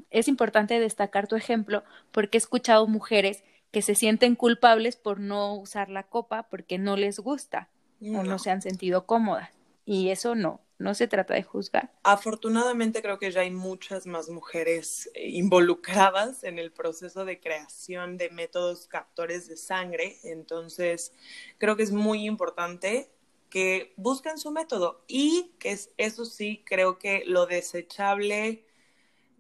Es 0.10 0.28
importante 0.28 0.80
destacar 0.80 1.28
tu 1.28 1.36
ejemplo 1.36 1.84
porque 2.12 2.38
he 2.38 2.40
escuchado 2.40 2.88
mujeres 2.88 3.44
que 3.72 3.82
se 3.82 3.96
sienten 3.96 4.36
culpables 4.36 4.96
por 4.96 5.20
no 5.20 5.54
usar 5.56 5.90
la 5.90 6.04
copa 6.04 6.44
porque 6.50 6.80
no 6.80 6.98
les 6.98 7.20
gusta 7.20 7.70
o 8.02 8.24
no 8.24 8.40
se 8.40 8.50
han 8.50 8.62
sentido 8.62 9.06
cómodas. 9.06 9.52
Y 9.86 10.10
eso 10.10 10.36
no, 10.36 10.62
no 10.80 10.96
se 10.96 11.08
trata 11.08 11.34
de 11.36 11.44
juzgar. 11.44 11.92
Afortunadamente 12.04 13.02
creo 13.02 13.20
que 13.20 13.32
ya 13.32 13.42
hay 13.42 13.52
muchas 13.52 14.08
más 14.08 14.30
mujeres 14.30 15.12
eh, 15.14 15.30
involucradas 15.30 16.44
en 16.44 16.58
el 16.58 16.72
proceso 16.72 17.26
de 17.26 17.40
creación 17.40 18.18
de 18.18 18.30
métodos 18.30 18.88
captores 18.88 19.48
de 19.48 19.58
sangre, 19.58 20.18
entonces 20.24 21.14
creo 21.58 21.76
que 21.76 21.84
es 21.84 21.92
muy 21.92 22.26
importante 22.26 23.12
que 23.50 23.94
busquen 23.98 24.38
su 24.38 24.52
método 24.52 25.04
y 25.08 25.52
que 25.60 25.78
eso 25.98 26.26
sí 26.26 26.64
creo 26.66 26.98
que 26.98 27.24
lo 27.26 27.46
desechable 27.46 28.66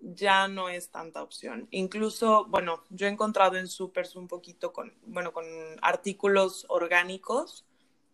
ya 0.01 0.47
no 0.47 0.69
es 0.69 0.89
tanta 0.89 1.21
opción. 1.21 1.67
Incluso, 1.71 2.45
bueno, 2.45 2.83
yo 2.89 3.07
he 3.07 3.09
encontrado 3.09 3.57
en 3.57 3.67
supers 3.67 4.15
un 4.15 4.27
poquito 4.27 4.73
con, 4.73 4.93
bueno, 5.05 5.31
con 5.31 5.45
artículos 5.81 6.65
orgánicos, 6.69 7.65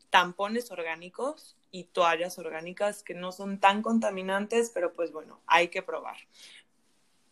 tampones 0.10 0.72
orgánicos 0.72 1.58
y 1.76 1.84
toallas 1.84 2.40
orgánicas 2.40 3.04
que 3.04 3.14
no 3.14 3.34
son 3.34 3.60
tan 3.60 3.82
contaminantes, 3.82 4.72
pero 4.74 4.94
pues 4.94 5.12
bueno, 5.12 5.42
hay 5.46 5.68
que 5.68 5.82
probar. 5.82 6.16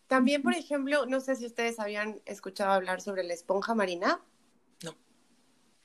También, 0.08 0.44
por 0.44 0.54
ejemplo, 0.54 1.06
no 1.06 1.22
sé 1.22 1.38
si 1.38 1.46
ustedes 1.46 1.80
habían 1.80 2.22
escuchado 2.26 2.74
hablar 2.74 3.00
sobre 3.00 3.24
la 3.24 3.34
esponja 3.34 3.74
marina. 3.74 4.20
No. 4.84 4.96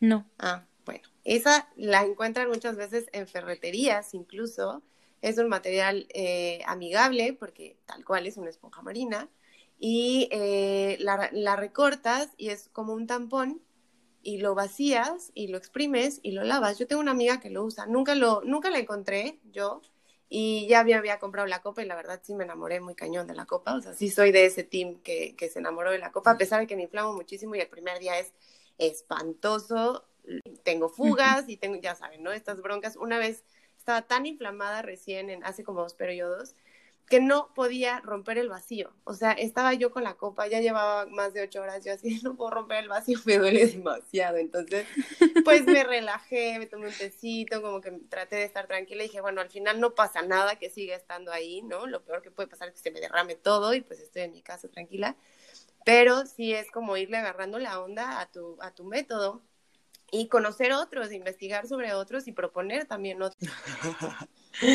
No. 0.01 0.29
Ah, 0.41 0.67
bueno, 0.85 1.09
esa 1.23 1.69
la 1.77 2.03
encuentran 2.03 2.49
muchas 2.49 2.75
veces 2.75 3.07
en 3.13 3.29
ferreterías 3.29 4.13
incluso 4.13 4.83
es 5.23 5.39
un 5.39 5.49
material 5.49 6.09
eh, 6.13 6.61
amigable 6.67 7.35
porque 7.35 7.79
tal 7.87 8.05
cual 8.05 8.27
es 8.27 8.39
una 8.39 8.51
esponja 8.51 8.83
marina 8.83 9.29
y 9.79 10.29
eh, 10.33 10.97
la, 10.99 11.55
recortas 11.55 12.31
y 12.37 12.49
es 12.49 12.71
como 12.73 12.93
un 12.93 13.07
tampón 13.07 13.63
y 14.23 14.39
lo 14.39 14.55
vacías 14.55 15.31
y 15.35 15.49
lo 15.49 15.59
exprimes 15.59 16.21
y 16.23 16.33
lo 16.33 16.45
lavas. 16.45 16.79
Yo 16.79 16.87
tengo 16.87 17.01
una 17.01 17.13
amiga 17.13 17.41
que 17.41 17.51
lo 17.51 17.65
usa, 17.65 17.87
nunca, 17.87 18.15
lo, 18.15 18.43
nunca 18.43 18.71
la 18.71 18.79
encontré 18.79 19.39
yo 19.53 19.83
y 20.29 20.67
ya 20.69 20.81
había, 20.81 20.99
había 20.99 21.19
comprado 21.19 21.47
la 21.47 21.63
copa 21.63 21.83
y 21.83 21.87
la 21.87 21.97
verdad 21.97 22.21
sí 22.23 22.35
me 22.35 22.45
enamoré 22.45 22.81
muy 22.81 22.95
cañón 22.95 23.27
de 23.27 23.35
la 23.35 23.47
copa, 23.47 23.75
o 23.75 23.81
sea, 23.81 23.95
sí 23.95 24.11
soy 24.11 24.31
de 24.31 24.45
ese 24.45 24.63
team 24.63 25.01
que, 25.03 25.35
que 25.37 25.49
se 25.49 25.59
enamoró 25.59 25.91
de 25.91 25.99
la 25.99 26.13
copa, 26.13 26.33
a 26.33 26.39
pesar 26.39 26.61
de 26.61 26.67
que 26.67 26.77
me 26.77 26.83
inflamo 26.83 27.15
muchísimo 27.15 27.55
y 27.55 27.61
el 27.61 27.69
primer 27.69 27.99
día 27.99 28.19
es 28.19 28.33
espantoso, 28.77 30.05
tengo 30.63 30.89
fugas 30.89 31.49
y 31.49 31.57
tengo, 31.57 31.77
ya 31.77 31.95
saben, 31.95 32.23
¿no? 32.23 32.33
Estas 32.33 32.61
broncas. 32.61 32.97
Una 32.97 33.19
vez 33.19 33.45
estaba 33.77 34.03
tan 34.03 34.27
inflamada 34.27 34.83
recién, 34.83 35.31
en, 35.31 35.45
hace 35.45 35.65
como 35.65 35.83
dos 35.83 35.95
periodos, 35.95 36.55
que 37.09 37.21
no 37.21 37.53
podía 37.55 38.01
romper 38.01 38.39
el 38.39 38.49
vacío. 38.49 38.93
O 39.05 39.15
sea, 39.15 39.33
estaba 39.33 39.73
yo 39.75 39.91
con 39.91 40.05
la 40.05 40.15
copa, 40.15 40.47
ya 40.47 40.61
llevaba 40.61 41.07
más 41.07 41.33
de 41.33 41.43
ocho 41.43 41.63
horas, 41.63 41.85
yo 41.85 41.93
así, 41.93 42.21
no 42.23 42.37
puedo 42.37 42.51
romper 42.51 42.83
el 42.85 42.89
vacío, 42.89 43.19
me 43.25 43.39
duele 43.39 43.67
demasiado. 43.67 44.37
Entonces, 44.37 44.87
pues 45.45 45.65
me 45.67 45.85
relajé, 45.85 46.59
me 46.59 46.67
tomé 46.67 46.89
un 46.89 46.95
tecito, 46.95 47.63
como 47.63 47.81
que 47.81 47.93
traté 48.09 48.37
de 48.37 48.45
estar 48.45 48.67
tranquila 48.67 49.03
y 49.03 49.07
dije, 49.07 49.21
bueno, 49.21 49.41
al 49.41 49.51
final 49.51 49.81
no 49.81 49.95
pasa 49.95 50.23
nada 50.23 50.57
que 50.57 50.71
siga 50.71 50.95
estando 50.95 51.33
ahí, 51.33 51.63
¿no? 51.63 51.87
Lo 51.87 52.05
peor 52.05 52.23
que 52.23 52.31
puede 52.31 52.49
pasar 52.49 52.69
es 52.69 52.75
que 52.75 52.81
se 52.81 52.91
me 52.91 53.01
derrame 53.01 53.35
todo 53.37 53.73
y 53.75 53.81
pues 53.81 54.01
estoy 54.01 54.23
en 54.23 54.33
mi 54.33 54.43
casa 54.43 54.69
tranquila. 54.69 55.17
Pero 55.85 56.27
sí 56.27 56.53
es 56.53 56.71
como 56.71 56.97
irle 56.99 57.17
agarrando 57.17 57.59
la 57.59 57.81
onda 57.81 58.21
a 58.21 58.31
tu, 58.31 58.59
a 58.61 58.75
tu 58.75 58.85
método 58.85 59.43
y 60.11 60.29
conocer 60.29 60.73
otros, 60.73 61.13
investigar 61.13 61.67
sobre 61.67 61.95
otros 61.95 62.29
y 62.29 62.33
proponer 62.33 62.87
también 62.87 63.23
otros. 63.23 63.51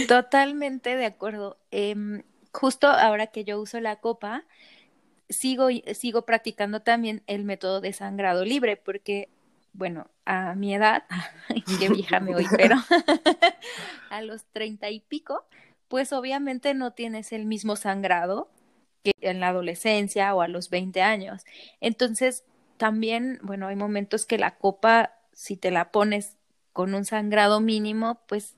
Totalmente 0.08 0.96
de 0.96 1.06
acuerdo. 1.06 1.58
Em, 1.72 2.24
justo 2.52 2.88
ahora 2.88 3.28
que 3.28 3.44
yo 3.44 3.60
uso 3.60 3.80
la 3.80 3.98
copa, 3.98 4.46
sigo, 5.30 5.68
sigo 5.94 6.26
practicando 6.26 6.82
también 6.82 7.24
el 7.28 7.44
método 7.44 7.82
de 7.82 7.94
sangrado 7.94 8.46
libre, 8.46 8.78
porque, 8.78 9.30
bueno, 9.74 10.08
a 10.26 10.56
mi 10.56 10.74
edad, 10.74 11.04
qué 11.80 11.90
vieja 11.90 12.20
me 12.20 12.34
voy, 12.34 12.48
pero 12.56 12.76
a 14.10 14.22
los 14.22 14.46
treinta 14.46 14.90
y 14.90 15.00
pico, 15.00 15.46
pues 15.88 16.14
obviamente 16.14 16.74
no 16.74 16.92
tienes 16.92 17.34
el 17.34 17.46
mismo 17.46 17.76
sangrado 17.76 18.50
que 19.04 19.12
en 19.22 19.40
la 19.40 19.50
adolescencia 19.50 20.34
o 20.34 20.42
a 20.42 20.48
los 20.48 20.70
20 20.70 21.02
años. 21.02 21.44
Entonces, 21.82 22.44
también, 22.78 23.40
bueno, 23.44 23.68
hay 23.68 23.76
momentos 23.76 24.26
que 24.26 24.38
la 24.38 24.56
copa 24.56 25.14
si 25.34 25.58
te 25.58 25.72
la 25.72 25.92
pones 25.92 26.38
con 26.72 26.94
un 26.94 27.06
sangrado 27.06 27.60
mínimo, 27.60 28.22
pues 28.28 28.56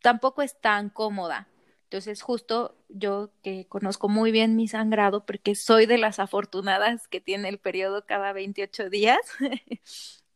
tampoco 0.00 0.42
es 0.42 0.60
tan 0.60 0.90
cómoda. 0.90 1.48
Entonces, 1.84 2.22
justo 2.22 2.76
yo 2.88 3.32
que 3.42 3.66
conozco 3.66 4.08
muy 4.08 4.30
bien 4.30 4.54
mi 4.54 4.68
sangrado, 4.68 5.26
porque 5.26 5.56
soy 5.56 5.86
de 5.86 5.98
las 5.98 6.20
afortunadas 6.20 7.08
que 7.08 7.20
tiene 7.20 7.48
el 7.48 7.58
periodo 7.58 8.06
cada 8.06 8.32
28 8.32 8.90
días, 8.90 9.18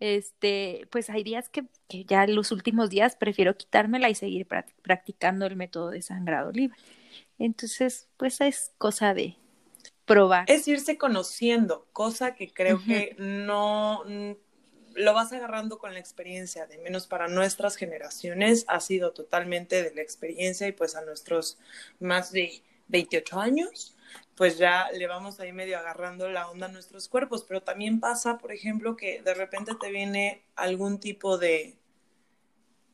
este, 0.00 0.88
pues 0.90 1.10
hay 1.10 1.22
días 1.22 1.48
que, 1.48 1.64
que 1.88 2.04
ya 2.04 2.24
en 2.24 2.34
los 2.34 2.50
últimos 2.50 2.90
días 2.90 3.14
prefiero 3.14 3.56
quitármela 3.56 4.10
y 4.10 4.16
seguir 4.16 4.48
practicando 4.82 5.46
el 5.46 5.54
método 5.54 5.90
de 5.90 6.02
sangrado 6.02 6.50
libre. 6.50 6.76
Entonces, 7.38 8.08
pues 8.16 8.40
es 8.40 8.72
cosa 8.78 9.14
de 9.14 9.36
probar. 10.04 10.44
Es 10.48 10.66
irse 10.68 10.98
conociendo, 10.98 11.86
cosa 11.92 12.34
que 12.34 12.52
creo 12.52 12.82
que 12.84 13.14
no 13.18 14.02
lo 14.94 15.14
vas 15.14 15.32
agarrando 15.32 15.78
con 15.78 15.92
la 15.92 16.00
experiencia, 16.00 16.66
de 16.66 16.78
menos 16.78 17.06
para 17.06 17.28
nuestras 17.28 17.76
generaciones 17.76 18.64
ha 18.68 18.80
sido 18.80 19.12
totalmente 19.12 19.82
de 19.82 19.94
la 19.94 20.02
experiencia 20.02 20.66
y 20.66 20.72
pues 20.72 20.96
a 20.96 21.04
nuestros 21.04 21.58
más 22.00 22.32
de 22.32 22.62
28 22.88 23.40
años, 23.40 23.96
pues 24.36 24.58
ya 24.58 24.90
le 24.92 25.06
vamos 25.06 25.40
ahí 25.40 25.52
medio 25.52 25.78
agarrando 25.78 26.28
la 26.28 26.48
onda 26.50 26.66
a 26.66 26.72
nuestros 26.72 27.08
cuerpos, 27.08 27.44
pero 27.46 27.62
también 27.62 28.00
pasa, 28.00 28.38
por 28.38 28.52
ejemplo, 28.52 28.96
que 28.96 29.22
de 29.22 29.34
repente 29.34 29.74
te 29.80 29.90
viene 29.90 30.42
algún 30.56 31.00
tipo 31.00 31.38
de, 31.38 31.76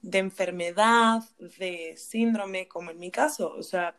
de 0.02 0.18
enfermedad, 0.18 1.22
de 1.38 1.94
síndrome, 1.96 2.68
como 2.68 2.90
en 2.90 2.98
mi 2.98 3.10
caso, 3.10 3.52
o 3.52 3.62
sea, 3.62 3.96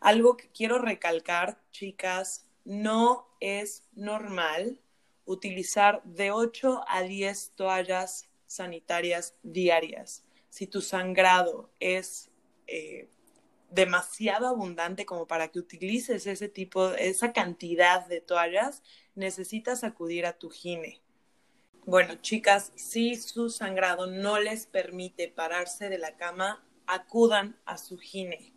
algo 0.00 0.36
que 0.36 0.48
quiero 0.48 0.78
recalcar, 0.78 1.58
chicas, 1.70 2.46
no 2.64 3.26
es 3.40 3.84
normal 3.94 4.78
utilizar 5.26 6.02
de 6.04 6.30
8 6.30 6.84
a 6.86 7.02
10 7.02 7.52
toallas 7.54 8.28
sanitarias 8.46 9.34
diarias. 9.42 10.24
Si 10.48 10.66
tu 10.66 10.80
sangrado 10.80 11.70
es 11.80 12.30
eh, 12.66 13.08
demasiado 13.70 14.46
abundante 14.46 15.06
como 15.06 15.26
para 15.26 15.48
que 15.48 15.58
utilices 15.58 16.26
ese 16.26 16.48
tipo, 16.48 16.90
esa 16.90 17.32
cantidad 17.32 18.06
de 18.06 18.20
toallas, 18.20 18.82
necesitas 19.14 19.82
acudir 19.82 20.26
a 20.26 20.38
tu 20.38 20.50
gine. 20.50 21.00
Bueno, 21.86 22.14
chicas, 22.16 22.72
si 22.76 23.16
su 23.16 23.50
sangrado 23.50 24.06
no 24.06 24.38
les 24.38 24.66
permite 24.66 25.28
pararse 25.28 25.88
de 25.88 25.98
la 25.98 26.16
cama, 26.16 26.64
acudan 26.86 27.58
a 27.66 27.76
su 27.76 27.98
gine. 27.98 28.54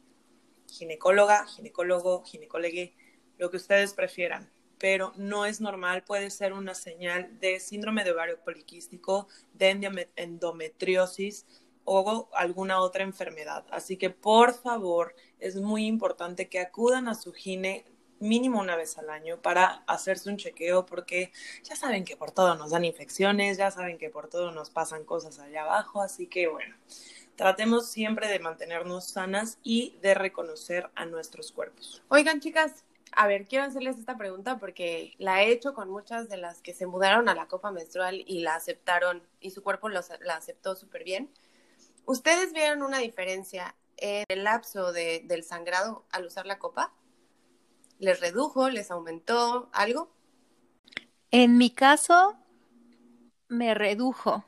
Ginecóloga, 0.69 1.45
ginecólogo, 1.47 2.23
ginecólogue, 2.23 2.93
lo 3.37 3.49
que 3.49 3.57
ustedes 3.57 3.93
prefieran 3.93 4.49
pero 4.79 5.13
no 5.15 5.45
es 5.45 5.61
normal, 5.61 6.03
puede 6.03 6.29
ser 6.29 6.53
una 6.53 6.73
señal 6.73 7.39
de 7.39 7.59
síndrome 7.59 8.03
de 8.03 8.11
ovario 8.11 8.39
poliquístico, 8.43 9.27
de 9.53 10.05
endometriosis 10.15 11.45
o 11.83 12.29
alguna 12.33 12.81
otra 12.81 13.03
enfermedad. 13.03 13.65
Así 13.71 13.97
que 13.97 14.09
por 14.09 14.53
favor, 14.53 15.15
es 15.39 15.55
muy 15.55 15.85
importante 15.85 16.49
que 16.49 16.59
acudan 16.59 17.07
a 17.07 17.15
su 17.15 17.33
gine 17.33 17.85
mínimo 18.19 18.59
una 18.59 18.75
vez 18.75 18.97
al 18.97 19.09
año 19.09 19.41
para 19.41 19.83
hacerse 19.87 20.29
un 20.29 20.37
chequeo 20.37 20.85
porque 20.85 21.31
ya 21.63 21.75
saben 21.75 22.03
que 22.03 22.17
por 22.17 22.31
todo 22.31 22.55
nos 22.55 22.71
dan 22.71 22.85
infecciones, 22.85 23.57
ya 23.57 23.71
saben 23.71 23.97
que 23.97 24.09
por 24.09 24.27
todo 24.27 24.51
nos 24.51 24.69
pasan 24.69 25.03
cosas 25.05 25.39
allá 25.39 25.63
abajo, 25.63 26.01
así 26.01 26.27
que 26.27 26.47
bueno, 26.47 26.75
tratemos 27.35 27.89
siempre 27.89 28.27
de 28.27 28.39
mantenernos 28.39 29.05
sanas 29.05 29.59
y 29.63 29.97
de 30.01 30.13
reconocer 30.13 30.89
a 30.95 31.05
nuestros 31.05 31.51
cuerpos. 31.51 32.03
Oigan, 32.09 32.39
chicas, 32.39 32.83
a 33.11 33.27
ver, 33.27 33.45
quiero 33.45 33.65
hacerles 33.65 33.97
esta 33.97 34.17
pregunta 34.17 34.57
porque 34.57 35.15
la 35.17 35.43
he 35.43 35.51
hecho 35.51 35.73
con 35.73 35.89
muchas 35.89 36.29
de 36.29 36.37
las 36.37 36.61
que 36.61 36.73
se 36.73 36.85
mudaron 36.85 37.29
a 37.29 37.35
la 37.35 37.47
copa 37.47 37.71
menstrual 37.71 38.23
y 38.25 38.41
la 38.41 38.55
aceptaron 38.55 39.23
y 39.39 39.51
su 39.51 39.63
cuerpo 39.63 39.89
la 39.89 40.01
aceptó 40.35 40.75
súper 40.75 41.03
bien. 41.03 41.31
¿Ustedes 42.05 42.53
vieron 42.53 42.83
una 42.83 42.99
diferencia 42.99 43.75
en 43.97 44.25
el 44.29 44.43
lapso 44.43 44.93
del 44.93 45.43
sangrado 45.43 46.05
al 46.11 46.25
usar 46.25 46.45
la 46.45 46.59
copa? 46.59 46.93
¿Les 47.99 48.19
redujo? 48.19 48.69
¿Les 48.69 48.91
aumentó 48.91 49.69
algo? 49.73 50.11
En 51.31 51.57
mi 51.57 51.69
caso, 51.69 52.37
me 53.47 53.73
redujo. 53.73 54.45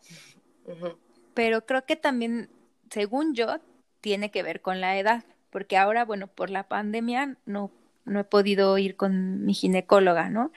Pero 1.33 1.65
creo 1.65 1.85
que 1.85 1.95
también, 1.95 2.49
según 2.89 3.33
yo, 3.33 3.59
tiene 4.01 4.31
que 4.31 4.43
ver 4.43 4.61
con 4.61 4.79
la 4.79 4.97
edad. 4.97 5.25
Porque 5.49 5.77
ahora, 5.77 6.05
bueno, 6.05 6.27
por 6.27 6.49
la 6.51 6.67
pandemia 6.67 7.37
no 7.45 7.71
no 8.09 8.19
he 8.19 8.23
podido 8.23 8.77
ir 8.77 8.95
con 8.95 9.45
mi 9.45 9.53
ginecóloga, 9.53 10.29
¿no? 10.29 10.51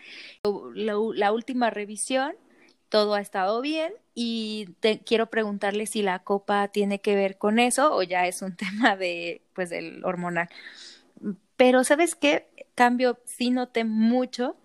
La, 0.74 1.32
última 1.32 1.70
revisión, 1.70 2.34
todo 2.88 3.14
ha 3.14 3.20
estado 3.20 3.60
bien 3.60 3.92
y 4.14 4.68
quiero 5.04 5.30
preguntarle 5.30 5.86
si 5.86 6.02
la 6.02 6.18
copa 6.20 6.68
tiene 6.68 7.00
que 7.00 7.14
ver 7.14 7.38
con 7.38 7.58
eso 7.58 7.94
o 7.94 8.02
ya 8.02 8.26
es 8.26 8.42
un 8.42 8.56
tema 8.56 8.96
de, 8.96 9.42
pues, 9.54 9.70
del 9.70 10.04
hormonal. 10.04 10.48
Pero, 11.56 11.84
¿sabes 11.84 12.14
qué? 12.14 12.48
Cambio, 12.74 13.18
sí 13.24 13.50
noté 13.50 13.84
mucho, 13.84 14.56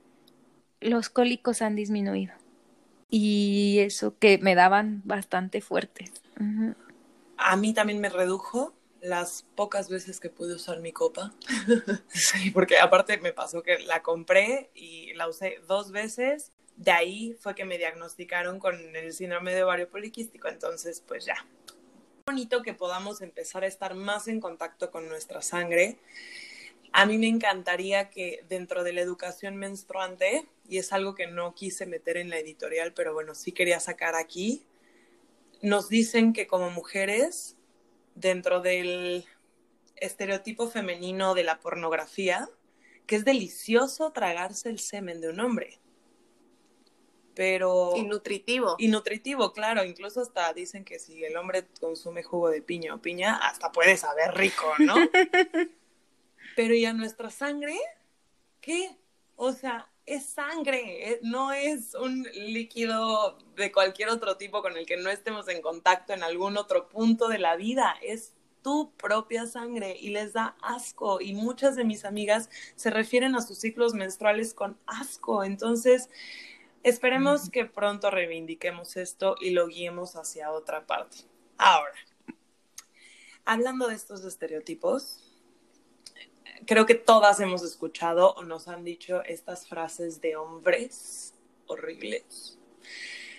los 0.80 1.10
cólicos 1.10 1.62
han 1.62 1.76
disminuido. 1.76 2.34
y 3.10 3.78
eso 3.80 4.18
que 4.20 4.38
me 4.38 4.54
daban 4.54 5.02
bastante 5.06 5.62
fuertes. 5.62 6.12
A 7.38 7.56
mí 7.56 7.74
también 7.74 8.02
me 8.02 8.10
redujo 8.10 8.74
las 9.02 9.46
pocas 9.56 9.90
veces 9.90 10.20
que 10.20 10.30
pude 10.30 10.56
usar 10.56 10.80
mi 10.80 10.92
copa. 10.92 11.34
sí, 12.10 12.52
porque 12.52 12.78
aparte 12.80 13.18
me 13.18 13.34
pasó 13.34 13.64
que 13.64 13.80
la 13.80 14.02
compré 14.02 14.70
y 14.74 15.14
la 15.14 15.28
usé 15.28 15.60
dos 15.68 15.92
veces. 15.92 16.52
De 16.76 16.92
ahí 16.92 17.36
fue 17.40 17.56
que 17.56 17.66
me 17.66 17.78
diagnosticaron 17.78 18.60
con 18.60 18.96
el 18.96 19.14
síndrome 19.14 19.54
de 19.54 19.64
ovario 19.64 19.90
poliquístico. 19.90 20.48
Entonces, 20.48 21.04
pues 21.06 21.26
ya. 21.26 21.46
Bonito 22.26 22.62
que 22.62 22.74
podamos 22.74 23.22
empezar 23.22 23.64
a 23.64 23.68
estar 23.68 23.96
más 23.96 24.28
en 24.28 24.40
contacto 24.40 24.92
con 24.92 25.08
nuestra 25.08 25.42
sangre. 25.42 25.98
A 26.92 27.06
mí 27.06 27.18
me 27.18 27.28
encantaría 27.28 28.10
que 28.10 28.44
dentro 28.50 28.84
de 28.84 28.94
la 28.94 29.02
educación 29.02 29.56
menstruante, 29.56 30.46
y 30.68 30.78
es 30.78 30.94
algo 30.94 31.16
que 31.16 31.28
no 31.28 31.54
quise 31.54 31.86
meter 31.86 32.18
en 32.18 32.30
la 32.30 32.40
editorial, 32.40 32.94
pero 32.94 33.14
bueno, 33.14 33.36
sí 33.36 33.52
quería 33.52 33.80
sacar 33.80 34.16
aquí, 34.16 34.66
nos 35.62 35.90
dicen 35.90 36.34
que 36.34 36.48
como 36.48 36.70
mujeres 36.70 37.57
dentro 38.18 38.62
del 38.62 39.26
estereotipo 39.96 40.68
femenino 40.68 41.34
de 41.34 41.44
la 41.44 41.60
pornografía, 41.60 42.50
que 43.06 43.16
es 43.16 43.26
delicioso 43.26 44.12
tragarse 44.12 44.70
el 44.70 44.80
semen 44.80 45.22
de 45.22 45.30
un 45.30 45.40
hombre. 45.40 45.80
Pero... 47.36 47.94
Y 47.96 48.04
nutritivo. 48.04 48.76
Y 48.80 48.88
nutritivo, 48.88 49.54
claro. 49.54 49.84
Incluso 49.84 50.22
hasta 50.22 50.52
dicen 50.54 50.84
que 50.84 50.98
si 50.98 51.24
el 51.24 51.38
hombre 51.38 51.68
consume 51.80 52.24
jugo 52.24 52.50
de 52.50 52.64
piña 52.64 52.96
o 52.96 53.02
piña, 53.02 53.38
hasta 53.38 53.72
puede 53.72 53.96
saber 53.96 54.34
rico, 54.34 54.74
¿no? 54.80 54.96
Pero 56.56 56.74
¿y 56.74 56.86
a 56.86 56.94
nuestra 56.94 57.30
sangre? 57.30 57.78
¿Qué? 58.60 58.98
O 59.36 59.54
sea, 59.54 59.88
es 60.08 60.26
sangre, 60.26 61.12
eh, 61.12 61.20
no 61.22 61.52
es 61.52 61.94
un 61.94 62.24
líquido 62.34 63.38
de 63.58 63.74
cualquier 63.74 64.10
otro 64.10 64.38
tipo 64.38 64.62
con 64.62 64.78
el 64.78 64.86
que 64.86 64.96
no 64.96 65.10
estemos 65.10 65.50
en 65.50 65.62
contacto 65.62 66.14
en 66.14 66.24
algún 66.24 66.58
otro 66.58 66.88
punto 66.88 67.28
de 67.28 67.40
la 67.40 67.58
vida, 67.58 67.96
es 68.02 68.34
tu 68.64 68.94
propia 68.94 69.46
sangre 69.46 69.98
y 70.00 70.10
les 70.10 70.32
da 70.34 70.56
asco. 70.62 71.20
Y 71.20 71.34
muchas 71.34 71.76
de 71.76 71.84
mis 71.84 72.06
amigas 72.06 72.50
se 72.76 72.90
refieren 72.90 73.36
a 73.36 73.42
sus 73.42 73.60
ciclos 73.60 73.94
menstruales 73.94 74.54
con 74.54 74.80
asco, 74.88 75.44
entonces 75.44 76.10
esperemos 76.84 77.50
que 77.50 77.66
pronto 77.66 78.10
reivindiquemos 78.10 78.96
esto 78.96 79.36
y 79.42 79.50
lo 79.50 79.68
guiemos 79.68 80.16
hacia 80.16 80.52
otra 80.54 80.88
parte. 80.88 81.18
Ahora, 81.58 81.96
hablando 83.44 83.88
de 83.88 83.96
estos 83.96 84.24
estereotipos, 84.24 85.27
creo 86.66 86.86
que 86.86 86.96
todas 86.96 87.40
hemos 87.40 87.64
escuchado 87.64 88.34
o 88.34 88.44
nos 88.44 88.68
han 88.68 88.84
dicho 88.84 89.24
estas 89.24 89.68
frases 89.68 90.22
de 90.22 90.36
hombres 90.36 91.34
horribles 91.68 92.58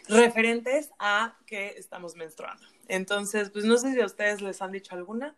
referentes 0.08 0.90
a 0.98 1.36
que 1.46 1.74
estamos 1.76 2.16
menstruando. 2.16 2.66
Entonces, 2.88 3.50
pues 3.50 3.64
no 3.64 3.76
sé 3.76 3.92
si 3.92 4.00
a 4.00 4.06
ustedes 4.06 4.40
les 4.40 4.62
han 4.62 4.72
dicho 4.72 4.94
alguna. 4.94 5.34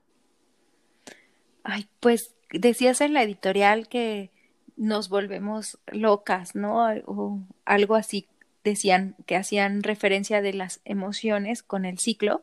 Ay, 1.65 1.89
pues 1.99 2.35
decías 2.53 3.01
en 3.01 3.13
la 3.15 3.23
editorial 3.23 3.89
que 3.89 4.31
nos 4.77 5.09
volvemos 5.09 5.79
locas, 5.87 6.55
¿no? 6.55 6.87
O 7.07 7.41
algo 7.65 7.97
así 7.97 8.29
decían 8.65 9.17
que 9.27 9.37
hacían 9.37 9.83
referencia 9.83 10.43
de 10.43 10.55
las 10.55 10.81
emociones 10.85 11.63
con 11.63 11.85
el 11.85 11.99
ciclo. 11.99 12.43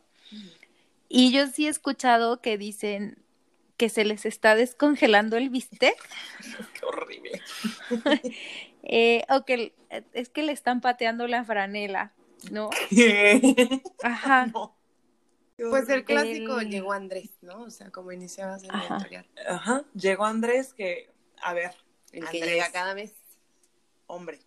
Y 1.09 1.31
yo 1.31 1.47
sí 1.47 1.67
he 1.67 1.69
escuchado 1.69 2.41
que 2.41 2.57
dicen 2.57 3.17
que 3.77 3.89
se 3.89 4.03
les 4.03 4.25
está 4.25 4.55
descongelando 4.55 5.37
el 5.37 5.49
bistec. 5.49 5.97
Qué 6.73 6.85
horrible. 6.85 7.41
eh, 8.83 9.23
o 9.29 9.45
que 9.45 9.73
es 10.13 10.29
que 10.29 10.43
le 10.43 10.51
están 10.51 10.81
pateando 10.81 11.27
la 11.27 11.43
franela, 11.43 12.13
¿no? 12.51 12.69
Ajá. 14.03 14.51
Pues 15.71 15.89
el 15.89 16.05
clásico 16.05 16.61
llegó 16.61 16.91
Andrés, 16.91 17.31
¿no? 17.41 17.63
O 17.63 17.71
sea, 17.71 17.89
como 17.89 18.11
iniciabas 18.11 18.61
en 18.61 18.67
la 18.67 18.85
editorial. 18.85 19.25
Ajá, 19.49 19.83
llegó 19.95 20.25
Andrés 20.25 20.75
que, 20.75 21.09
a 21.41 21.55
ver, 21.55 21.71
el 22.11 22.29
que 22.29 22.41
llega 22.41 22.71
cada 22.71 22.93
mes. 22.93 23.15
Hombre 24.05 24.37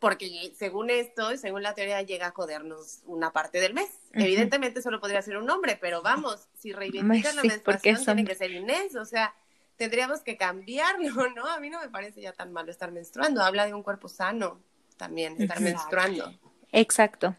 porque 0.00 0.52
según 0.56 0.90
esto, 0.90 1.36
según 1.36 1.62
la 1.62 1.74
teoría, 1.74 2.02
llega 2.02 2.28
a 2.28 2.30
jodernos 2.30 3.00
una 3.06 3.32
parte 3.32 3.60
del 3.60 3.74
mes. 3.74 3.90
Evidentemente 4.12 4.82
solo 4.82 5.00
podría 5.00 5.22
ser 5.22 5.36
un 5.36 5.50
hombre, 5.50 5.76
pero 5.80 6.02
vamos, 6.02 6.48
si 6.58 6.72
reivindican 6.72 7.36
la 7.36 7.42
menstruación, 7.42 8.04
tiene 8.04 8.24
que 8.24 8.34
ser 8.34 8.50
Inés, 8.50 8.94
o 8.96 9.04
sea, 9.04 9.34
tendríamos 9.76 10.20
que 10.20 10.36
cambiarlo, 10.36 11.28
¿no? 11.36 11.46
A 11.46 11.60
mí 11.60 11.70
no 11.70 11.80
me 11.80 11.88
parece 11.88 12.20
ya 12.20 12.32
tan 12.32 12.52
malo 12.52 12.70
estar 12.70 12.92
menstruando, 12.92 13.42
habla 13.42 13.66
de 13.66 13.74
un 13.74 13.82
cuerpo 13.82 14.08
sano 14.08 14.60
también, 14.96 15.40
estar 15.40 15.60
menstruando. 15.60 16.32
Exacto. 16.72 17.36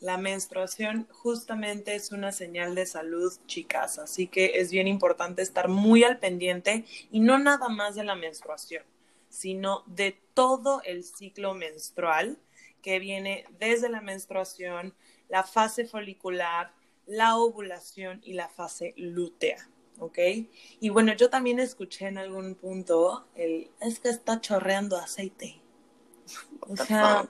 La 0.00 0.18
menstruación 0.18 1.08
justamente 1.10 1.94
es 1.94 2.12
una 2.12 2.30
señal 2.30 2.74
de 2.74 2.84
salud, 2.84 3.32
chicas, 3.46 3.98
así 3.98 4.26
que 4.26 4.60
es 4.60 4.70
bien 4.70 4.86
importante 4.86 5.40
estar 5.40 5.68
muy 5.68 6.04
al 6.04 6.18
pendiente 6.18 6.84
y 7.10 7.20
no 7.20 7.38
nada 7.38 7.68
más 7.68 7.94
de 7.94 8.04
la 8.04 8.14
menstruación 8.14 8.84
sino 9.34 9.82
de 9.86 10.12
todo 10.32 10.80
el 10.84 11.02
ciclo 11.02 11.54
menstrual 11.54 12.38
que 12.82 13.00
viene 13.00 13.46
desde 13.58 13.88
la 13.88 14.00
menstruación, 14.00 14.94
la 15.28 15.42
fase 15.42 15.86
folicular, 15.86 16.72
la 17.06 17.36
ovulación 17.36 18.20
y 18.22 18.34
la 18.34 18.48
fase 18.48 18.94
lútea. 18.96 19.68
¿ok? 19.98 20.18
Y 20.80 20.88
bueno, 20.88 21.14
yo 21.14 21.30
también 21.30 21.58
escuché 21.58 22.06
en 22.06 22.18
algún 22.18 22.54
punto 22.54 23.26
el, 23.34 23.70
es 23.80 23.98
que 23.98 24.08
está 24.08 24.40
chorreando 24.40 24.96
aceite. 24.96 25.60
O 26.60 26.76
sea, 26.76 27.28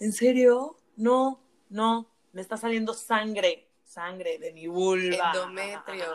¿en 0.00 0.12
serio? 0.12 0.78
No, 0.96 1.40
no, 1.68 2.08
me 2.32 2.40
está 2.40 2.56
saliendo 2.56 2.94
sangre, 2.94 3.68
sangre 3.84 4.38
de 4.38 4.52
mi 4.52 4.66
vulva. 4.66 5.32
Endometrio 5.34 6.06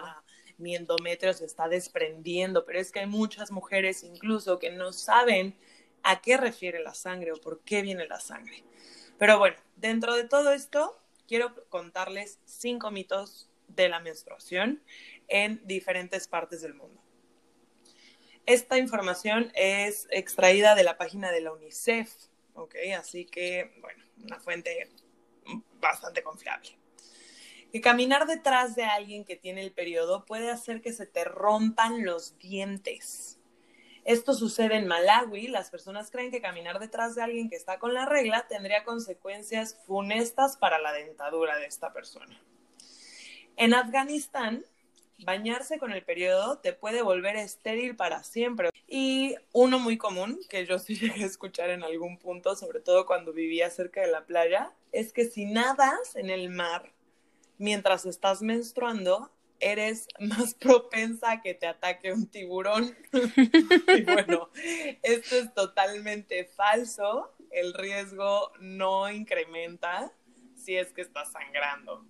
mi 0.58 0.76
endometrio 0.76 1.34
se 1.34 1.46
está 1.46 1.68
desprendiendo, 1.68 2.66
pero 2.66 2.80
es 2.80 2.92
que 2.92 3.00
hay 3.00 3.06
muchas 3.06 3.52
mujeres 3.52 4.04
incluso 4.04 4.60
que 4.60 4.72
no 4.72 4.92
saben 4.94 5.56
a 6.04 6.22
qué 6.22 6.38
refiere 6.38 6.82
la 6.82 6.94
sangre 6.94 7.32
o 7.32 7.42
por 7.42 7.62
qué 7.62 7.82
viene 7.82 8.08
la 8.08 8.20
sangre. 8.20 8.64
Pero 9.18 9.40
bueno, 9.40 9.58
dentro 9.76 10.16
de 10.16 10.24
todo 10.24 10.52
esto, 10.52 11.00
quiero 11.28 11.54
contarles 11.70 12.40
cinco 12.46 12.92
mitos 12.92 13.50
de 13.68 13.90
la 13.90 14.00
menstruación 14.00 14.82
en 15.28 15.66
diferentes 15.68 16.28
partes 16.28 16.62
del 16.62 16.74
mundo. 16.74 17.02
Esta 18.46 18.78
información 18.78 19.52
es 19.56 20.08
extraída 20.10 20.74
de 20.76 20.84
la 20.84 20.98
página 20.98 21.32
de 21.32 21.42
la 21.42 21.52
UNICEF, 21.52 22.10
¿ok? 22.54 22.76
Así 22.98 23.26
que, 23.26 23.78
bueno, 23.82 24.04
una 24.24 24.40
fuente 24.40 24.90
bastante 25.82 26.24
confiable 26.24 26.78
que 27.72 27.82
caminar 27.82 28.28
detrás 28.28 28.76
de 28.76 28.84
alguien 28.84 29.26
que 29.26 29.36
tiene 29.36 29.62
el 29.62 29.72
periodo 29.72 30.26
puede 30.26 30.50
hacer 30.50 30.82
que 30.82 30.94
se 30.94 31.06
te 31.06 31.24
rompan 31.24 32.06
los 32.06 32.38
dientes. 32.40 33.40
Esto 34.06 34.34
sucede 34.34 34.76
en 34.76 34.88
Malawi. 34.88 35.48
Las 35.48 35.70
personas 35.70 36.12
creen 36.12 36.32
que 36.32 36.42
caminar 36.42 36.80
detrás 36.80 37.16
de 37.16 37.24
alguien 37.24 37.50
que 37.50 37.58
está 37.58 37.78
con 37.78 37.94
la 37.94 38.06
regla 38.06 38.48
tendría 38.48 38.86
consecuencias 38.86 39.78
funestas 39.86 40.56
para 40.56 40.80
la 40.80 40.94
dentadura 40.94 41.58
de 41.58 41.66
esta 41.66 41.92
persona. 41.92 42.42
En 43.58 43.74
Afganistán, 43.74 44.64
bañarse 45.26 45.78
con 45.78 45.92
el 45.92 46.04
periodo 46.04 46.60
te 46.60 46.74
puede 46.74 47.02
volver 47.02 47.36
estéril 47.36 47.98
para 47.98 48.24
siempre. 48.24 48.70
Y 48.88 49.36
uno 49.52 49.78
muy 49.78 49.98
común, 49.98 50.40
que 50.50 50.66
yo 50.66 50.80
sí 50.80 50.96
llegué 50.96 51.24
a 51.24 51.28
escuchar 51.28 51.70
en 51.70 51.84
algún 51.84 52.18
punto, 52.18 52.56
sobre 52.56 52.80
todo 52.80 53.06
cuando 53.06 53.34
vivía 53.34 53.70
cerca 53.70 54.00
de 54.00 54.08
la 54.08 54.26
playa, 54.26 54.72
es 54.94 55.12
que 55.12 55.26
si 55.26 55.46
nadas 55.46 56.16
en 56.16 56.30
el 56.30 56.50
mar 56.50 56.94
mientras 57.58 58.06
estás 58.06 58.42
menstruando, 58.42 59.32
eres 59.60 60.08
más 60.20 60.54
propensa 60.60 61.32
a 61.32 61.42
que 61.42 61.54
te 61.54 61.68
ataque 61.68 62.12
un 62.12 62.28
tiburón. 62.28 62.96
y 63.96 64.02
bueno, 64.04 64.50
esto 65.04 65.36
es 65.36 65.54
totalmente 65.54 66.46
falso. 66.46 67.34
El 67.52 67.74
riesgo 67.74 68.52
no 68.60 69.10
incrementa 69.10 70.12
si 70.56 70.76
es 70.76 70.92
que 70.92 71.02
estás 71.02 71.32
sangrando. 71.32 72.06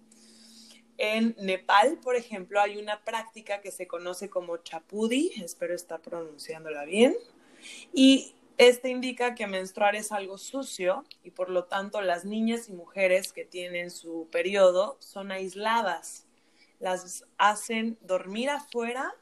En 0.98 1.36
Nepal, 1.40 2.00
por 2.02 2.16
ejemplo, 2.16 2.60
hay 2.60 2.78
una 2.78 3.04
práctica 3.04 3.62
que 3.62 3.72
se 3.72 3.88
conoce 3.88 4.30
como 4.30 4.58
chapudi, 4.58 5.32
espero 5.44 5.76
estar 5.76 6.02
pronunciándola 6.02 6.86
bien, 6.86 7.16
y 7.94 8.34
este 8.58 8.90
indica 8.90 9.36
que 9.36 9.46
menstruar 9.46 9.96
es 9.96 10.12
algo 10.12 10.38
sucio 10.40 11.06
y 11.24 11.32
por 11.32 11.50
lo 11.50 11.66
tanto 11.66 12.02
las 12.02 12.26
niñas 12.26 12.70
y 12.70 12.74
mujeres 12.74 13.32
que 13.32 13.46
tienen 13.46 13.92
su 13.92 14.28
periodo 14.32 14.98
son 15.00 15.32
aisladas. 15.32 16.26
Las 16.80 17.26
hacen 17.38 17.98
dormir 18.02 18.50
afuera 18.50 19.14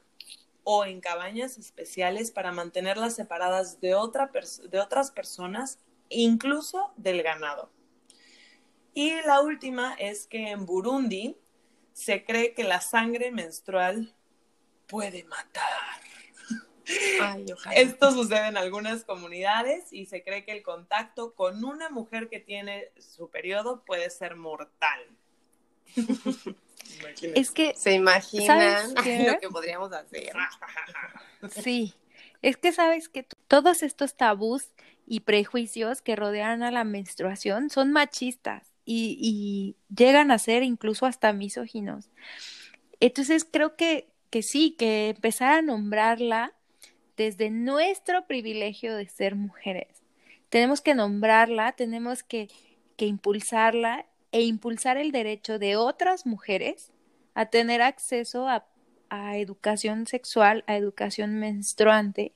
o 0.63 0.86
en 0.86 1.02
cabañas 1.02 1.58
especiales 1.58 2.32
para 2.32 2.52
mantenerlas 2.52 3.15
separadas 3.15 3.82
de, 3.82 3.89
de 3.89 4.80
otras 4.80 5.12
personas, 5.12 5.80
incluso 6.10 6.93
del 6.95 7.21
ganado. 7.21 7.69
Y 8.93 9.21
la 9.26 9.41
última 9.41 9.95
es 9.95 10.28
que 10.28 10.52
en 10.52 10.65
Burundi 10.65 11.38
se 11.91 12.24
cree 12.24 12.54
que 12.54 12.63
la 12.63 12.80
sangre 12.80 13.32
menstrual 13.32 14.15
puede 14.88 15.26
matar. 15.26 16.14
Ay, 17.21 17.45
ojalá. 17.52 17.76
Esto 17.76 18.12
sucede 18.12 18.48
en 18.48 18.58
algunas 18.58 19.04
comunidades 19.04 19.91
y 19.91 20.06
se 20.06 20.24
cree 20.24 20.45
que 20.45 20.52
el 20.52 20.63
contacto 20.63 21.34
con 21.34 21.63
una 21.63 21.89
mujer 21.89 22.30
que 22.30 22.39
tiene 22.39 22.91
su 22.98 23.30
periodo 23.30 23.84
puede 23.86 24.10
ser 24.10 24.36
mortal. 24.36 25.02
Imagínense. 25.95 27.39
Es 27.39 27.52
que, 27.52 27.74
¿Se 27.76 27.93
imaginan 27.93 28.93
lo 28.93 29.39
que 29.39 29.50
podríamos 29.50 29.91
hacer? 29.91 30.34
sí, 31.50 31.93
es 32.41 32.58
que 32.58 32.71
sabes 32.71 33.10
que 33.10 33.28
todos 33.48 33.84
estos 33.84 34.15
tabús 34.15 34.69
y 35.08 35.21
prejuicios 35.21 36.02
que 36.02 36.15
rodean 36.15 36.63
a 36.63 36.71
la 36.71 36.84
menstruación 36.84 37.69
son 37.69 37.91
machistas 37.91 38.74
y, 38.86 39.17
y 39.19 39.76
llegan 39.93 40.32
a 40.32 40.39
ser 40.39 40.63
incluso 40.63 41.06
hasta 41.06 41.34
misóginos. 41.34 42.10
Entonces 43.00 43.48
creo 43.50 43.76
que, 43.76 44.10
que 44.30 44.41
sí, 44.41 44.76
que 44.78 45.10
empezar 45.10 45.54
a 45.54 45.62
nombrarla 45.62 46.55
desde 47.17 47.49
nuestro 47.49 48.25
privilegio 48.28 48.95
de 48.95 49.08
ser 49.08 49.36
mujeres. 49.36 50.04
Tenemos 50.49 50.82
que 50.82 50.95
nombrarla, 50.95 51.73
tenemos 51.73 52.23
que, 52.23 52.49
que 52.97 53.06
impulsarla 53.06 54.06
e 54.32 54.43
impulsar 54.43 54.97
el 54.97 55.12
derecho 55.12 55.60
de 55.60 55.75
otras 55.75 56.25
mujeres 56.25 56.91
a 57.34 57.47
tener 57.47 57.82
acceso 57.82 58.47
a, 58.47 58.65
a 59.10 59.38
educación 59.38 60.08
sexual, 60.08 60.63
a 60.67 60.75
educación 60.78 61.36
menstruante 61.36 62.34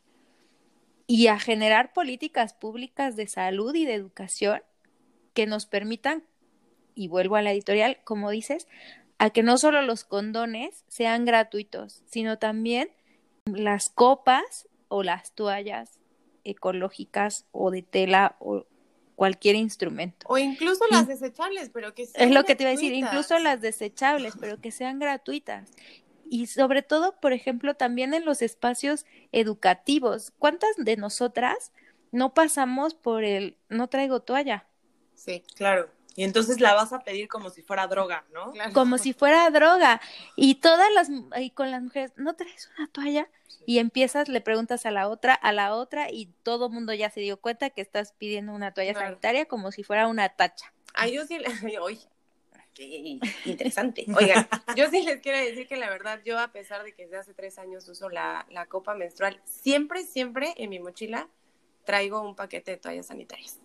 y 1.08 1.28
a 1.28 1.40
generar 1.40 1.94
políticas 1.94 2.54
públicas 2.54 3.16
de 3.16 3.28
salud 3.28 3.74
y 3.76 3.86
de 3.86 3.96
educación 3.96 4.62
que 5.34 5.48
nos 5.48 5.66
permitan, 5.66 6.24
y 6.96 7.08
vuelvo 7.08 7.36
a 7.36 7.42
la 7.42 7.52
editorial, 7.52 8.00
como 8.04 8.30
dices, 8.30 8.68
a 9.18 9.30
que 9.30 9.44
no 9.44 9.58
solo 9.58 9.82
los 9.82 10.04
condones 10.04 10.84
sean 10.88 11.26
gratuitos, 11.26 12.04
sino 12.06 12.38
también 12.38 12.90
las 13.56 13.90
copas 13.90 14.68
o 14.88 15.04
las 15.04 15.34
toallas 15.34 16.00
ecológicas 16.44 17.46
o 17.52 17.72
de 17.72 17.82
tela 17.82 18.36
o 18.40 18.66
cualquier 19.16 19.56
instrumento. 19.56 20.26
O 20.30 20.38
incluso 20.38 20.86
las 20.90 21.08
desechables, 21.08 21.70
pero 21.70 21.94
que 21.94 22.04
Es 22.04 22.12
sean 22.12 22.34
lo 22.34 22.46
que 22.46 22.56
te 22.56 22.64
iba 22.64 22.70
a 22.70 22.74
decir, 22.74 22.92
gratuitas. 22.92 23.12
incluso 23.12 23.40
las 23.40 23.62
desechables, 23.62 24.34
pero 24.40 24.60
que 24.60 24.72
sean 24.72 25.00
gratuitas. 25.00 25.70
Y 26.30 26.48
sobre 26.48 26.84
todo, 26.84 27.20
por 27.20 27.34
ejemplo, 27.34 27.74
también 27.74 28.14
en 28.14 28.24
los 28.24 28.42
espacios 28.42 29.06
educativos. 29.32 30.32
¿Cuántas 30.40 30.70
de 30.78 30.96
nosotras 30.96 31.72
no 32.12 32.34
pasamos 32.34 32.94
por 32.94 33.24
el 33.24 33.58
no 33.68 33.90
traigo 33.90 34.22
toalla? 34.22 34.66
Sí, 35.16 35.44
Claro. 35.56 35.90
Y 36.16 36.24
entonces 36.24 36.60
la 36.60 36.74
vas 36.74 36.92
a 36.92 37.00
pedir 37.00 37.28
como 37.28 37.50
si 37.50 37.62
fuera 37.62 37.88
droga, 37.88 38.26
¿no? 38.34 38.52
claro. 38.52 38.74
Como 38.74 38.98
si 38.98 39.14
fuera 39.14 39.50
droga. 39.52 40.02
Y 40.36 40.56
todas 40.56 40.92
las, 40.94 41.10
y 41.40 41.52
con 41.52 41.72
las 41.72 41.82
mujeres, 41.82 42.12
¿no 42.18 42.36
traes 42.36 42.70
una 42.78 42.88
toalla? 42.92 43.30
Y 43.66 43.80
empiezas, 43.80 44.28
le 44.28 44.42
preguntas 44.42 44.86
a 44.86 44.92
la 44.92 45.08
otra, 45.08 45.34
a 45.34 45.52
la 45.54 45.76
otra, 45.76 46.12
y 46.12 46.28
todo 46.44 46.68
el 46.68 46.74
mundo 46.74 46.94
ya 46.94 47.10
se 47.10 47.20
dio 47.22 47.40
cuenta 47.40 47.70
que 47.70 47.82
estás 47.82 48.14
pidiendo 48.14 48.54
una 48.54 48.74
toalla 48.74 48.94
Claro. 48.94 49.08
sanitaria 49.10 49.46
como 49.46 49.72
si 49.72 49.84
fuera 49.84 50.08
una 50.08 50.28
tacha. 50.30 50.74
Ay, 50.94 51.14
yo 51.14 51.26
sí, 51.26 51.38
Oye, 51.80 52.00
qué 52.74 53.20
interesante. 53.46 54.06
Oigan, 54.18 54.48
yo 54.76 54.90
sí 54.90 55.04
les 55.04 55.22
quiero 55.22 55.38
decir 55.38 55.68
que 55.68 55.78
la 55.78 55.90
verdad, 55.90 56.20
yo 56.26 56.40
a 56.40 56.52
pesar 56.52 56.84
de 56.84 56.94
que 56.94 57.04
desde 57.04 57.18
hace 57.18 57.34
tres 57.34 57.60
años 57.60 57.88
uso 57.88 58.10
la, 58.10 58.46
la 58.50 58.66
copa 58.66 58.96
menstrual, 58.96 59.40
siempre, 59.46 60.04
siempre 60.04 60.54
en 60.58 60.70
mi 60.70 60.80
mochila 60.80 61.28
traigo 61.86 62.22
un 62.22 62.36
paquete 62.36 62.72
de 62.72 62.78
toallas 62.78 63.08
sanitarias. 63.08 63.60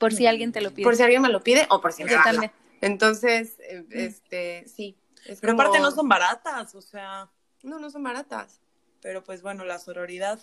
Por 0.00 0.12
si 0.12 0.26
alguien 0.26 0.50
te 0.50 0.60
lo 0.62 0.72
pide. 0.72 0.82
Por 0.84 0.96
si 0.96 1.02
alguien 1.04 1.22
me 1.22 1.28
lo 1.28 1.42
pide 1.42 1.66
o 1.70 1.80
por 1.80 1.92
si 1.92 2.02
me 2.04 2.10
Yo 2.10 2.18
habla. 2.18 2.32
también. 2.32 2.52
Entonces, 2.80 3.58
eh, 3.60 3.84
este, 3.90 4.64
sí. 4.66 4.96
es 5.26 5.38
Pero 5.40 5.52
como- 5.52 5.62
aparte 5.62 5.80
no 5.80 5.90
son 5.92 6.08
baratas, 6.08 6.74
o 6.74 6.80
sea, 6.80 7.30
No, 7.62 7.78
no 7.78 7.90
son 7.90 8.02
baratas. 8.02 8.60
pero 9.02 9.22
pues 9.22 9.42
bueno, 9.42 9.64
la 9.64 9.78
sororidad 9.78 10.40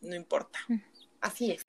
no 0.00 0.14
importa. 0.14 0.58
Así 1.20 1.50
es. 1.50 1.62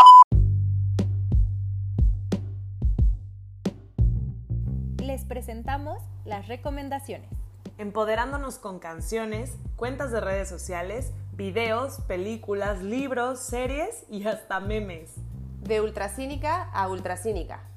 Les 4.99 5.25
presentamos 5.25 6.01
las 6.25 6.47
recomendaciones. 6.47 7.29
Empoderándonos 7.77 8.59
con 8.59 8.79
canciones, 8.79 9.53
cuentas 9.75 10.11
de 10.11 10.21
redes 10.21 10.47
sociales, 10.47 11.11
videos, 11.33 12.01
películas, 12.07 12.83
libros, 12.83 13.39
series 13.39 14.05
y 14.09 14.25
hasta 14.25 14.59
memes. 14.59 15.15
De 15.61 15.79
ultracínica 15.79 16.63
a 16.73 16.89
ultracínica. 16.89 17.67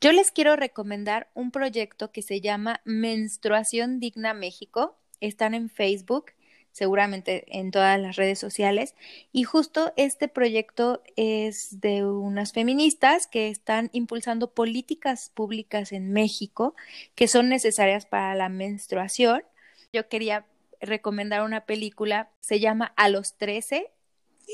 Yo 0.00 0.10
les 0.10 0.32
quiero 0.32 0.56
recomendar 0.56 1.30
un 1.32 1.52
proyecto 1.52 2.10
que 2.10 2.22
se 2.22 2.40
llama 2.40 2.80
Menstruación 2.84 4.00
Digna 4.00 4.34
México. 4.34 4.98
Están 5.20 5.54
en 5.54 5.70
Facebook, 5.70 6.32
seguramente 6.72 7.44
en 7.56 7.70
todas 7.70 8.00
las 8.00 8.16
redes 8.16 8.40
sociales. 8.40 8.96
Y 9.30 9.44
justo 9.44 9.92
este 9.96 10.26
proyecto 10.26 11.04
es 11.14 11.80
de 11.80 12.04
unas 12.04 12.52
feministas 12.52 13.28
que 13.28 13.48
están 13.48 13.90
impulsando 13.92 14.52
políticas 14.52 15.30
públicas 15.32 15.92
en 15.92 16.12
México 16.12 16.74
que 17.14 17.28
son 17.28 17.48
necesarias 17.48 18.04
para 18.04 18.34
la 18.34 18.48
menstruación. 18.48 19.44
Yo 19.92 20.08
quería 20.08 20.46
recomendar 20.82 21.42
una 21.42 21.64
película, 21.64 22.30
se 22.40 22.60
llama 22.60 22.92
A 22.96 23.08
los 23.08 23.36
13. 23.38 23.90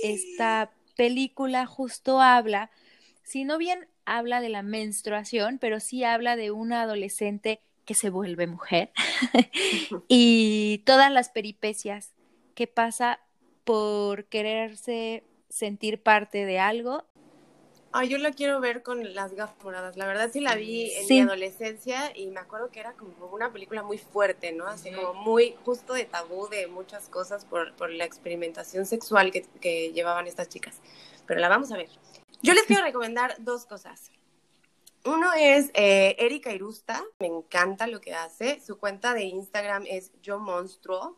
Esta 0.05 0.71
película 0.97 1.67
justo 1.67 2.21
habla, 2.21 2.71
si 3.25 3.45
no 3.45 3.59
bien 3.59 3.89
habla 4.05 4.41
de 4.41 4.49
la 4.49 4.63
menstruación, 4.63 5.59
pero 5.59 5.81
sí 5.81 6.05
habla 6.05 6.37
de 6.37 6.51
una 6.51 6.83
adolescente 6.83 7.61
que 7.85 7.95
se 7.95 8.11
vuelve 8.11 8.47
mujer 8.47 8.93
y 10.09 10.83
todas 10.85 11.11
las 11.11 11.31
peripecias 11.31 12.13
que 12.55 12.67
pasa 12.67 13.21
por 13.65 14.27
quererse 14.27 15.25
sentir 15.49 16.03
parte 16.03 16.45
de 16.45 16.59
algo. 16.59 17.08
Ay, 17.91 18.09
yo 18.09 18.19
la 18.19 18.33
quiero 18.33 18.61
ver 18.61 18.83
con 18.83 19.15
las 19.15 19.33
gafas 19.33 19.57
moradas. 19.65 19.97
La 19.97 20.07
verdad 20.07 20.31
sí 20.31 20.41
la 20.41 20.55
vi 20.55 20.93
en 20.93 21.07
Sí. 21.07 21.15
mi 21.15 21.21
adolescencia 21.21 22.13
y 22.17 22.27
me 22.27 22.39
acuerdo 22.41 22.71
que 22.71 22.81
era 22.81 22.93
como 22.93 23.27
una 23.33 23.51
película 23.53 23.83
muy 23.83 23.97
fuerte, 23.97 24.53
¿no? 24.53 24.67
Así 24.67 24.93
como 24.93 25.15
muy 25.15 25.57
justo 25.65 25.95
de 25.95 26.05
tabú 26.05 26.49
de 26.49 26.67
muchas 26.67 27.09
cosas 27.09 27.47
por, 27.47 27.75
por 27.77 27.91
la 27.91 28.05
experimentación 28.05 28.85
sexual 28.85 29.31
que, 29.33 29.43
que 29.61 29.93
llevaban 29.93 30.27
estas 30.27 30.49
chicas. 30.51 30.81
Pero 31.27 31.41
la 31.41 31.49
vamos 31.49 31.73
a 31.73 31.77
ver. 31.79 31.89
Yo 32.43 32.53
les 32.53 32.65
quiero 32.65 32.83
recomendar 32.83 33.35
dos 33.39 33.65
cosas. 33.65 34.11
Uno 35.05 35.33
es 35.33 35.71
eh, 35.75 36.17
Erika 36.19 36.53
Irusta, 36.53 37.03
me 37.21 37.27
encanta 37.29 37.87
lo 37.87 38.01
que 38.03 38.15
hace. 38.15 38.61
Su 38.61 38.79
cuenta 38.79 39.15
de 39.15 39.25
Instagram 39.25 39.85
es 39.89 40.13
Yo 40.23 40.39
Monstruo. 40.39 41.17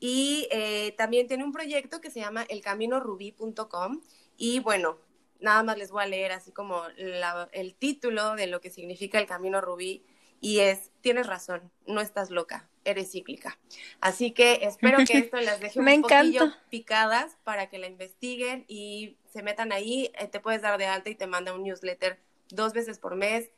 Y 0.00 0.48
eh, 0.50 0.92
también 0.98 1.28
tiene 1.28 1.44
un 1.44 1.52
proyecto 1.52 2.02
que 2.02 2.10
se 2.10 2.20
llama 2.20 2.42
elcaminorubí.com. 2.42 4.02
Y 4.36 4.58
bueno, 4.60 4.98
nada 5.44 5.62
más 5.62 5.78
les 5.78 5.90
voy 5.90 6.02
a 6.02 6.06
leer 6.06 6.32
así 6.32 6.50
como 6.52 6.82
la- 6.96 7.48
el 7.52 7.74
título 7.74 8.34
de 8.34 8.46
lo 8.46 8.60
que 8.60 8.70
significa 8.70 9.18
el 9.18 9.26
camino 9.26 9.60
rubí. 9.60 10.02
Y 10.40 10.58
es, 10.60 10.90
tienes 11.00 11.26
razón, 11.26 11.70
no 11.86 12.00
estás 12.02 12.28
loca, 12.30 12.68
eres 12.84 13.12
cíclica. 13.12 13.58
Así 14.00 14.32
que 14.32 14.58
espero 14.62 14.98
que 14.98 15.18
esto 15.18 15.36
las 15.40 15.58
deje 15.60 15.78
un 15.80 15.84
poquillo 16.02 16.52
picadas 16.70 17.36
para 17.44 17.68
que 17.70 17.78
la 17.78 17.86
investiguen 17.86 18.64
y 18.68 19.16
se 19.32 19.42
metan 19.42 19.72
ahí. 19.72 20.10
Eh, 20.18 20.26
te 20.28 20.40
puedes 20.40 20.60
dar 20.60 20.76
de 20.78 20.86
alta 20.86 21.08
y 21.08 21.14
te 21.14 21.26
manda 21.26 21.54
un 21.54 21.62
newsletter 21.62 22.18
dos 22.50 22.72
veces 22.74 22.98
por 22.98 23.14
mes. 23.16 23.50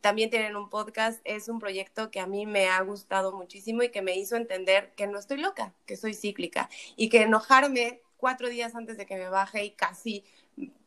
También 0.00 0.30
tienen 0.30 0.56
un 0.56 0.70
podcast. 0.70 1.20
Es 1.24 1.48
un 1.48 1.58
proyecto 1.58 2.10
que 2.10 2.20
a 2.20 2.26
mí 2.26 2.46
me 2.46 2.68
ha 2.68 2.80
gustado 2.80 3.32
muchísimo 3.32 3.82
y 3.82 3.90
que 3.90 4.00
me 4.00 4.16
hizo 4.16 4.36
entender 4.36 4.92
que 4.96 5.06
no 5.06 5.18
estoy 5.18 5.38
loca, 5.38 5.74
que 5.84 5.96
soy 5.96 6.14
cíclica 6.14 6.70
y 6.96 7.10
que 7.10 7.22
enojarme 7.22 8.00
cuatro 8.16 8.48
días 8.48 8.74
antes 8.74 8.96
de 8.96 9.04
que 9.04 9.16
me 9.16 9.28
baje 9.28 9.64
y 9.64 9.70
casi 9.72 10.24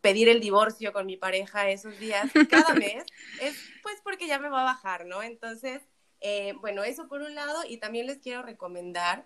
pedir 0.04 0.28
el 0.28 0.42
divorcio 0.42 0.92
con 0.92 1.06
mi 1.06 1.16
pareja 1.16 1.70
esos 1.70 1.98
días 1.98 2.30
cada 2.50 2.74
mes 2.76 3.06
es 3.42 3.56
pues 3.82 3.96
porque 4.04 4.28
ya 4.28 4.38
me 4.38 4.50
va 4.50 4.62
a 4.62 4.66
bajar, 4.66 5.06
¿no? 5.06 5.24
Entonces, 5.24 5.82
eh, 6.20 6.54
bueno, 6.60 6.84
eso 6.84 7.08
por 7.08 7.22
un 7.22 7.36
lado 7.36 7.62
y 7.68 7.78
también 7.78 8.08
les 8.08 8.18
quiero 8.18 8.44
recomendar 8.44 9.26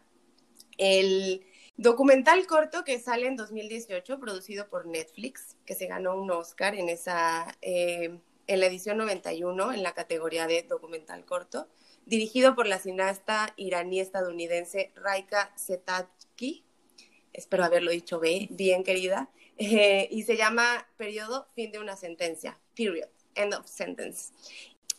el 0.77 1.43
documental 1.77 2.45
corto 2.45 2.83
que 2.83 2.99
sale 2.99 3.25
en 3.25 3.35
2018 3.35 4.19
producido 4.19 4.69
por 4.69 4.85
Netflix, 4.85 5.57
que 5.65 5.73
se 5.73 5.87
ganó 5.87 6.15
un 6.15 6.29
Oscar 6.29 6.75
en 6.75 6.89
esa 6.89 7.57
eh, 7.61 8.19
en 8.45 8.59
la 8.59 8.67
edición 8.67 8.97
91 8.97 9.73
en 9.73 9.81
la 9.81 9.93
categoría 9.93 10.45
de 10.45 10.61
documental 10.61 11.25
corto, 11.25 11.67
dirigido 12.05 12.55
por 12.55 12.67
la 12.67 12.77
cineasta 12.77 13.51
iraní-estadounidense 13.57 14.91
Raika 14.95 15.51
Setaki, 15.55 16.63
espero 17.33 17.65
haberlo 17.65 17.91
dicho 17.91 18.19
bien, 18.19 18.83
querida, 18.83 19.29
eh, 19.57 20.07
y 20.11 20.23
se 20.23 20.37
llama 20.37 20.87
Periodo 20.97 21.47
Fin 21.55 21.71
de 21.71 21.79
una 21.79 21.95
Sentencia, 21.95 22.59
Period, 22.75 23.09
End 23.35 23.53
of 23.53 23.67
Sentence. 23.67 24.33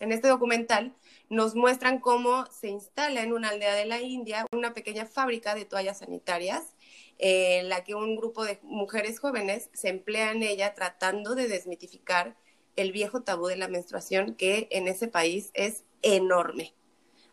En 0.00 0.12
este 0.12 0.28
documental 0.28 0.94
nos 1.28 1.54
muestran 1.54 1.98
cómo 2.00 2.46
se 2.46 2.68
instala 2.68 3.22
en 3.22 3.32
una 3.32 3.50
aldea 3.50 3.74
de 3.74 3.84
la 3.84 4.00
India 4.00 4.46
una 4.52 4.72
pequeña 4.72 5.06
fábrica 5.06 5.54
de 5.54 5.64
toallas 5.64 5.98
sanitarias 5.98 6.74
eh, 7.18 7.58
en 7.58 7.68
la 7.68 7.82
que 7.82 7.94
un 7.94 8.16
grupo 8.16 8.44
de 8.44 8.60
mujeres 8.62 9.18
jóvenes 9.18 9.70
se 9.72 9.88
emplea 9.88 10.30
en 10.30 10.42
ella 10.42 10.74
tratando 10.74 11.34
de 11.34 11.48
desmitificar 11.48 12.36
el 12.76 12.92
viejo 12.92 13.22
tabú 13.22 13.48
de 13.48 13.56
la 13.56 13.66
menstruación 13.66 14.34
que 14.34 14.68
en 14.70 14.86
ese 14.86 15.08
país 15.08 15.50
es 15.54 15.84
enorme. 16.02 16.74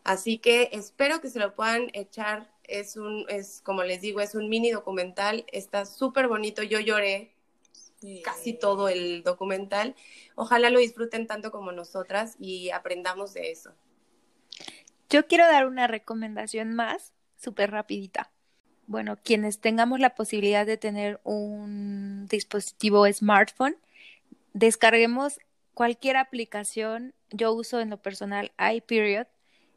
Así 0.02 0.38
que 0.38 0.70
espero 0.72 1.20
que 1.20 1.30
se 1.30 1.38
lo 1.38 1.54
puedan 1.54 1.88
echar. 1.92 2.50
Es 2.68 2.96
un, 2.96 3.24
es 3.28 3.60
como 3.62 3.82
les 3.82 4.00
digo, 4.00 4.20
es 4.20 4.34
un 4.34 4.48
mini 4.48 4.70
documental. 4.70 5.44
Está 5.52 5.86
súper 5.86 6.28
bonito. 6.28 6.62
Yo 6.62 6.80
lloré 6.80 7.32
casi 8.22 8.52
todo 8.52 8.88
el 8.88 9.22
documental. 9.22 9.94
Ojalá 10.34 10.70
lo 10.70 10.78
disfruten 10.78 11.26
tanto 11.26 11.50
como 11.50 11.72
nosotras 11.72 12.36
y 12.38 12.70
aprendamos 12.70 13.34
de 13.34 13.50
eso. 13.50 13.72
Yo 15.08 15.26
quiero 15.26 15.46
dar 15.46 15.66
una 15.66 15.86
recomendación 15.86 16.74
más, 16.74 17.12
súper 17.36 17.70
rapidita. 17.70 18.30
Bueno, 18.86 19.16
quienes 19.22 19.60
tengamos 19.60 20.00
la 20.00 20.14
posibilidad 20.14 20.66
de 20.66 20.76
tener 20.76 21.20
un 21.24 22.26
dispositivo 22.28 23.10
smartphone, 23.12 23.76
descarguemos 24.52 25.38
cualquier 25.74 26.16
aplicación. 26.16 27.14
Yo 27.30 27.52
uso 27.52 27.80
en 27.80 27.90
lo 27.90 27.98
personal 27.98 28.52
iPeriod 28.58 29.26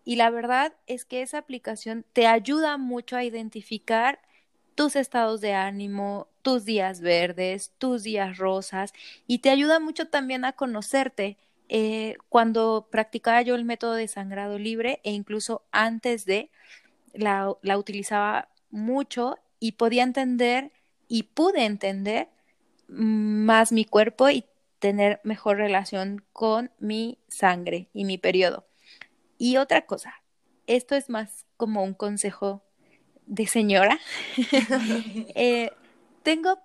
y 0.06 0.16
la 0.16 0.30
verdad 0.30 0.74
es 0.88 1.06
que 1.06 1.22
esa 1.22 1.38
aplicación 1.40 2.06
te 2.14 2.28
ayuda 2.28 2.78
mucho 2.78 3.16
a 3.16 3.24
identificar 3.24 4.20
tus 4.76 4.96
estados 4.96 5.42
de 5.42 5.54
ánimo, 5.54 6.28
tus 6.42 6.66
días 6.66 7.02
verdes, 7.02 7.74
tus 7.78 8.04
días 8.04 8.38
rosas 8.38 8.94
y 9.28 9.40
te 9.40 9.50
ayuda 9.50 9.80
mucho 9.80 10.08
también 10.08 10.46
a 10.46 10.54
conocerte. 10.54 11.38
Eh, 11.68 12.16
cuando 12.30 12.88
practicaba 12.90 13.42
yo 13.42 13.56
el 13.56 13.66
método 13.66 13.94
de 13.94 14.08
sangrado 14.08 14.58
libre 14.58 15.02
e 15.04 15.12
incluso 15.12 15.64
antes 15.72 16.26
de, 16.26 16.50
la, 17.14 17.54
la 17.62 17.78
utilizaba 17.78 18.50
mucho 18.72 19.38
y 19.60 19.74
podía 19.74 20.04
entender 20.04 20.72
y 21.08 21.24
pude 21.24 21.66
entender 21.66 22.30
más 22.88 23.72
mi 23.72 23.86
cuerpo 23.86 24.30
y 24.30 24.46
tener 24.80 25.20
mejor 25.24 25.58
relación 25.58 26.24
con 26.34 26.72
mi 26.80 27.20
sangre 27.28 27.90
y 27.94 28.06
mi 28.06 28.18
periodo. 28.18 28.69
Y 29.40 29.58
otra 29.58 29.88
cosa, 29.88 30.14
esto 30.68 30.96
es 30.96 31.10
más 31.10 31.46
como 31.58 31.84
un 31.84 31.96
consejo 31.96 32.64
de 33.26 33.48
señora. 33.48 34.00
Eh, 35.36 35.72
tengo 36.24 36.60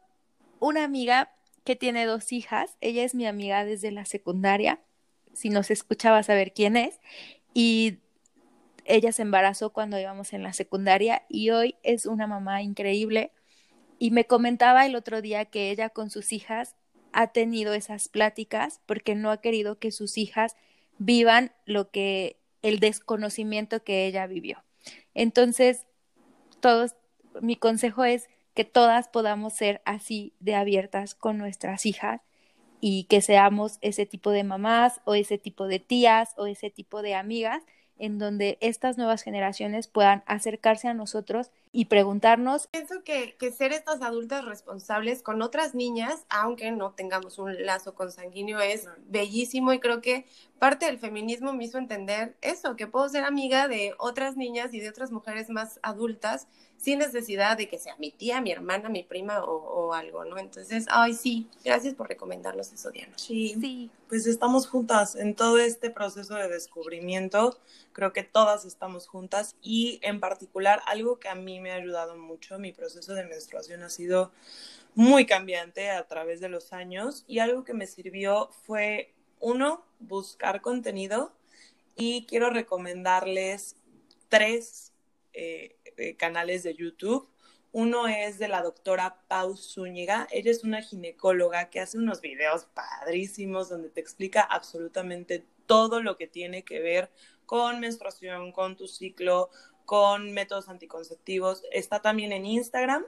una 0.59 0.85
amiga 0.85 1.31
que 1.63 1.77
tiene 1.77 2.05
dos 2.05 2.33
hijas, 2.33 2.77
ella 2.81 3.05
es 3.05 3.15
mi 3.15 3.27
amiga 3.27 3.65
desde 3.65 3.93
la 3.93 4.05
secundaria, 4.05 4.81
si 5.33 5.51
nos 5.51 5.71
escuchaba 5.71 6.23
saber 6.23 6.53
quién 6.53 6.77
es, 6.77 7.01
y 7.55 8.01
ella 8.85 9.13
se 9.13 9.23
embarazó 9.23 9.73
cuando 9.73 9.99
íbamos 9.99 10.33
en 10.33 10.43
la 10.43 10.53
secundaria 10.53 11.23
y 11.29 11.51
hoy 11.51 11.77
es 11.83 12.07
una 12.07 12.27
mamá 12.27 12.63
increíble. 12.63 13.33
Y 13.99 14.11
me 14.11 14.27
comentaba 14.27 14.85
el 14.85 14.97
otro 14.97 15.23
día 15.23 15.45
que 15.45 15.71
ella 15.71 15.89
con 15.91 16.11
sus 16.11 16.33
hijas 16.33 16.75
ha 17.13 17.29
tenido 17.29 17.73
esas 17.73 18.09
pláticas 18.09 18.81
porque 18.85 19.15
no 19.15 19.31
ha 19.31 19.41
querido 19.41 19.79
que 19.79 19.93
sus 19.93 20.19
hijas 20.19 20.57
vivan 20.99 21.53
lo 21.65 21.91
que 21.91 22.41
el 22.65 22.81
desconocimiento 22.81 23.85
que 23.85 24.07
ella 24.07 24.27
vivió. 24.27 24.65
Entonces, 25.13 25.85
todos, 26.61 26.97
mi 27.43 27.57
consejo 27.57 28.05
es 28.05 28.29
que 28.55 28.65
todas 28.65 29.09
podamos 29.09 29.53
ser 29.53 29.83
así 29.85 30.33
de 30.41 30.55
abiertas 30.55 31.15
con 31.15 31.37
nuestras 31.37 31.85
hijas 31.85 32.23
y 32.81 33.05
que 33.05 33.21
seamos 33.21 33.79
ese 33.83 34.07
tipo 34.07 34.31
de 34.31 34.45
mamás 34.45 35.03
o 35.05 35.15
ese 35.15 35.37
tipo 35.37 35.67
de 35.69 35.79
tías 35.79 36.33
o 36.39 36.47
ese 36.47 36.71
tipo 36.71 37.03
de 37.03 37.15
amigas 37.15 37.63
en 37.99 38.19
donde 38.19 38.57
estas 38.61 38.97
nuevas 38.97 39.23
generaciones 39.23 39.87
puedan 39.87 40.25
acercarse 40.27 40.89
a 40.89 40.95
nosotros 40.95 41.51
y 41.75 41.87
preguntarnos. 41.87 42.69
Pienso 42.69 43.03
que, 43.03 43.37
que, 43.37 43.51
ser 43.51 43.73
estas 43.73 44.01
adultas 44.01 44.45
responsables 44.45 45.23
con 45.23 45.43
otras 45.43 45.75
niñas, 45.75 46.25
aunque 46.29 46.71
no 46.71 46.93
tengamos 46.93 47.39
un 47.39 47.67
lazo 47.67 47.97
consanguíneo, 47.97 48.61
es 48.61 48.89
bellísimo 49.09 49.73
y 49.73 49.81
creo 49.81 50.01
que 50.01 50.25
parte 50.61 50.87
del 50.87 51.01
feminismo 51.01 51.53
me 51.53 51.65
hizo 51.65 51.79
entender 51.79 52.37
eso, 52.41 52.77
que 52.77 52.87
puedo 52.87 53.09
ser 53.09 53.25
amiga 53.25 53.67
de 53.67 53.93
otras 53.99 54.37
niñas 54.37 54.73
y 54.73 54.79
de 54.79 54.89
otras 54.89 55.11
mujeres 55.11 55.51
más 55.51 55.81
adultas 55.83 56.47
sin 56.77 56.99
necesidad 56.99 57.57
de 57.57 57.69
que 57.69 57.79
sea 57.79 57.97
mi 57.99 58.11
tía, 58.11 58.41
mi 58.41 58.53
hermana, 58.53 58.89
mi 58.89 59.03
prima 59.03 59.43
o, 59.43 59.93
algo, 59.95 60.25
¿no? 60.25 60.39
Entonces, 60.39 60.87
ay, 60.91 61.15
sí, 61.15 61.49
gracias 61.65 61.95
por 61.95 62.09
recomendarnos 62.09 62.73
eso, 62.73 62.91
Diana. 62.91 63.13
Sí, 63.17 63.57
sí, 63.61 63.91
pues 64.09 64.27
estamos 64.27 64.67
juntas 64.67 65.15
en 65.17 65.35
todo 65.35 65.59
este 65.59 65.91
proceso 65.91 66.35
de 66.35 66.49
descubrimiento, 66.49 67.59
creo 67.93 68.13
que 68.13 68.23
todas 68.23 68.65
estamos 68.65 69.07
juntas 69.07 69.57
y 69.63 69.99
en 70.03 70.21
particular 70.21 70.83
algo 70.87 71.19
que 71.19 71.29
a 71.29 71.35
mí 71.35 71.61
me 71.65 71.73
ha 71.73 71.77
ayudado 71.77 72.15
mucho, 72.15 72.59
mi 72.59 72.73
proceso 72.73 73.15
de 73.15 73.25
menstruación 73.25 73.83
ha 73.83 73.89
sido 73.89 74.33
muy 74.95 75.25
cambiante 75.25 75.89
a 75.89 76.07
través 76.07 76.39
de 76.41 76.51
los 76.51 76.75
años 76.75 77.25
y 77.27 77.39
algo 77.39 77.65
que 77.65 77.73
me 77.73 77.87
sirvió 77.87 78.51
fue, 78.67 79.15
uno, 79.41 79.83
buscar 79.99 80.61
contenido 80.61 81.33
y 81.97 82.27
quiero 82.27 82.51
recomendarles 82.51 83.77
tres 84.29 84.93
eh, 85.33 85.77
eh, 85.97 86.17
canales 86.17 86.65
de 86.65 86.75
YouTube. 86.75 87.27
Uno 87.73 88.09
es 88.09 88.39
de 88.39 88.49
la 88.49 88.61
doctora 88.61 89.23
Pau 89.27 89.57
Zúñiga. 89.57 90.29
Ella 90.31 90.51
es 90.51 90.65
una 90.65 90.83
ginecóloga 90.83 91.71
que 91.71 91.81
hace 91.81 91.97
unos 91.97 92.21
videos 92.21 92.67
padrísimos 92.75 93.71
donde 93.71 93.89
te 93.89 94.01
explica 94.01 94.43
absolutamente 94.43 95.47
todo 95.65 96.03
lo 96.03 96.19
que 96.19 96.27
tiene 96.27 96.63
que 96.63 96.81
ver 96.81 97.11
con 97.47 97.81
menstruación, 97.81 98.53
con 98.53 98.77
tu 98.77 98.87
ciclo, 98.87 99.51
con 99.85 100.33
métodos 100.33 100.69
anticonceptivos. 100.69 101.63
Está 101.73 102.01
también 102.01 102.33
en 102.33 102.47
Instagram. 102.47 103.05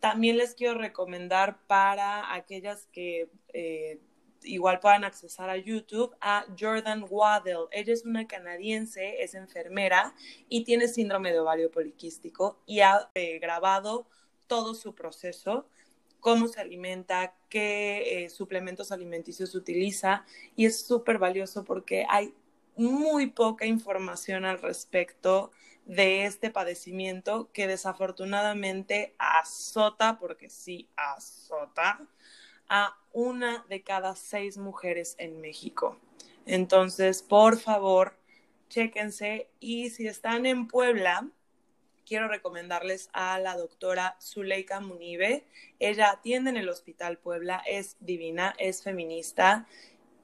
También 0.00 0.36
les 0.36 0.54
quiero 0.54 0.78
recomendar 0.78 1.58
para 1.66 2.34
aquellas 2.34 2.86
que 2.92 3.30
eh, 3.52 4.00
igual 4.44 4.80
puedan 4.80 5.04
accesar 5.04 5.48
a 5.50 5.56
YouTube 5.56 6.14
a 6.20 6.44
Jordan 6.58 7.04
Waddell. 7.08 7.68
Ella 7.70 7.92
es 7.92 8.04
una 8.04 8.26
canadiense, 8.26 9.22
es 9.22 9.34
enfermera 9.34 10.14
y 10.48 10.64
tiene 10.64 10.88
síndrome 10.88 11.32
de 11.32 11.40
ovario 11.40 11.70
poliquístico 11.70 12.60
y 12.66 12.80
ha 12.80 13.10
eh, 13.14 13.38
grabado 13.38 14.06
todo 14.46 14.74
su 14.74 14.94
proceso, 14.94 15.66
cómo 16.20 16.48
se 16.48 16.60
alimenta, 16.60 17.34
qué 17.48 18.24
eh, 18.24 18.28
suplementos 18.28 18.92
alimenticios 18.92 19.54
utiliza 19.54 20.24
y 20.56 20.66
es 20.66 20.84
súper 20.86 21.18
valioso 21.18 21.64
porque 21.64 22.06
hay 22.08 22.34
muy 22.76 23.28
poca 23.28 23.66
información 23.66 24.44
al 24.44 24.60
respecto 24.60 25.52
de 25.84 26.26
este 26.26 26.50
padecimiento 26.50 27.50
que 27.52 27.66
desafortunadamente 27.66 29.14
azota, 29.18 30.18
porque 30.18 30.48
sí 30.48 30.88
azota, 30.96 32.00
a 32.68 32.96
una 33.12 33.64
de 33.68 33.82
cada 33.82 34.14
seis 34.16 34.56
mujeres 34.56 35.14
en 35.18 35.40
México. 35.40 35.98
Entonces, 36.46 37.22
por 37.22 37.58
favor, 37.58 38.16
chéquense 38.68 39.50
y 39.60 39.90
si 39.90 40.06
están 40.06 40.46
en 40.46 40.66
Puebla, 40.66 41.28
quiero 42.06 42.28
recomendarles 42.28 43.10
a 43.12 43.38
la 43.38 43.56
doctora 43.56 44.16
Zuleika 44.20 44.80
Munive. 44.80 45.44
Ella 45.78 46.10
atiende 46.10 46.50
en 46.50 46.56
el 46.56 46.68
Hospital 46.68 47.18
Puebla, 47.18 47.62
es 47.66 47.96
divina, 48.00 48.54
es 48.58 48.82
feminista 48.82 49.66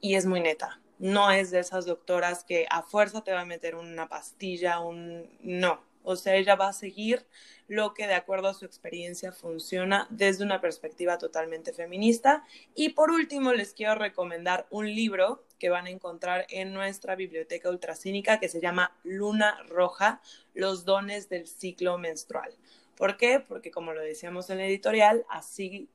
y 0.01 0.15
es 0.15 0.25
muy 0.25 0.39
neta. 0.39 0.79
No 0.99 1.31
es 1.31 1.49
de 1.51 1.59
esas 1.59 1.85
doctoras 1.85 2.43
que 2.43 2.67
a 2.69 2.83
fuerza 2.83 3.23
te 3.23 3.33
va 3.33 3.41
a 3.41 3.45
meter 3.45 3.75
una 3.75 4.07
pastilla, 4.07 4.79
un... 4.79 5.29
No, 5.41 5.81
o 6.03 6.15
sea, 6.15 6.35
ella 6.35 6.55
va 6.55 6.69
a 6.69 6.73
seguir 6.73 7.25
lo 7.67 7.93
que 7.93 8.07
de 8.07 8.15
acuerdo 8.15 8.47
a 8.47 8.53
su 8.53 8.65
experiencia 8.65 9.31
funciona 9.31 10.07
desde 10.09 10.43
una 10.43 10.59
perspectiva 10.59 11.17
totalmente 11.17 11.71
feminista. 11.71 12.43
Y 12.73 12.89
por 12.89 13.11
último, 13.11 13.53
les 13.53 13.73
quiero 13.73 13.95
recomendar 13.95 14.65
un 14.71 14.87
libro 14.87 15.43
que 15.59 15.69
van 15.69 15.85
a 15.85 15.91
encontrar 15.91 16.47
en 16.49 16.73
nuestra 16.73 17.15
biblioteca 17.15 17.69
ultracínica 17.69 18.39
que 18.39 18.49
se 18.49 18.61
llama 18.61 18.97
Luna 19.03 19.61
Roja, 19.67 20.21
los 20.53 20.85
dones 20.85 21.29
del 21.29 21.47
ciclo 21.47 21.97
menstrual. 21.97 22.55
¿Por 22.95 23.17
qué? 23.17 23.39
Porque 23.39 23.71
como 23.71 23.93
lo 23.93 24.01
decíamos 24.01 24.49
en 24.49 24.57
la 24.57 24.65
editorial, 24.65 25.25
así 25.29 25.89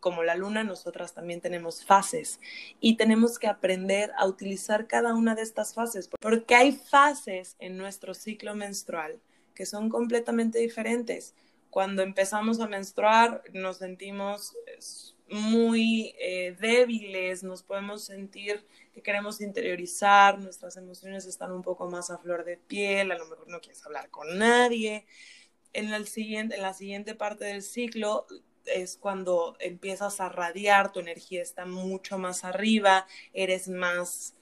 como 0.00 0.22
la 0.22 0.34
luna, 0.34 0.64
nosotras 0.64 1.14
también 1.14 1.40
tenemos 1.40 1.84
fases 1.84 2.40
y 2.80 2.96
tenemos 2.96 3.38
que 3.38 3.48
aprender 3.48 4.12
a 4.16 4.26
utilizar 4.26 4.86
cada 4.86 5.14
una 5.14 5.34
de 5.34 5.42
estas 5.42 5.74
fases, 5.74 6.08
porque 6.20 6.54
hay 6.54 6.72
fases 6.72 7.56
en 7.58 7.76
nuestro 7.76 8.14
ciclo 8.14 8.54
menstrual 8.54 9.20
que 9.54 9.66
son 9.66 9.88
completamente 9.88 10.58
diferentes. 10.58 11.34
Cuando 11.70 12.02
empezamos 12.02 12.60
a 12.60 12.68
menstruar 12.68 13.42
nos 13.52 13.78
sentimos 13.78 14.54
muy 15.28 16.14
eh, 16.20 16.54
débiles, 16.60 17.42
nos 17.42 17.62
podemos 17.62 18.04
sentir 18.04 18.64
que 18.92 19.02
queremos 19.02 19.40
interiorizar, 19.40 20.38
nuestras 20.38 20.76
emociones 20.76 21.24
están 21.24 21.52
un 21.52 21.62
poco 21.62 21.88
más 21.88 22.10
a 22.10 22.18
flor 22.18 22.44
de 22.44 22.58
piel, 22.58 23.10
a 23.10 23.16
lo 23.16 23.26
mejor 23.26 23.48
no 23.48 23.60
quieres 23.60 23.84
hablar 23.86 24.10
con 24.10 24.38
nadie. 24.38 25.06
En, 25.72 25.94
el 25.94 26.06
siguiente, 26.06 26.56
en 26.56 26.62
la 26.62 26.74
siguiente 26.74 27.14
parte 27.14 27.46
del 27.46 27.62
ciclo 27.62 28.26
es 28.66 28.96
cuando 28.96 29.56
empiezas 29.60 30.20
a 30.20 30.28
radiar, 30.28 30.92
tu 30.92 31.00
energía 31.00 31.42
está 31.42 31.66
mucho 31.66 32.18
más 32.18 32.44
arriba, 32.44 33.06
eres 33.32 33.68
más 33.68 34.34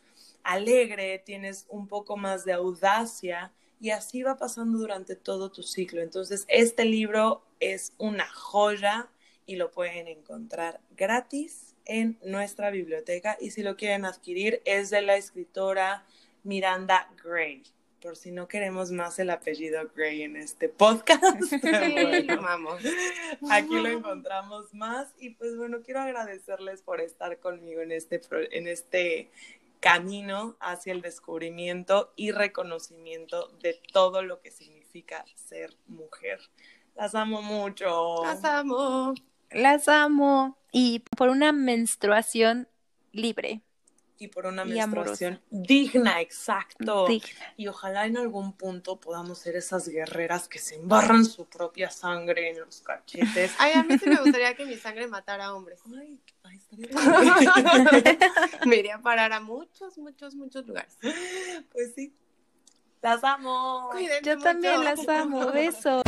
alegre, 0.43 1.19
tienes 1.19 1.67
un 1.69 1.87
poco 1.87 2.17
más 2.17 2.45
de 2.45 2.53
audacia 2.53 3.53
y 3.81 3.91
así 3.91 4.23
va 4.23 4.37
pasando 4.37 4.79
durante 4.79 5.17
todo 5.17 5.51
tu 5.51 5.63
ciclo. 5.63 6.03
Entonces, 6.03 6.45
este 6.49 6.85
libro 6.85 7.43
es 7.61 7.93
una 7.99 8.29
joya 8.29 9.09
y 9.47 9.57
lo 9.57 9.71
pueden 9.71 10.07
encontrar 10.07 10.81
gratis 10.97 11.75
en 11.87 12.19
nuestra 12.25 12.71
biblioteca 12.71 13.37
y 13.41 13.51
si 13.51 13.63
lo 13.63 13.77
quieren 13.77 14.05
adquirir 14.05 14.63
es 14.65 14.91
de 14.91 15.03
la 15.03 15.17
escritora 15.17 16.05
Miranda 16.45 17.11
Gray. 17.23 17.63
Por 18.01 18.17
si 18.17 18.31
no 18.31 18.49
queremos 18.49 18.91
más 18.91 19.19
el 19.19 19.31
apellido 19.31 19.81
Gray 19.95 20.23
en 20.23 20.37
este 20.37 20.69
podcast. 20.69 21.23
Sí, 21.51 22.23
lo 22.25 22.35
amamos. 22.35 22.83
Aquí 23.51 23.75
lo 23.75 23.89
encontramos 23.89 24.73
más 24.75 25.13
y 25.19 25.31
pues 25.31 25.57
bueno, 25.57 25.79
quiero 25.85 26.01
agradecerles 26.01 26.83
por 26.83 27.01
estar 27.01 27.39
conmigo 27.39 27.81
en 27.83 27.93
este, 27.93 28.19
pro- 28.19 28.51
en 28.51 28.69
este 28.69 29.31
camino 29.81 30.57
hacia 30.61 30.93
el 30.93 31.01
descubrimiento 31.01 32.13
y 32.17 32.33
reconocimiento 32.33 33.49
de 33.63 33.81
todo 33.93 34.23
lo 34.23 34.41
que 34.41 34.51
significa 34.51 35.25
ser 35.35 35.75
mujer. 35.87 36.41
Las 36.97 37.15
amo 37.15 37.41
mucho. 37.41 38.23
Las 38.25 38.45
amo. 38.45 39.15
Las 39.51 39.89
amo. 39.89 40.59
Y 40.73 41.03
por 41.17 41.29
una 41.31 41.53
menstruación 41.53 42.69
libre. 43.13 43.63
Y 44.21 44.29
por 44.29 44.45
una 44.45 44.65
Y 44.65 44.75
menstruación 44.75 45.41
digna, 45.49 46.21
exacto. 46.21 47.07
digna. 47.09 47.55
Y 47.57 47.69
ojalá 47.69 48.05
en 48.05 48.19
algún 48.19 48.53
punto 48.53 49.01
podamos 49.01 49.39
ser 49.39 49.57
esas 49.57 49.89
guerreras 49.89 50.47
que 50.47 50.59
se 50.59 50.75
embarran 50.75 51.25
su 51.25 51.47
propia 51.47 51.91
sangre 51.91 52.51
en 52.51 52.61
los 52.61 52.83
cachetes. 52.83 53.53
Ay, 53.59 53.73
a 53.73 53.83
mí 53.83 53.99
sí 53.99 54.11
me 54.11 54.17
gustaría 54.17 54.55
que 54.55 54.67
mi 54.67 54.77
sangre 54.77 55.07
matara 55.07 55.47
a 55.47 55.55
hombres. 55.55 55.81
Ay, 55.99 56.21
ay, 56.43 56.59
estaría 56.59 58.19
me 58.67 58.77
iría 58.77 58.97
a 58.97 59.01
parar 59.01 59.33
a 59.33 59.41
muchos, 59.41 59.97
muchos, 59.97 60.35
muchos 60.35 60.67
lugares. 60.67 60.99
Pues 61.73 61.95
sí. 61.95 62.15
Las 63.01 63.25
amo. 63.25 63.89
Cuídense 63.91 64.23
Yo 64.23 64.39
también 64.39 64.85
las 64.85 65.09
amo. 65.09 65.51
Besos. 65.51 66.03